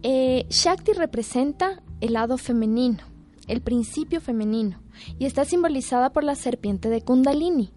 Eh, 0.01 0.45
Shakti 0.49 0.93
representa 0.93 1.81
el 2.01 2.13
lado 2.13 2.37
femenino, 2.37 2.99
el 3.47 3.61
principio 3.61 4.19
femenino, 4.19 4.79
y 5.19 5.25
está 5.25 5.45
simbolizada 5.45 6.11
por 6.11 6.23
la 6.23 6.35
serpiente 6.35 6.89
de 6.89 7.01
Kundalini. 7.01 7.71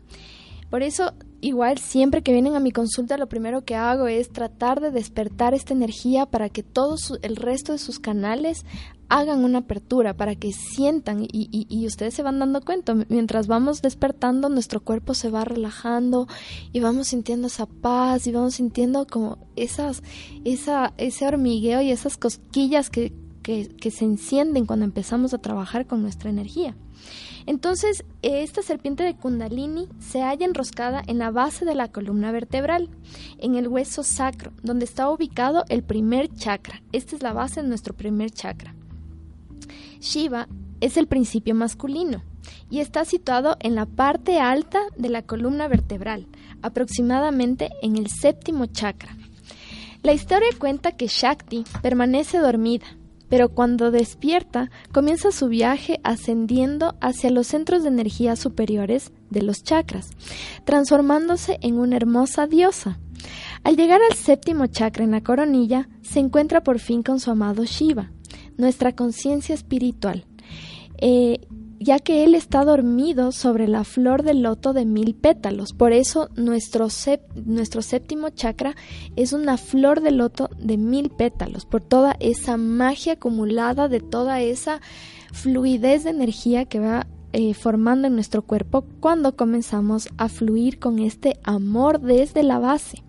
Por 0.71 0.83
eso, 0.83 1.13
igual 1.41 1.79
siempre 1.79 2.23
que 2.23 2.33
vienen 2.33 2.55
a 2.55 2.61
mi 2.61 2.73
consulta, 2.73 3.17
lo 3.17 3.29
primero 3.29 3.65
que 3.65 3.75
hago 3.75 4.07
es 4.07 4.31
tratar 4.31 4.81
de 4.81 4.91
despertar 4.91 5.55
esta 5.55 5.73
energía 5.73 6.27
para 6.27 6.49
que 6.51 6.63
todo 6.63 6.97
su- 6.99 7.19
el 7.23 7.37
resto 7.37 7.73
de 7.73 7.79
sus 7.79 7.99
canales 7.99 8.65
hagan 9.11 9.43
una 9.43 9.61
apertura, 9.61 10.15
para 10.15 10.35
que 10.35 10.53
sientan 10.53 11.23
y, 11.25 11.29
y- 11.33 11.67
y 11.71 11.87
ustedes 11.87 12.13
se 12.13 12.23
van 12.23 12.39
dando 12.39 12.61
cuenta. 12.61 12.95
Mientras 13.09 13.47
vamos 13.47 13.81
despertando, 13.81 14.51
nuestro 14.51 14.81
cuerpo 14.81 15.15
se 15.15 15.31
va 15.31 15.45
relajando 15.47 16.27
y 16.73 16.81
vamos 16.81 17.09
sintiendo 17.09 17.47
esa 17.47 17.65
paz 17.65 18.27
y 18.27 18.33
vamos 18.33 18.57
sintiendo 18.57 19.07
como 19.07 19.39
esas, 19.57 20.03
esa, 20.45 20.93
ese 20.99 21.27
hormigueo 21.27 21.81
y 21.81 21.91
esas 21.91 22.19
cosquillas 22.19 22.91
que, 22.91 23.15
que, 23.81 23.91
se 23.91 24.05
encienden 24.05 24.67
cuando 24.67 24.85
empezamos 24.85 25.33
a 25.33 25.39
trabajar 25.39 25.87
con 25.87 26.03
nuestra 26.03 26.29
energía. 26.29 26.77
Entonces, 27.47 28.05
eh, 28.21 28.43
esta 28.43 28.61
serpiente 28.61 29.05
de 29.05 29.17
Kundalini 29.17 29.89
se 30.01 30.21
halla 30.21 30.45
enroscada 30.45 31.03
en 31.07 31.19
la 31.19 31.31
base 31.31 31.65
de 31.65 31.75
la 31.75 31.89
columna 31.89 32.31
vertebral, 32.31 32.91
en 33.39 33.55
el 33.55 33.67
hueso 33.67 34.03
sacro, 34.03 34.53
donde 34.63 34.85
está 34.85 35.09
ubicado 35.09 35.65
el 35.71 35.83
primer 35.83 36.29
chakra. 36.29 36.83
Esta 36.93 37.17
es 37.17 37.23
la 37.23 37.33
base 37.33 37.63
de 37.63 37.69
nuestro 37.69 37.95
primer 37.95 38.31
chakra. 38.31 38.75
Shiva 39.99 40.47
es 40.83 40.99
el 40.99 41.07
principio 41.07 41.55
masculino 41.55 42.23
y 42.69 42.81
está 42.81 43.07
situado 43.07 43.57
en 43.61 43.75
la 43.75 43.87
parte 43.87 44.41
alta 44.41 44.81
de 44.99 45.09
la 45.09 45.23
columna 45.23 45.69
vertebral, 45.69 46.27
aproximadamente 46.61 47.71
en 47.81 47.97
el 47.97 48.09
séptimo 48.11 48.67
chakra. 48.67 49.17
La 50.03 50.13
historia 50.13 50.49
cuenta 50.59 50.93
que 50.93 51.09
Shakti 51.09 51.65
permanece 51.83 52.39
dormida, 52.39 52.87
pero 53.29 53.49
cuando 53.49 53.91
despierta 53.91 54.71
comienza 54.93 55.33
su 55.33 55.49
viaje 55.49 56.01
ascendiendo 56.03 56.97
hacia 57.01 57.31
los 57.31 57.47
centros 57.47 57.83
de 57.83 57.89
energía 57.89 58.37
superiores 58.37 59.13
de 59.31 59.43
los 59.43 59.63
chakras, 59.63 60.11
transformándose 60.65 61.59
en 61.63 61.79
una 61.79 61.97
hermosa 61.97 62.47
diosa. 62.47 62.99
Al 63.65 63.77
llegar 63.77 64.01
al 64.09 64.17
séptimo 64.17 64.67
chakra 64.67 65.05
en 65.05 65.11
la 65.11 65.23
coronilla, 65.23 65.89
se 66.03 66.21
encuentra 66.21 66.63
por 66.63 66.79
fin 66.79 67.03
con 67.03 67.21
su 67.21 67.31
amado 67.31 67.65
Shiva, 67.65 68.11
nuestra 68.57 68.95
conciencia 68.95 69.55
espiritual, 69.55 70.25
eh, 71.01 71.41
ya 71.81 71.99
que 72.01 72.25
él 72.25 72.35
está 72.35 72.65
dormido 72.65 73.31
sobre 73.33 73.69
la 73.69 73.85
flor 73.85 74.23
del 74.25 74.43
loto 74.43 74.73
de 74.73 74.85
mil 74.85 75.15
pétalos. 75.15 75.73
Por 75.73 75.93
eso 75.93 76.29
nuestro, 76.35 76.87
sép- 76.87 77.33
nuestro 77.47 77.83
séptimo 77.83 78.31
chakra 78.31 78.75
es 79.17 79.33
una 79.33 79.57
flor 79.59 80.01
de 80.01 80.11
loto 80.11 80.51
de 80.59 80.77
mil 80.77 81.11
pétalos, 81.11 81.67
por 81.67 81.81
toda 81.83 82.17
esa 82.21 82.57
magia 82.57 83.13
acumulada 83.15 83.89
de 83.89 84.01
toda 84.01 84.41
esa 84.41 84.81
fluidez 85.33 86.05
de 86.05 86.11
energía 86.11 86.65
que 86.65 86.81
va 86.81 87.07
eh, 87.33 87.55
formando 87.55 88.09
en 88.09 88.15
nuestro 88.15 88.43
cuerpo 88.43 88.85
cuando 89.01 89.37
comenzamos 89.37 90.09
a 90.17 90.29
fluir 90.29 90.79
con 90.79 90.99
este 90.99 91.39
amor 91.45 92.01
desde 92.01 92.43
la 92.43 92.59
base. 92.59 93.05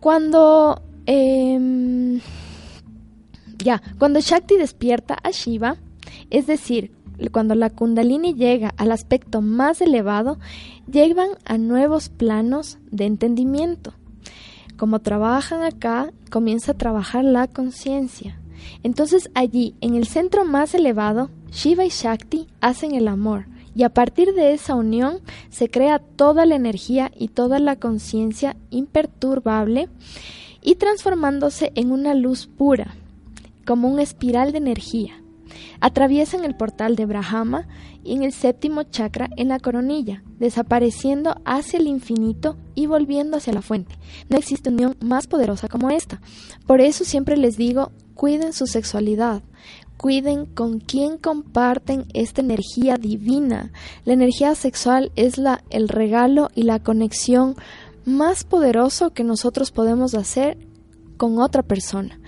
Cuando 0.00 0.82
em, 1.06 2.20
ya, 3.58 3.80
cuando 3.98 4.20
Shakti 4.20 4.56
despierta 4.56 5.16
a 5.22 5.30
Shiva, 5.30 5.76
es 6.30 6.46
decir, 6.46 6.92
cuando 7.32 7.54
la 7.54 7.70
Kundalini 7.70 8.34
llega 8.34 8.74
al 8.76 8.92
aspecto 8.92 9.40
más 9.40 9.80
elevado, 9.80 10.38
llegan 10.90 11.30
a 11.44 11.58
nuevos 11.58 12.08
planos 12.08 12.78
de 12.90 13.06
entendimiento. 13.06 13.94
Como 14.76 15.00
trabajan 15.00 15.62
acá, 15.62 16.12
comienza 16.30 16.72
a 16.72 16.78
trabajar 16.78 17.24
la 17.24 17.46
conciencia. 17.46 18.38
Entonces 18.82 19.30
allí, 19.34 19.74
en 19.80 19.94
el 19.94 20.06
centro 20.06 20.44
más 20.44 20.74
elevado, 20.74 21.30
Shiva 21.52 21.84
y 21.84 21.90
Shakti 21.90 22.48
hacen 22.60 22.94
el 22.94 23.08
amor, 23.08 23.46
y 23.74 23.82
a 23.82 23.90
partir 23.90 24.34
de 24.34 24.52
esa 24.52 24.74
unión 24.74 25.20
se 25.50 25.68
crea 25.68 25.98
toda 25.98 26.46
la 26.46 26.54
energía 26.54 27.10
y 27.16 27.28
toda 27.28 27.58
la 27.58 27.76
conciencia 27.76 28.56
imperturbable 28.70 29.88
y 30.62 30.76
transformándose 30.76 31.72
en 31.74 31.92
una 31.92 32.14
luz 32.14 32.46
pura, 32.46 32.94
como 33.64 33.88
una 33.88 34.02
espiral 34.02 34.52
de 34.52 34.58
energía. 34.58 35.23
Atraviesan 35.80 36.44
el 36.44 36.56
portal 36.56 36.96
de 36.96 37.06
Brahma 37.06 37.66
y 38.02 38.14
en 38.14 38.22
el 38.22 38.32
séptimo 38.32 38.82
chakra 38.84 39.28
en 39.36 39.48
la 39.48 39.58
coronilla, 39.58 40.22
desapareciendo 40.38 41.36
hacia 41.44 41.78
el 41.78 41.86
infinito 41.86 42.56
y 42.74 42.86
volviendo 42.86 43.36
hacia 43.36 43.52
la 43.52 43.62
fuente. 43.62 43.96
No 44.28 44.36
existe 44.36 44.70
unión 44.70 44.96
más 45.00 45.26
poderosa 45.26 45.68
como 45.68 45.90
esta. 45.90 46.20
Por 46.66 46.80
eso 46.80 47.04
siempre 47.04 47.36
les 47.36 47.56
digo, 47.56 47.92
cuiden 48.14 48.52
su 48.52 48.66
sexualidad, 48.66 49.42
cuiden 49.96 50.46
con 50.46 50.80
quién 50.80 51.18
comparten 51.18 52.06
esta 52.14 52.40
energía 52.40 52.96
divina. 52.96 53.72
La 54.04 54.12
energía 54.12 54.54
sexual 54.54 55.12
es 55.16 55.38
la, 55.38 55.64
el 55.70 55.88
regalo 55.88 56.50
y 56.54 56.64
la 56.64 56.78
conexión 56.78 57.56
más 58.04 58.44
poderoso 58.44 59.10
que 59.10 59.24
nosotros 59.24 59.70
podemos 59.70 60.14
hacer 60.14 60.58
con 61.16 61.38
otra 61.38 61.62
persona. 61.62 62.18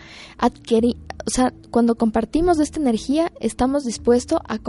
O 1.26 1.30
sea, 1.30 1.52
cuando 1.72 1.96
compartimos 1.96 2.60
esta 2.60 2.78
energía, 2.78 3.32
estamos 3.40 3.84
dispuestos 3.84 4.38
a, 4.46 4.60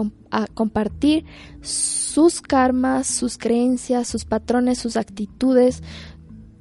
compartir 0.55 1.24
sus 1.62 2.41
karmas, 2.41 3.05
sus 3.05 3.38
creencias, 3.38 4.08
sus 4.08 4.26
patrones, 4.26 4.80
sus 4.80 4.97
actitudes, 4.97 5.84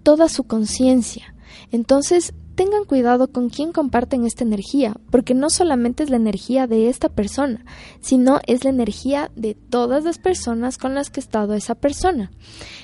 toda 0.03 0.28
su 0.28 0.44
conciencia. 0.44 1.34
Entonces, 1.70 2.34
tengan 2.57 2.84
cuidado 2.84 3.32
con 3.32 3.49
quién 3.49 3.72
comparten 3.72 4.26
esta 4.26 4.44
energía, 4.44 4.94
porque 5.11 5.32
no 5.32 5.49
solamente 5.49 6.03
es 6.03 6.11
la 6.11 6.16
energía 6.16 6.66
de 6.66 6.90
esta 6.90 7.09
persona, 7.09 7.64
sino 8.01 8.40
es 8.47 8.64
la 8.64 8.70
energía 8.70 9.30
de 9.34 9.55
todas 9.55 10.05
las 10.05 10.18
personas 10.18 10.76
con 10.76 10.94
las 10.94 11.09
que 11.09 11.20
ha 11.20 11.24
estado 11.24 11.55
esa 11.55 11.74
persona. 11.74 12.30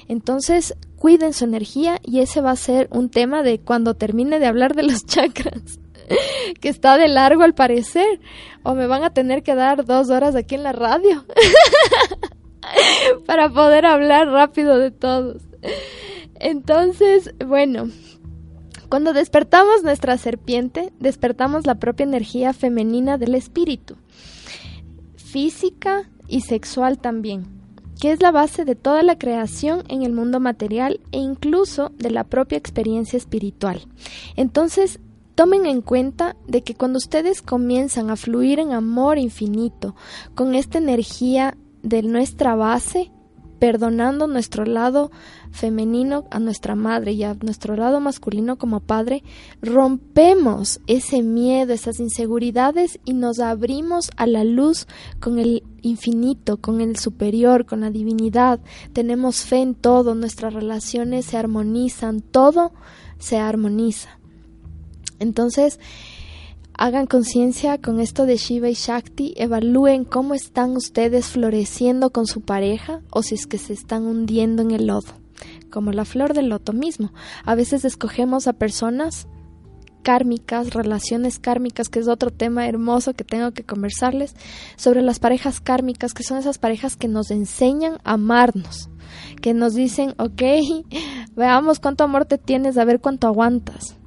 Entonces, 0.08 0.74
cuiden 0.96 1.34
su 1.34 1.44
energía 1.44 2.00
y 2.02 2.20
ese 2.20 2.40
va 2.40 2.52
a 2.52 2.56
ser 2.56 2.88
un 2.90 3.10
tema 3.10 3.42
de 3.42 3.60
cuando 3.60 3.94
termine 3.94 4.38
de 4.38 4.46
hablar 4.46 4.74
de 4.74 4.84
los 4.84 5.04
chakras, 5.06 5.78
que 6.60 6.68
está 6.68 6.96
de 6.96 7.08
largo 7.08 7.42
al 7.42 7.54
parecer, 7.54 8.20
o 8.62 8.74
me 8.74 8.86
van 8.86 9.04
a 9.04 9.12
tener 9.12 9.42
que 9.42 9.54
dar 9.54 9.84
dos 9.84 10.10
horas 10.10 10.34
aquí 10.36 10.54
en 10.54 10.62
la 10.62 10.72
radio 10.72 11.24
para 13.26 13.48
poder 13.48 13.86
hablar 13.86 14.28
rápido 14.28 14.78
de 14.78 14.90
todos. 14.90 15.42
Entonces, 16.36 17.34
bueno, 17.44 17.88
cuando 18.88 19.12
despertamos 19.12 19.82
nuestra 19.82 20.18
serpiente, 20.18 20.92
despertamos 20.98 21.66
la 21.66 21.76
propia 21.76 22.04
energía 22.04 22.52
femenina 22.52 23.16
del 23.16 23.34
espíritu, 23.34 23.96
física 25.16 26.10
y 26.28 26.42
sexual 26.42 26.98
también, 26.98 27.46
que 28.00 28.12
es 28.12 28.20
la 28.20 28.32
base 28.32 28.64
de 28.64 28.74
toda 28.74 29.02
la 29.02 29.16
creación 29.16 29.84
en 29.88 30.02
el 30.02 30.12
mundo 30.12 30.40
material 30.40 31.00
e 31.10 31.18
incluso 31.18 31.92
de 31.96 32.10
la 32.10 32.24
propia 32.24 32.58
experiencia 32.58 33.16
espiritual. 33.16 33.80
Entonces, 34.36 34.98
tomen 35.42 35.66
en 35.66 35.80
cuenta 35.80 36.36
de 36.46 36.62
que 36.62 36.76
cuando 36.76 36.98
ustedes 36.98 37.42
comienzan 37.42 38.10
a 38.10 38.16
fluir 38.16 38.60
en 38.60 38.70
amor 38.70 39.18
infinito 39.18 39.96
con 40.36 40.54
esta 40.54 40.78
energía 40.78 41.56
de 41.82 42.04
nuestra 42.04 42.54
base, 42.54 43.10
perdonando 43.58 44.28
nuestro 44.28 44.64
lado 44.64 45.10
femenino 45.50 46.26
a 46.30 46.38
nuestra 46.38 46.76
madre 46.76 47.14
y 47.14 47.24
a 47.24 47.34
nuestro 47.34 47.74
lado 47.74 47.98
masculino 47.98 48.56
como 48.56 48.78
padre, 48.78 49.24
rompemos 49.60 50.80
ese 50.86 51.22
miedo, 51.22 51.72
esas 51.72 51.98
inseguridades 51.98 53.00
y 53.04 53.12
nos 53.12 53.40
abrimos 53.40 54.12
a 54.16 54.28
la 54.28 54.44
luz 54.44 54.86
con 55.18 55.40
el 55.40 55.64
infinito, 55.80 56.58
con 56.58 56.80
el 56.80 56.96
superior, 56.96 57.66
con 57.66 57.80
la 57.80 57.90
divinidad. 57.90 58.60
Tenemos 58.92 59.40
fe 59.40 59.56
en 59.56 59.74
todo, 59.74 60.14
nuestras 60.14 60.54
relaciones 60.54 61.24
se 61.26 61.36
armonizan, 61.36 62.20
todo 62.20 62.72
se 63.18 63.38
armoniza. 63.38 64.21
Entonces, 65.22 65.78
Hagan 66.74 67.06
conciencia 67.06 67.78
con 67.78 68.00
esto 68.00 68.24
de 68.24 68.36
Shiva 68.36 68.70
y 68.70 68.74
Shakti, 68.74 69.34
evalúen 69.36 70.04
cómo 70.04 70.32
están 70.32 70.74
ustedes 70.74 71.26
floreciendo 71.26 72.10
con 72.10 72.26
su 72.26 72.40
pareja 72.40 73.02
o 73.10 73.22
si 73.22 73.34
es 73.34 73.46
que 73.46 73.58
se 73.58 73.74
están 73.74 74.06
hundiendo 74.06 74.62
en 74.62 74.70
el 74.70 74.86
lodo, 74.86 75.12
como 75.70 75.92
la 75.92 76.06
flor 76.06 76.32
del 76.32 76.48
loto 76.48 76.72
mismo. 76.72 77.12
A 77.44 77.54
veces 77.54 77.84
escogemos 77.84 78.48
a 78.48 78.54
personas 78.54 79.28
kármicas, 80.02 80.72
relaciones 80.72 81.38
kármicas, 81.38 81.90
que 81.90 82.00
es 82.00 82.08
otro 82.08 82.30
tema 82.30 82.66
hermoso 82.66 83.12
que 83.12 83.22
tengo 83.22 83.52
que 83.52 83.64
conversarles, 83.64 84.34
sobre 84.76 85.02
las 85.02 85.20
parejas 85.20 85.60
kármicas, 85.60 86.14
que 86.14 86.24
son 86.24 86.38
esas 86.38 86.56
parejas 86.56 86.96
que 86.96 87.06
nos 87.06 87.30
enseñan 87.30 87.98
a 88.02 88.14
amarnos, 88.14 88.88
que 89.42 89.52
nos 89.52 89.74
dicen, 89.74 90.14
ok, 90.16 90.42
veamos 91.36 91.80
cuánto 91.80 92.02
amor 92.02 92.24
te 92.24 92.38
tienes, 92.38 92.78
a 92.78 92.84
ver 92.86 92.98
cuánto 92.98 93.26
aguantas 93.26 93.98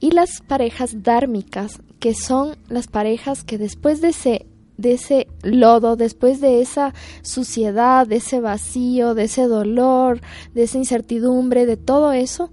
y 0.00 0.10
las 0.10 0.40
parejas 0.40 1.02
dármicas, 1.02 1.80
que 2.00 2.14
son 2.14 2.56
las 2.68 2.86
parejas 2.86 3.44
que 3.44 3.58
después 3.58 4.00
de 4.00 4.08
ese 4.08 4.46
de 4.76 4.92
ese 4.92 5.26
lodo, 5.42 5.96
después 5.96 6.40
de 6.42 6.60
esa 6.60 6.92
suciedad, 7.22 8.06
de 8.06 8.16
ese 8.16 8.40
vacío, 8.40 9.14
de 9.14 9.24
ese 9.24 9.46
dolor, 9.46 10.20
de 10.52 10.64
esa 10.64 10.76
incertidumbre, 10.76 11.64
de 11.64 11.78
todo 11.78 12.12
eso, 12.12 12.50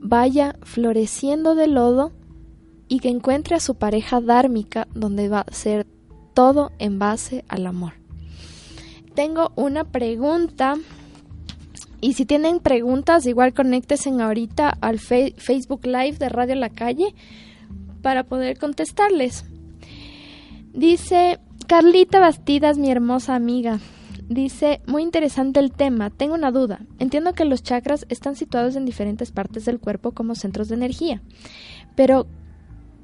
vaya 0.00 0.54
floreciendo 0.62 1.56
de 1.56 1.66
lodo 1.66 2.12
y 2.86 3.00
que 3.00 3.08
encuentre 3.08 3.56
a 3.56 3.60
su 3.60 3.74
pareja 3.74 4.20
dármica 4.20 4.86
donde 4.94 5.28
va 5.28 5.40
a 5.40 5.52
ser 5.52 5.86
todo 6.32 6.70
en 6.78 6.98
base 6.98 7.44
al 7.48 7.66
amor. 7.66 7.94
Tengo 9.14 9.50
una 9.56 9.82
pregunta 9.82 10.76
y 12.00 12.14
si 12.14 12.24
tienen 12.24 12.60
preguntas, 12.60 13.26
igual 13.26 13.54
conéctense 13.54 14.10
ahorita 14.10 14.70
al 14.80 14.98
Facebook 14.98 15.86
Live 15.86 16.18
de 16.18 16.28
Radio 16.28 16.54
La 16.54 16.70
Calle 16.70 17.14
para 18.02 18.24
poder 18.24 18.58
contestarles. 18.58 19.44
Dice 20.72 21.40
Carlita 21.66 22.20
Bastidas, 22.20 22.78
mi 22.78 22.90
hermosa 22.90 23.34
amiga. 23.34 23.80
Dice, 24.28 24.80
muy 24.86 25.02
interesante 25.02 25.58
el 25.58 25.72
tema, 25.72 26.10
tengo 26.10 26.34
una 26.34 26.50
duda. 26.50 26.80
Entiendo 26.98 27.32
que 27.32 27.46
los 27.46 27.62
chakras 27.62 28.06
están 28.10 28.36
situados 28.36 28.76
en 28.76 28.84
diferentes 28.84 29.32
partes 29.32 29.64
del 29.64 29.80
cuerpo 29.80 30.12
como 30.12 30.34
centros 30.34 30.68
de 30.68 30.74
energía, 30.74 31.22
pero 31.96 32.26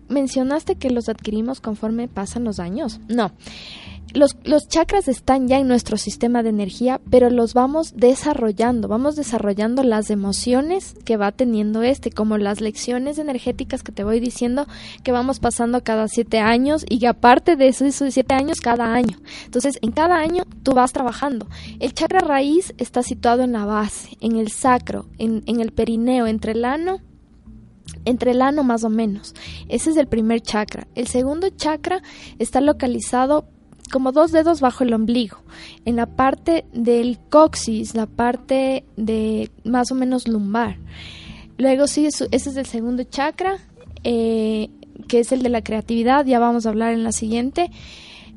mencionaste 0.08 0.76
que 0.76 0.90
los 0.90 1.08
adquirimos 1.08 1.60
conforme 1.60 2.08
pasan 2.08 2.44
los 2.44 2.60
años. 2.60 3.00
No, 3.08 3.32
los, 4.12 4.36
los, 4.44 4.68
chakras 4.68 5.08
están 5.08 5.48
ya 5.48 5.58
en 5.58 5.66
nuestro 5.66 5.96
sistema 5.96 6.42
de 6.42 6.50
energía, 6.50 7.00
pero 7.10 7.30
los 7.30 7.54
vamos 7.54 7.94
desarrollando, 7.96 8.86
vamos 8.86 9.16
desarrollando 9.16 9.82
las 9.82 10.10
emociones 10.10 10.94
que 11.04 11.16
va 11.16 11.32
teniendo 11.32 11.82
este, 11.82 12.10
como 12.10 12.38
las 12.38 12.60
lecciones 12.60 13.18
energéticas 13.18 13.82
que 13.82 13.92
te 13.92 14.04
voy 14.04 14.20
diciendo 14.20 14.66
que 15.02 15.12
vamos 15.12 15.40
pasando 15.40 15.82
cada 15.82 16.06
siete 16.08 16.38
años 16.38 16.84
y 16.88 16.98
que 16.98 17.08
aparte 17.08 17.56
de 17.56 17.68
eso, 17.68 17.84
esos 17.84 18.14
siete 18.14 18.34
años 18.34 18.60
cada 18.60 18.92
año. 18.92 19.18
Entonces, 19.44 19.78
en 19.82 19.90
cada 19.92 20.16
año 20.16 20.44
tú 20.62 20.72
vas 20.72 20.92
trabajando. 20.92 21.48
El 21.80 21.94
chakra 21.94 22.20
raíz 22.20 22.74
está 22.78 23.02
situado 23.02 23.42
en 23.42 23.52
la 23.52 23.64
base, 23.64 24.16
en 24.20 24.36
el 24.36 24.50
sacro, 24.50 25.06
en, 25.18 25.42
en 25.46 25.60
el 25.60 25.72
perineo, 25.72 26.26
entre 26.26 26.52
el 26.52 26.64
ano 26.64 27.00
entre 28.04 28.32
el 28.32 28.42
ano 28.42 28.64
más 28.64 28.84
o 28.84 28.90
menos. 28.90 29.34
Ese 29.68 29.90
es 29.90 29.96
el 29.96 30.06
primer 30.06 30.40
chakra. 30.40 30.86
El 30.94 31.06
segundo 31.06 31.48
chakra 31.50 32.02
está 32.38 32.60
localizado 32.60 33.46
como 33.92 34.12
dos 34.12 34.32
dedos 34.32 34.60
bajo 34.60 34.84
el 34.84 34.92
ombligo, 34.94 35.38
en 35.84 35.96
la 35.96 36.06
parte 36.06 36.64
del 36.72 37.18
coxis, 37.30 37.94
la 37.94 38.06
parte 38.06 38.84
de 38.96 39.50
más 39.64 39.90
o 39.92 39.94
menos 39.94 40.26
lumbar. 40.26 40.78
Luego 41.58 41.86
sigue, 41.86 42.08
ese 42.08 42.28
es 42.30 42.56
el 42.56 42.66
segundo 42.66 43.04
chakra, 43.04 43.58
eh, 44.02 44.70
que 45.08 45.20
es 45.20 45.32
el 45.32 45.42
de 45.42 45.48
la 45.48 45.62
creatividad, 45.62 46.26
ya 46.26 46.38
vamos 46.38 46.66
a 46.66 46.70
hablar 46.70 46.92
en 46.92 47.04
la 47.04 47.12
siguiente. 47.12 47.70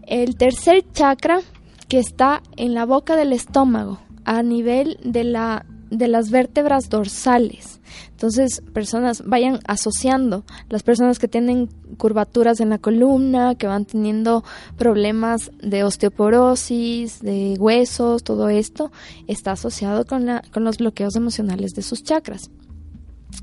El 0.03 0.37
tercer 0.37 0.85
chakra, 0.93 1.41
que 1.87 1.99
está 1.99 2.43
en 2.55 2.73
la 2.73 2.85
boca 2.85 3.15
del 3.15 3.33
estómago, 3.33 3.99
a 4.25 4.43
nivel 4.43 4.99
de 5.03 5.23
la 5.23 5.65
de 5.89 6.07
las 6.07 6.31
vértebras 6.31 6.89
dorsales. 6.89 7.79
Entonces, 8.11 8.61
personas 8.73 9.23
vayan 9.25 9.59
asociando 9.67 10.43
las 10.69 10.83
personas 10.83 11.19
que 11.19 11.27
tienen 11.27 11.67
curvaturas 11.97 12.59
en 12.59 12.69
la 12.69 12.77
columna, 12.77 13.55
que 13.55 13.67
van 13.67 13.85
teniendo 13.85 14.43
problemas 14.77 15.51
de 15.61 15.83
osteoporosis, 15.83 17.21
de 17.21 17.55
huesos, 17.59 18.23
todo 18.23 18.49
esto 18.49 18.91
está 19.27 19.51
asociado 19.51 20.05
con, 20.05 20.25
la, 20.25 20.41
con 20.51 20.63
los 20.63 20.77
bloqueos 20.77 21.15
emocionales 21.15 21.71
de 21.73 21.81
sus 21.81 22.03
chakras. 22.03 22.49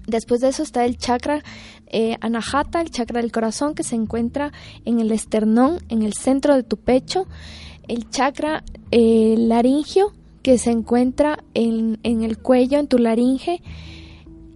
Después 0.06 0.40
de 0.40 0.48
eso 0.48 0.62
está 0.62 0.84
el 0.84 0.98
chakra 0.98 1.42
eh, 1.86 2.16
anahata, 2.20 2.80
el 2.80 2.90
chakra 2.90 3.20
del 3.20 3.32
corazón, 3.32 3.74
que 3.74 3.84
se 3.84 3.94
encuentra 3.94 4.52
en 4.84 5.00
el 5.00 5.12
esternón, 5.12 5.78
en 5.88 6.02
el 6.02 6.14
centro 6.14 6.54
de 6.54 6.62
tu 6.62 6.76
pecho. 6.76 7.26
El 7.86 8.10
chakra 8.10 8.64
eh, 8.90 9.34
laringio, 9.38 10.12
que 10.44 10.58
se 10.58 10.70
encuentra 10.70 11.42
en, 11.54 11.98
en 12.02 12.22
el 12.22 12.36
cuello, 12.36 12.78
en 12.78 12.86
tu 12.86 12.98
laringe. 12.98 13.62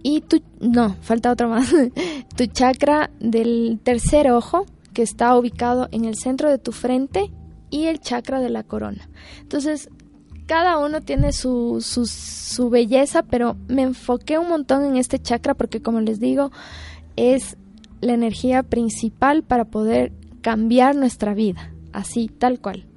Y 0.03 0.21
tu, 0.21 0.41
no, 0.61 0.95
falta 1.01 1.31
otro 1.31 1.49
más. 1.49 1.73
tu 2.37 2.45
chakra 2.45 3.09
del 3.19 3.79
tercer 3.83 4.29
ojo, 4.31 4.67
que 4.93 5.01
está 5.01 5.35
ubicado 5.35 5.89
en 5.91 6.05
el 6.05 6.15
centro 6.15 6.47
de 6.47 6.59
tu 6.59 6.73
frente. 6.73 7.31
Y 7.71 7.85
el 7.85 7.99
chakra 7.99 8.39
de 8.39 8.49
la 8.49 8.61
corona. 8.61 9.09
Entonces, 9.41 9.89
cada 10.45 10.77
uno 10.77 11.01
tiene 11.01 11.33
su, 11.33 11.81
su, 11.81 12.69
belleza, 12.69 13.23
pero 13.23 13.57
me 13.67 13.81
enfoqué 13.81 14.37
un 14.37 14.47
montón 14.47 14.85
en 14.85 14.95
este 14.95 15.17
chakra 15.17 15.55
porque 15.55 15.81
como 15.81 16.01
les 16.01 16.19
digo, 16.19 16.51
es 17.15 17.57
la 17.99 18.13
energía 18.13 18.61
principal 18.61 19.41
para 19.43 19.65
poder 19.65 20.11
cambiar 20.41 20.95
nuestra 20.95 21.33
vida, 21.33 21.73
así, 21.93 22.27
tal 22.27 22.59
cual. 22.59 22.88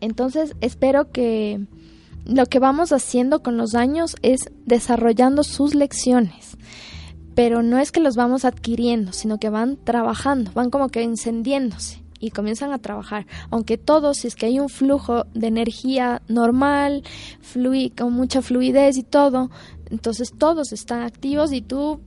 Entonces, 0.00 0.54
espero 0.60 1.10
que 1.10 1.60
lo 2.24 2.46
que 2.46 2.58
vamos 2.58 2.92
haciendo 2.92 3.42
con 3.42 3.56
los 3.56 3.74
años 3.74 4.16
es 4.22 4.50
desarrollando 4.66 5.42
sus 5.42 5.74
lecciones, 5.74 6.56
pero 7.34 7.62
no 7.62 7.78
es 7.78 7.92
que 7.92 8.00
los 8.00 8.16
vamos 8.16 8.44
adquiriendo, 8.44 9.12
sino 9.12 9.38
que 9.38 9.48
van 9.48 9.76
trabajando, 9.82 10.52
van 10.52 10.70
como 10.70 10.88
que 10.88 11.02
encendiéndose 11.02 12.02
y 12.20 12.30
comienzan 12.30 12.72
a 12.72 12.78
trabajar. 12.78 13.26
Aunque 13.50 13.78
todos, 13.78 14.18
si 14.18 14.28
es 14.28 14.36
que 14.36 14.46
hay 14.46 14.60
un 14.60 14.68
flujo 14.68 15.24
de 15.34 15.46
energía 15.46 16.22
normal, 16.28 17.02
con 17.96 18.12
mucha 18.12 18.42
fluidez 18.42 18.98
y 18.98 19.02
todo, 19.02 19.50
entonces 19.90 20.32
todos 20.36 20.72
están 20.72 21.02
activos 21.02 21.52
y 21.52 21.62
tú 21.62 22.00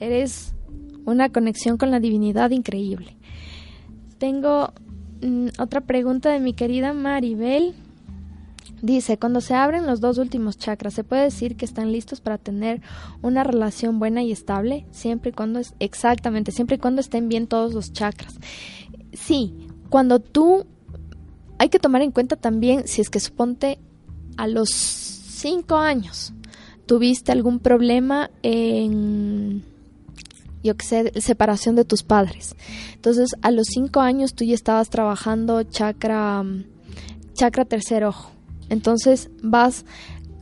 eres 0.00 0.54
una 1.04 1.28
conexión 1.28 1.76
con 1.76 1.90
la 1.90 2.00
divinidad 2.00 2.50
increíble. 2.50 3.16
Tengo 4.18 4.72
otra 5.58 5.80
pregunta 5.80 6.30
de 6.30 6.40
mi 6.40 6.52
querida 6.52 6.92
Maribel. 6.92 7.74
Dice, 8.82 9.18
cuando 9.18 9.40
se 9.40 9.54
abren 9.54 9.86
los 9.86 10.00
dos 10.00 10.18
últimos 10.18 10.58
chakras, 10.58 10.92
¿se 10.94 11.02
puede 11.02 11.22
decir 11.22 11.56
que 11.56 11.64
están 11.64 11.92
listos 11.92 12.20
para 12.20 12.36
tener 12.36 12.82
una 13.22 13.42
relación 13.42 13.98
buena 13.98 14.22
y 14.22 14.32
estable? 14.32 14.84
Siempre 14.90 15.30
y 15.30 15.32
cuando 15.32 15.58
es, 15.58 15.74
exactamente, 15.78 16.52
siempre 16.52 16.76
y 16.76 16.78
cuando 16.78 17.00
estén 17.00 17.28
bien 17.28 17.46
todos 17.46 17.72
los 17.72 17.92
chakras 17.92 18.38
sí, 19.16 19.52
cuando 19.88 20.20
tú 20.20 20.66
hay 21.58 21.68
que 21.68 21.78
tomar 21.78 22.02
en 22.02 22.12
cuenta 22.12 22.36
también 22.36 22.86
si 22.86 23.00
es 23.00 23.10
que 23.10 23.18
suponte 23.18 23.78
a 24.36 24.46
los 24.46 24.70
cinco 24.70 25.76
años 25.76 26.32
tuviste 26.86 27.32
algún 27.32 27.58
problema 27.58 28.30
en 28.42 29.64
sé, 30.80 31.12
separación 31.20 31.76
de 31.76 31.84
tus 31.84 32.02
padres. 32.02 32.56
Entonces, 32.94 33.30
a 33.42 33.50
los 33.50 33.66
cinco 33.68 34.00
años 34.00 34.34
tú 34.34 34.44
ya 34.44 34.54
estabas 34.54 34.90
trabajando 34.90 35.62
chakra, 35.62 36.44
chakra 37.34 37.64
tercer 37.64 38.04
ojo. 38.04 38.30
Entonces, 38.68 39.30
vas 39.42 39.84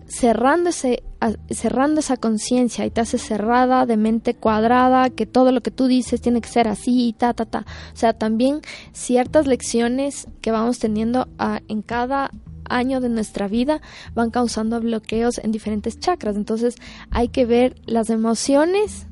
cerrando, 0.06 0.70
ese, 0.70 1.02
cerrando 1.50 2.00
esa 2.00 2.16
conciencia 2.16 2.86
y 2.86 2.90
te 2.90 3.00
hace 3.00 3.18
cerrada, 3.18 3.86
de 3.86 3.96
mente 3.96 4.34
cuadrada, 4.34 5.10
que 5.10 5.26
todo 5.26 5.52
lo 5.52 5.60
que 5.60 5.70
tú 5.70 5.86
dices 5.86 6.20
tiene 6.20 6.40
que 6.40 6.48
ser 6.48 6.68
así 6.68 7.08
y 7.08 7.12
ta, 7.12 7.34
ta, 7.34 7.44
ta. 7.46 7.66
O 7.92 7.96
sea, 7.96 8.12
también 8.12 8.60
ciertas 8.92 9.46
lecciones 9.46 10.28
que 10.40 10.52
vamos 10.52 10.78
teniendo 10.78 11.28
ah, 11.38 11.60
en 11.68 11.82
cada 11.82 12.30
año 12.68 13.00
de 13.00 13.08
nuestra 13.08 13.48
vida 13.48 13.80
van 14.14 14.30
causando 14.30 14.80
bloqueos 14.80 15.38
en 15.38 15.52
diferentes 15.52 15.98
chakras. 15.98 16.36
Entonces 16.36 16.76
hay 17.10 17.28
que 17.28 17.46
ver 17.46 17.76
las 17.86 18.10
emociones 18.10 19.06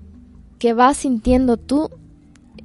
que 0.63 0.75
vas 0.75 0.99
sintiendo 0.99 1.57
tú 1.57 1.91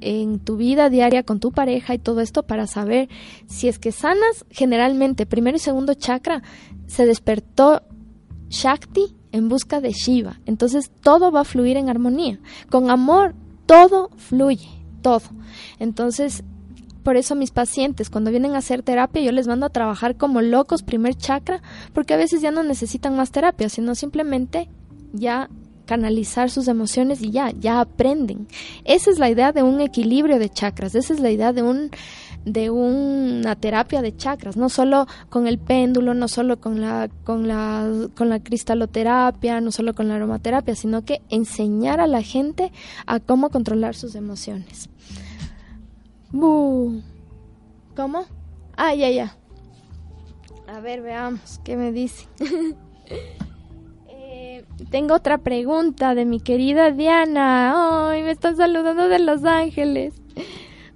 en 0.00 0.38
tu 0.38 0.56
vida 0.56 0.88
diaria 0.88 1.24
con 1.24 1.40
tu 1.40 1.50
pareja 1.50 1.94
y 1.94 1.98
todo 1.98 2.20
esto 2.20 2.44
para 2.44 2.68
saber 2.68 3.08
si 3.48 3.66
es 3.66 3.80
que 3.80 3.90
sanas 3.90 4.46
generalmente 4.50 5.26
primero 5.26 5.56
y 5.56 5.58
segundo 5.58 5.94
chakra 5.94 6.44
se 6.86 7.06
despertó 7.06 7.82
Shakti 8.50 9.16
en 9.32 9.48
busca 9.48 9.80
de 9.80 9.90
Shiva. 9.90 10.38
Entonces 10.46 10.92
todo 11.00 11.32
va 11.32 11.40
a 11.40 11.44
fluir 11.44 11.76
en 11.76 11.88
armonía. 11.88 12.38
Con 12.70 12.88
amor 12.88 13.34
todo 13.66 14.10
fluye, 14.16 14.68
todo. 15.02 15.22
Entonces, 15.80 16.44
por 17.02 17.16
eso 17.16 17.34
mis 17.34 17.50
pacientes 17.50 18.10
cuando 18.10 18.30
vienen 18.30 18.54
a 18.54 18.58
hacer 18.58 18.84
terapia 18.84 19.22
yo 19.22 19.32
les 19.32 19.48
mando 19.48 19.66
a 19.66 19.70
trabajar 19.70 20.16
como 20.16 20.40
locos 20.40 20.84
primer 20.84 21.16
chakra, 21.16 21.62
porque 21.94 22.14
a 22.14 22.16
veces 22.16 22.42
ya 22.42 22.52
no 22.52 22.62
necesitan 22.62 23.16
más 23.16 23.32
terapia, 23.32 23.68
sino 23.68 23.96
simplemente 23.96 24.68
ya 25.12 25.50
canalizar 25.88 26.50
sus 26.50 26.68
emociones 26.68 27.22
y 27.22 27.30
ya, 27.30 27.50
ya 27.50 27.80
aprenden. 27.80 28.46
Esa 28.84 29.10
es 29.10 29.18
la 29.18 29.30
idea 29.30 29.52
de 29.52 29.62
un 29.62 29.80
equilibrio 29.80 30.38
de 30.38 30.50
chakras, 30.50 30.94
esa 30.94 31.14
es 31.14 31.20
la 31.20 31.30
idea 31.30 31.54
de 31.54 31.62
un 31.62 31.90
de 32.44 32.70
una 32.70 33.56
terapia 33.56 34.00
de 34.00 34.16
chakras, 34.16 34.56
no 34.56 34.68
solo 34.68 35.06
con 35.28 35.46
el 35.46 35.58
péndulo, 35.58 36.14
no 36.14 36.28
solo 36.28 36.60
con 36.60 36.80
la, 36.80 37.08
con 37.24 37.48
la, 37.48 37.90
con 38.14 38.28
la 38.28 38.38
cristaloterapia, 38.38 39.60
no 39.60 39.72
solo 39.72 39.94
con 39.94 40.08
la 40.08 40.16
aromaterapia, 40.16 40.74
sino 40.74 41.04
que 41.04 41.20
enseñar 41.30 42.00
a 42.00 42.06
la 42.06 42.22
gente 42.22 42.70
a 43.06 43.18
cómo 43.20 43.50
controlar 43.50 43.94
sus 43.94 44.14
emociones. 44.14 44.88
¿Cómo? 46.30 47.02
Ah, 48.76 48.94
ya, 48.94 49.10
ya. 49.10 49.36
A 50.68 50.80
ver, 50.80 51.02
veamos 51.02 51.60
qué 51.64 51.76
me 51.76 51.92
dice. 51.92 52.26
Tengo 54.90 55.14
otra 55.14 55.38
pregunta 55.38 56.14
de 56.14 56.24
mi 56.24 56.40
querida 56.40 56.90
Diana. 56.90 58.10
Ay, 58.10 58.22
me 58.22 58.30
están 58.30 58.56
saludando 58.56 59.08
de 59.08 59.18
Los 59.18 59.44
Ángeles. 59.44 60.14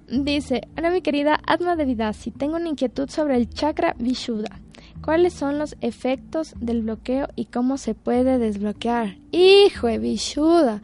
Dice, 0.09 0.67
hola 0.77 0.91
mi 0.91 1.01
querida 1.01 1.39
Atma 1.47 1.75
de 1.75 1.85
Vidasi, 1.85 2.31
tengo 2.31 2.57
una 2.57 2.69
inquietud 2.69 3.09
sobre 3.09 3.35
el 3.37 3.49
chakra 3.49 3.95
Vishuddha. 3.97 4.59
¿Cuáles 5.03 5.33
son 5.33 5.57
los 5.57 5.75
efectos 5.81 6.53
del 6.59 6.83
bloqueo 6.83 7.27
y 7.35 7.45
cómo 7.45 7.77
se 7.77 7.95
puede 7.95 8.37
desbloquear? 8.37 9.17
Hijo 9.31 9.87
de 9.87 9.99
Vishuddha. 9.99 10.81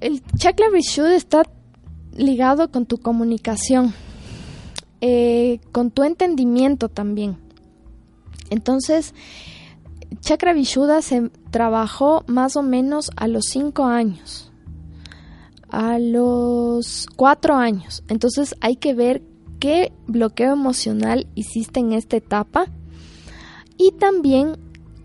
el 0.00 0.22
chakra 0.36 0.70
Vishuddha 0.70 1.14
está 1.14 1.42
ligado 2.16 2.70
con 2.70 2.86
tu 2.86 2.98
comunicación, 2.98 3.92
eh, 5.00 5.60
con 5.70 5.90
tu 5.90 6.02
entendimiento 6.02 6.88
también. 6.88 7.36
Entonces, 8.50 9.14
chakra 10.20 10.52
Vishuddha 10.52 11.02
se 11.02 11.30
trabajó 11.50 12.24
más 12.26 12.56
o 12.56 12.62
menos 12.62 13.10
a 13.16 13.28
los 13.28 13.44
cinco 13.46 13.84
años 13.84 14.50
a 15.74 15.98
los 15.98 17.08
cuatro 17.16 17.56
años. 17.56 18.04
Entonces 18.08 18.54
hay 18.60 18.76
que 18.76 18.94
ver 18.94 19.22
qué 19.58 19.92
bloqueo 20.06 20.52
emocional 20.52 21.26
hiciste 21.34 21.80
en 21.80 21.92
esta 21.92 22.16
etapa 22.16 22.66
y 23.76 23.90
también 23.92 24.56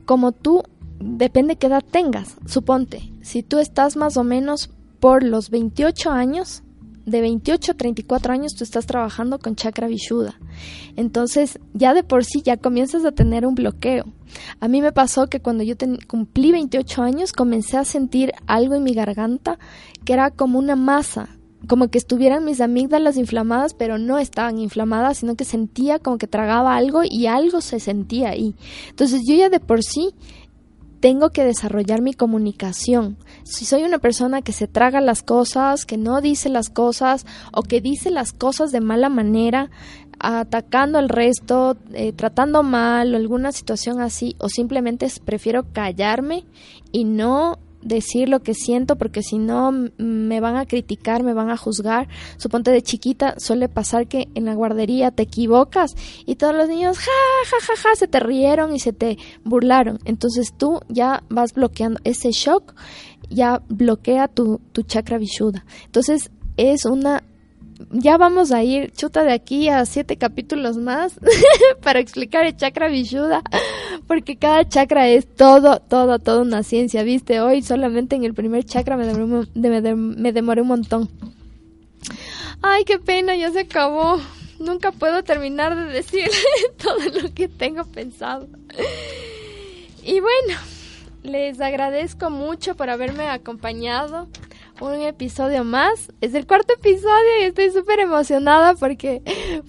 como 0.06 0.32
tú, 0.32 0.64
depende 1.00 1.56
qué 1.56 1.68
edad 1.68 1.84
tengas. 1.84 2.36
Suponte, 2.46 3.14
si 3.22 3.44
tú 3.44 3.60
estás 3.60 3.96
más 3.96 4.18
o 4.18 4.24
menos 4.24 4.70
por 5.00 5.24
los 5.24 5.50
28 5.50 6.12
años, 6.12 6.64
de 7.10 7.22
28 7.22 7.72
a 7.72 7.76
34 7.76 8.34
años 8.34 8.54
tú 8.54 8.64
estás 8.64 8.86
trabajando 8.86 9.40
con 9.40 9.56
chakra 9.56 9.88
vishuddha. 9.88 10.40
Entonces, 10.96 11.60
ya 11.74 11.94
de 11.94 12.04
por 12.04 12.26
sí 12.26 12.42
ya 12.44 12.58
comienzas 12.58 13.06
a 13.06 13.12
tener 13.12 13.46
un 13.46 13.56
bloqueo. 13.56 14.06
A 14.60 14.68
mí 14.68 14.82
me 14.82 14.92
pasó 14.92 15.28
que 15.28 15.40
cuando 15.40 15.64
yo 15.64 15.76
cumplí 16.08 16.52
28 16.52 17.02
años 17.02 17.34
comencé 17.34 17.78
a 17.78 17.86
sentir 17.86 18.34
algo 18.48 18.76
en 18.76 18.84
mi 18.84 18.94
garganta 18.94 19.60
que 20.06 20.14
era 20.14 20.32
como 20.32 20.60
una 20.60 20.76
masa, 20.76 21.30
como 21.68 21.90
que 21.90 21.98
estuvieran 21.98 22.46
mis 22.46 22.62
amígdalas 22.62 23.18
inflamadas, 23.18 23.74
pero 23.74 23.98
no 23.98 24.18
estaban 24.18 24.60
inflamadas, 24.60 25.18
sino 25.18 25.36
que 25.36 25.46
sentía 25.46 26.00
como 26.00 26.18
que 26.18 26.28
tragaba 26.28 26.76
algo 26.76 27.02
y 27.04 27.28
algo 27.28 27.62
se 27.62 27.80
sentía 27.80 28.30
ahí. 28.30 28.56
Entonces, 28.90 29.22
yo 29.28 29.36
ya 29.36 29.50
de 29.50 29.60
por 29.60 29.84
sí 29.84 30.14
tengo 31.00 31.30
que 31.30 31.46
desarrollar 31.46 32.02
mi 32.02 32.14
comunicación. 32.14 33.18
Si 33.44 33.66
soy 33.66 33.84
una 33.84 34.00
persona 34.00 34.42
que 34.42 34.52
se 34.52 34.68
traga 34.68 35.02
las 35.02 35.24
cosas, 35.24 35.86
que 35.86 35.98
no 35.98 36.22
dice 36.22 36.50
las 36.50 36.70
cosas 36.70 37.26
o 37.54 37.64
que 37.64 37.82
dice 37.82 38.12
las 38.12 38.34
cosas 38.34 38.72
de 38.72 38.82
mala 38.82 39.10
manera, 39.10 39.70
atacando 40.20 41.00
al 41.00 41.10
resto, 41.10 41.78
eh, 41.94 42.12
tratando 42.12 42.64
mal 42.64 43.14
o 43.14 43.18
alguna 43.18 43.52
situación 43.52 44.02
así, 44.02 44.36
o 44.40 44.50
simplemente 44.50 45.08
prefiero 45.24 45.72
callarme 45.72 46.46
y 46.92 47.06
no 47.06 47.60
decir 47.82 48.30
lo 48.30 48.42
que 48.42 48.54
siento 48.54 48.98
porque 48.98 49.24
si 49.24 49.38
no 49.38 49.72
me 49.98 50.40
van 50.40 50.56
a 50.58 50.66
criticar, 50.66 51.24
me 51.24 51.34
van 51.34 51.50
a 51.50 51.58
juzgar. 51.58 52.08
Suponte 52.38 52.72
de 52.72 52.82
chiquita 52.82 53.36
suele 53.38 53.70
pasar 53.70 54.08
que 54.08 54.28
en 54.36 54.46
la 54.46 54.54
guardería 54.54 55.12
te 55.12 55.24
equivocas 55.24 55.96
y 56.26 56.36
todos 56.36 56.56
los 56.56 56.68
niños 56.68 56.98
ja 56.98 57.12
ja 57.46 57.58
ja 57.62 57.74
ja 57.76 57.96
se 57.96 58.08
te 58.08 58.20
rieron 58.20 58.76
y 58.76 58.80
se 58.80 58.94
te 58.94 59.18
burlaron. 59.44 60.00
Entonces 60.06 60.54
tú 60.58 60.80
ya 60.90 61.24
vas 61.30 61.54
bloqueando 61.54 62.00
ese 62.04 62.32
shock, 62.32 62.74
ya 63.30 63.62
bloquea 63.70 64.28
tu, 64.28 64.60
tu 64.72 64.84
chakra 64.84 65.18
vishuddha. 65.18 65.66
Entonces 65.86 66.32
es 66.58 66.86
una 66.86 67.24
ya 67.92 68.18
vamos 68.18 68.52
a 68.52 68.62
ir 68.64 68.92
chuta 68.92 69.24
de 69.24 69.32
aquí 69.32 69.70
a 69.70 69.86
siete 69.86 70.18
capítulos 70.18 70.78
más 70.78 71.18
para 71.82 72.00
explicar 72.00 72.46
el 72.46 72.56
chakra 72.58 72.90
vishuddha 72.90 73.42
porque 74.10 74.38
cada 74.38 74.68
chakra 74.68 75.08
es 75.08 75.28
todo, 75.36 75.80
todo, 75.82 76.18
toda 76.18 76.42
una 76.42 76.64
ciencia, 76.64 77.04
¿viste? 77.04 77.42
Hoy 77.42 77.62
solamente 77.62 78.16
en 78.16 78.24
el 78.24 78.34
primer 78.34 78.66
chakra 78.66 78.98
me 78.98 79.06
demoré, 79.06 79.48
de- 79.54 79.96
me 79.96 80.34
demoré 80.34 80.64
un 80.64 80.68
montón. 80.70 81.08
Ay, 82.64 82.86
qué 82.86 82.98
pena, 82.98 83.36
ya 83.36 83.52
se 83.52 83.60
acabó. 83.60 84.20
Nunca 84.60 84.92
puedo 84.92 85.24
terminar 85.24 85.76
de 85.76 85.86
decir 85.94 86.28
todo 86.82 86.98
lo 87.22 87.32
que 87.36 87.48
tengo 87.48 87.86
pensado. 87.86 88.48
Y 90.04 90.20
bueno, 90.22 90.60
les 91.22 91.62
agradezco 91.62 92.32
mucho 92.32 92.76
por 92.76 92.90
haberme 92.90 93.28
acompañado. 93.28 94.28
Un 94.82 95.02
episodio 95.02 95.66
más. 95.66 96.12
Es 96.22 96.34
el 96.34 96.48
cuarto 96.48 96.74
episodio 96.74 97.42
y 97.42 97.46
estoy 97.46 97.70
súper 97.72 98.00
emocionada 98.00 98.76
porque 98.76 99.22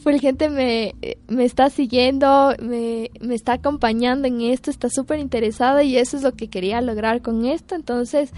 Fulgente 0.02 0.48
me, 0.48 0.94
me 1.26 1.44
está 1.44 1.68
siguiendo, 1.68 2.54
me, 2.62 3.11
me 3.20 3.34
está 3.34 3.54
acompañando 3.54 4.28
en 4.28 4.40
esto, 4.40 4.70
está 4.70 4.88
súper 4.88 5.18
interesada 5.18 5.82
y 5.82 5.96
eso 5.96 6.16
es 6.16 6.22
lo 6.22 6.32
que 6.32 6.48
quería 6.48 6.80
lograr 6.80 7.22
con 7.22 7.44
esto. 7.44 7.74
Entonces, 7.74 8.30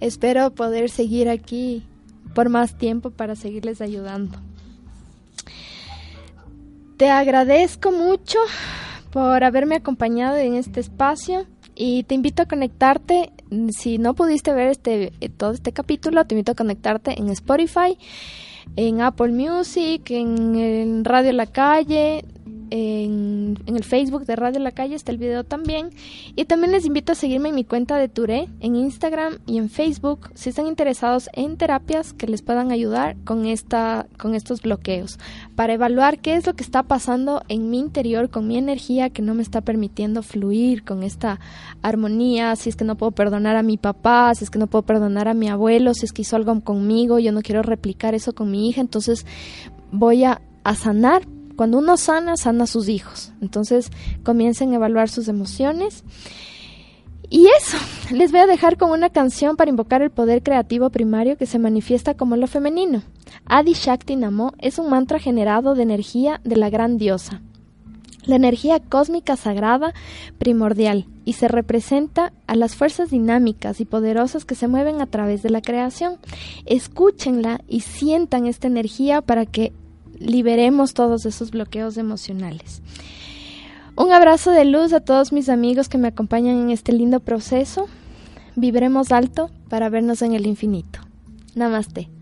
espero 0.00 0.54
poder 0.54 0.88
seguir 0.88 1.28
aquí 1.28 1.84
por 2.34 2.48
más 2.48 2.78
tiempo 2.78 3.10
para 3.10 3.36
seguirles 3.36 3.82
ayudando. 3.82 4.38
Te 6.96 7.10
agradezco 7.10 7.92
mucho 7.92 8.38
por 9.10 9.44
haberme 9.44 9.76
acompañado 9.76 10.36
en 10.36 10.54
este 10.54 10.80
espacio 10.80 11.46
y 11.74 12.04
te 12.04 12.14
invito 12.14 12.42
a 12.42 12.46
conectarte. 12.46 13.32
Si 13.70 13.98
no 13.98 14.14
pudiste 14.14 14.52
ver 14.52 14.68
este 14.68 15.12
eh, 15.20 15.28
todo 15.28 15.52
este 15.52 15.72
capítulo, 15.72 16.24
te 16.24 16.34
invito 16.34 16.52
a 16.52 16.54
conectarte 16.54 17.18
en 17.18 17.28
Spotify, 17.30 17.98
en 18.76 19.00
Apple 19.00 19.32
Music, 19.32 20.10
en, 20.10 20.56
en 20.56 21.04
Radio 21.04 21.32
La 21.32 21.46
Calle, 21.46 22.24
en, 22.70 23.58
en 23.66 23.76
el 23.76 23.84
Facebook 23.84 24.26
de 24.26 24.36
Radio 24.36 24.60
La 24.60 24.72
Calle 24.72 24.94
está 24.94 25.12
el 25.12 25.18
video 25.18 25.44
también. 25.44 25.90
Y 26.36 26.44
también 26.44 26.72
les 26.72 26.86
invito 26.86 27.12
a 27.12 27.14
seguirme 27.14 27.50
en 27.50 27.54
mi 27.54 27.64
cuenta 27.64 27.96
de 27.96 28.08
Touré, 28.08 28.48
en 28.60 28.76
Instagram 28.76 29.38
y 29.46 29.58
en 29.58 29.70
Facebook, 29.70 30.30
si 30.34 30.50
están 30.50 30.66
interesados 30.66 31.28
en 31.32 31.56
terapias 31.56 32.12
que 32.12 32.26
les 32.26 32.42
puedan 32.42 32.72
ayudar 32.72 33.16
con, 33.24 33.46
esta, 33.46 34.06
con 34.18 34.34
estos 34.34 34.62
bloqueos, 34.62 35.18
para 35.56 35.74
evaluar 35.74 36.18
qué 36.18 36.36
es 36.36 36.46
lo 36.46 36.54
que 36.54 36.64
está 36.64 36.82
pasando 36.82 37.42
en 37.48 37.70
mi 37.70 37.78
interior, 37.78 38.30
con 38.30 38.46
mi 38.48 38.56
energía 38.56 39.10
que 39.10 39.22
no 39.22 39.34
me 39.34 39.42
está 39.42 39.60
permitiendo 39.60 40.22
fluir 40.22 40.84
con 40.84 41.02
esta 41.02 41.40
armonía, 41.82 42.56
si 42.56 42.70
es 42.70 42.76
que 42.76 42.84
no 42.84 42.96
puedo 42.96 43.12
perdonar 43.12 43.56
a 43.56 43.62
mi 43.62 43.76
papá, 43.76 44.34
si 44.34 44.44
es 44.44 44.50
que 44.50 44.58
no 44.58 44.66
puedo 44.66 44.82
perdonar 44.82 45.28
a 45.28 45.34
mi 45.34 45.48
abuelo, 45.48 45.94
si 45.94 46.06
es 46.06 46.12
que 46.12 46.22
hizo 46.22 46.36
algo 46.36 46.60
conmigo, 46.60 47.18
yo 47.18 47.32
no 47.32 47.42
quiero 47.42 47.62
replicar 47.62 48.14
eso 48.14 48.34
con 48.34 48.50
mi 48.50 48.68
hija, 48.68 48.80
entonces 48.80 49.26
voy 49.92 50.24
a, 50.24 50.40
a 50.64 50.74
sanar 50.74 51.22
cuando 51.56 51.78
uno 51.78 51.96
sana, 51.96 52.36
sana 52.36 52.64
a 52.64 52.68
sus 52.68 52.88
hijos. 52.88 53.32
Entonces 53.40 53.90
comiencen 54.22 54.72
a 54.72 54.76
evaluar 54.76 55.08
sus 55.08 55.28
emociones. 55.28 56.04
Y 57.30 57.46
eso, 57.58 57.78
les 58.14 58.30
voy 58.30 58.40
a 58.40 58.46
dejar 58.46 58.76
con 58.76 58.90
una 58.90 59.10
canción 59.10 59.56
para 59.56 59.70
invocar 59.70 60.02
el 60.02 60.10
poder 60.10 60.42
creativo 60.42 60.90
primario 60.90 61.36
que 61.36 61.46
se 61.46 61.58
manifiesta 61.58 62.14
como 62.14 62.36
lo 62.36 62.46
femenino. 62.46 63.02
Adi 63.46 63.72
Shakti 63.72 64.16
Namo 64.16 64.52
es 64.58 64.78
un 64.78 64.90
mantra 64.90 65.18
generado 65.18 65.74
de 65.74 65.82
energía 65.82 66.40
de 66.44 66.56
la 66.56 66.70
gran 66.70 66.98
diosa. 66.98 67.42
La 68.26 68.36
energía 68.36 68.80
cósmica 68.80 69.36
sagrada 69.36 69.92
primordial 70.38 71.06
y 71.26 71.34
se 71.34 71.46
representa 71.46 72.32
a 72.46 72.56
las 72.56 72.74
fuerzas 72.74 73.10
dinámicas 73.10 73.80
y 73.80 73.84
poderosas 73.84 74.46
que 74.46 74.54
se 74.54 74.66
mueven 74.66 75.02
a 75.02 75.06
través 75.06 75.42
de 75.42 75.50
la 75.50 75.60
creación. 75.60 76.16
Escúchenla 76.64 77.60
y 77.68 77.80
sientan 77.80 78.46
esta 78.46 78.66
energía 78.66 79.20
para 79.20 79.44
que 79.44 79.74
liberemos 80.18 80.94
todos 80.94 81.26
esos 81.26 81.50
bloqueos 81.50 81.96
emocionales. 81.96 82.82
Un 83.96 84.12
abrazo 84.12 84.50
de 84.50 84.64
luz 84.64 84.92
a 84.92 85.00
todos 85.00 85.32
mis 85.32 85.48
amigos 85.48 85.88
que 85.88 85.98
me 85.98 86.08
acompañan 86.08 86.56
en 86.56 86.70
este 86.70 86.92
lindo 86.92 87.20
proceso. 87.20 87.86
Vibremos 88.56 89.12
alto 89.12 89.50
para 89.68 89.88
vernos 89.88 90.22
en 90.22 90.34
el 90.34 90.46
infinito. 90.46 91.00
Namaste. 91.54 92.13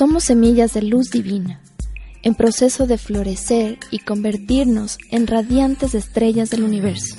Somos 0.00 0.24
semillas 0.24 0.72
de 0.72 0.80
luz 0.80 1.10
divina, 1.10 1.60
en 2.22 2.34
proceso 2.34 2.86
de 2.86 2.96
florecer 2.96 3.78
y 3.90 3.98
convertirnos 3.98 4.96
en 5.10 5.26
radiantes 5.26 5.94
estrellas 5.94 6.48
del 6.48 6.62
universo. 6.62 7.16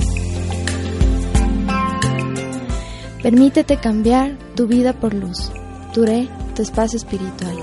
Permítete 3.22 3.78
cambiar 3.78 4.36
tu 4.56 4.66
vida 4.66 4.94
por 4.94 5.14
luz. 5.14 5.52
Turé, 5.94 6.28
tu 6.56 6.64
espacio 6.64 6.98
espiritual. 6.98 7.56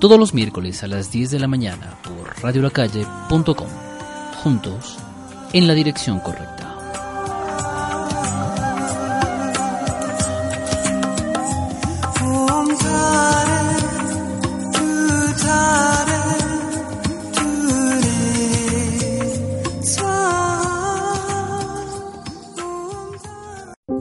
Todos 0.00 0.18
los 0.18 0.32
miércoles 0.32 0.82
a 0.82 0.86
las 0.86 1.12
10 1.12 1.32
de 1.32 1.38
la 1.38 1.48
mañana 1.48 1.98
por 2.02 2.42
radiolacalle.com. 2.42 3.68
Juntos, 4.42 4.96
en 5.52 5.66
la 5.66 5.74
dirección 5.74 6.18
correcta. 6.20 6.59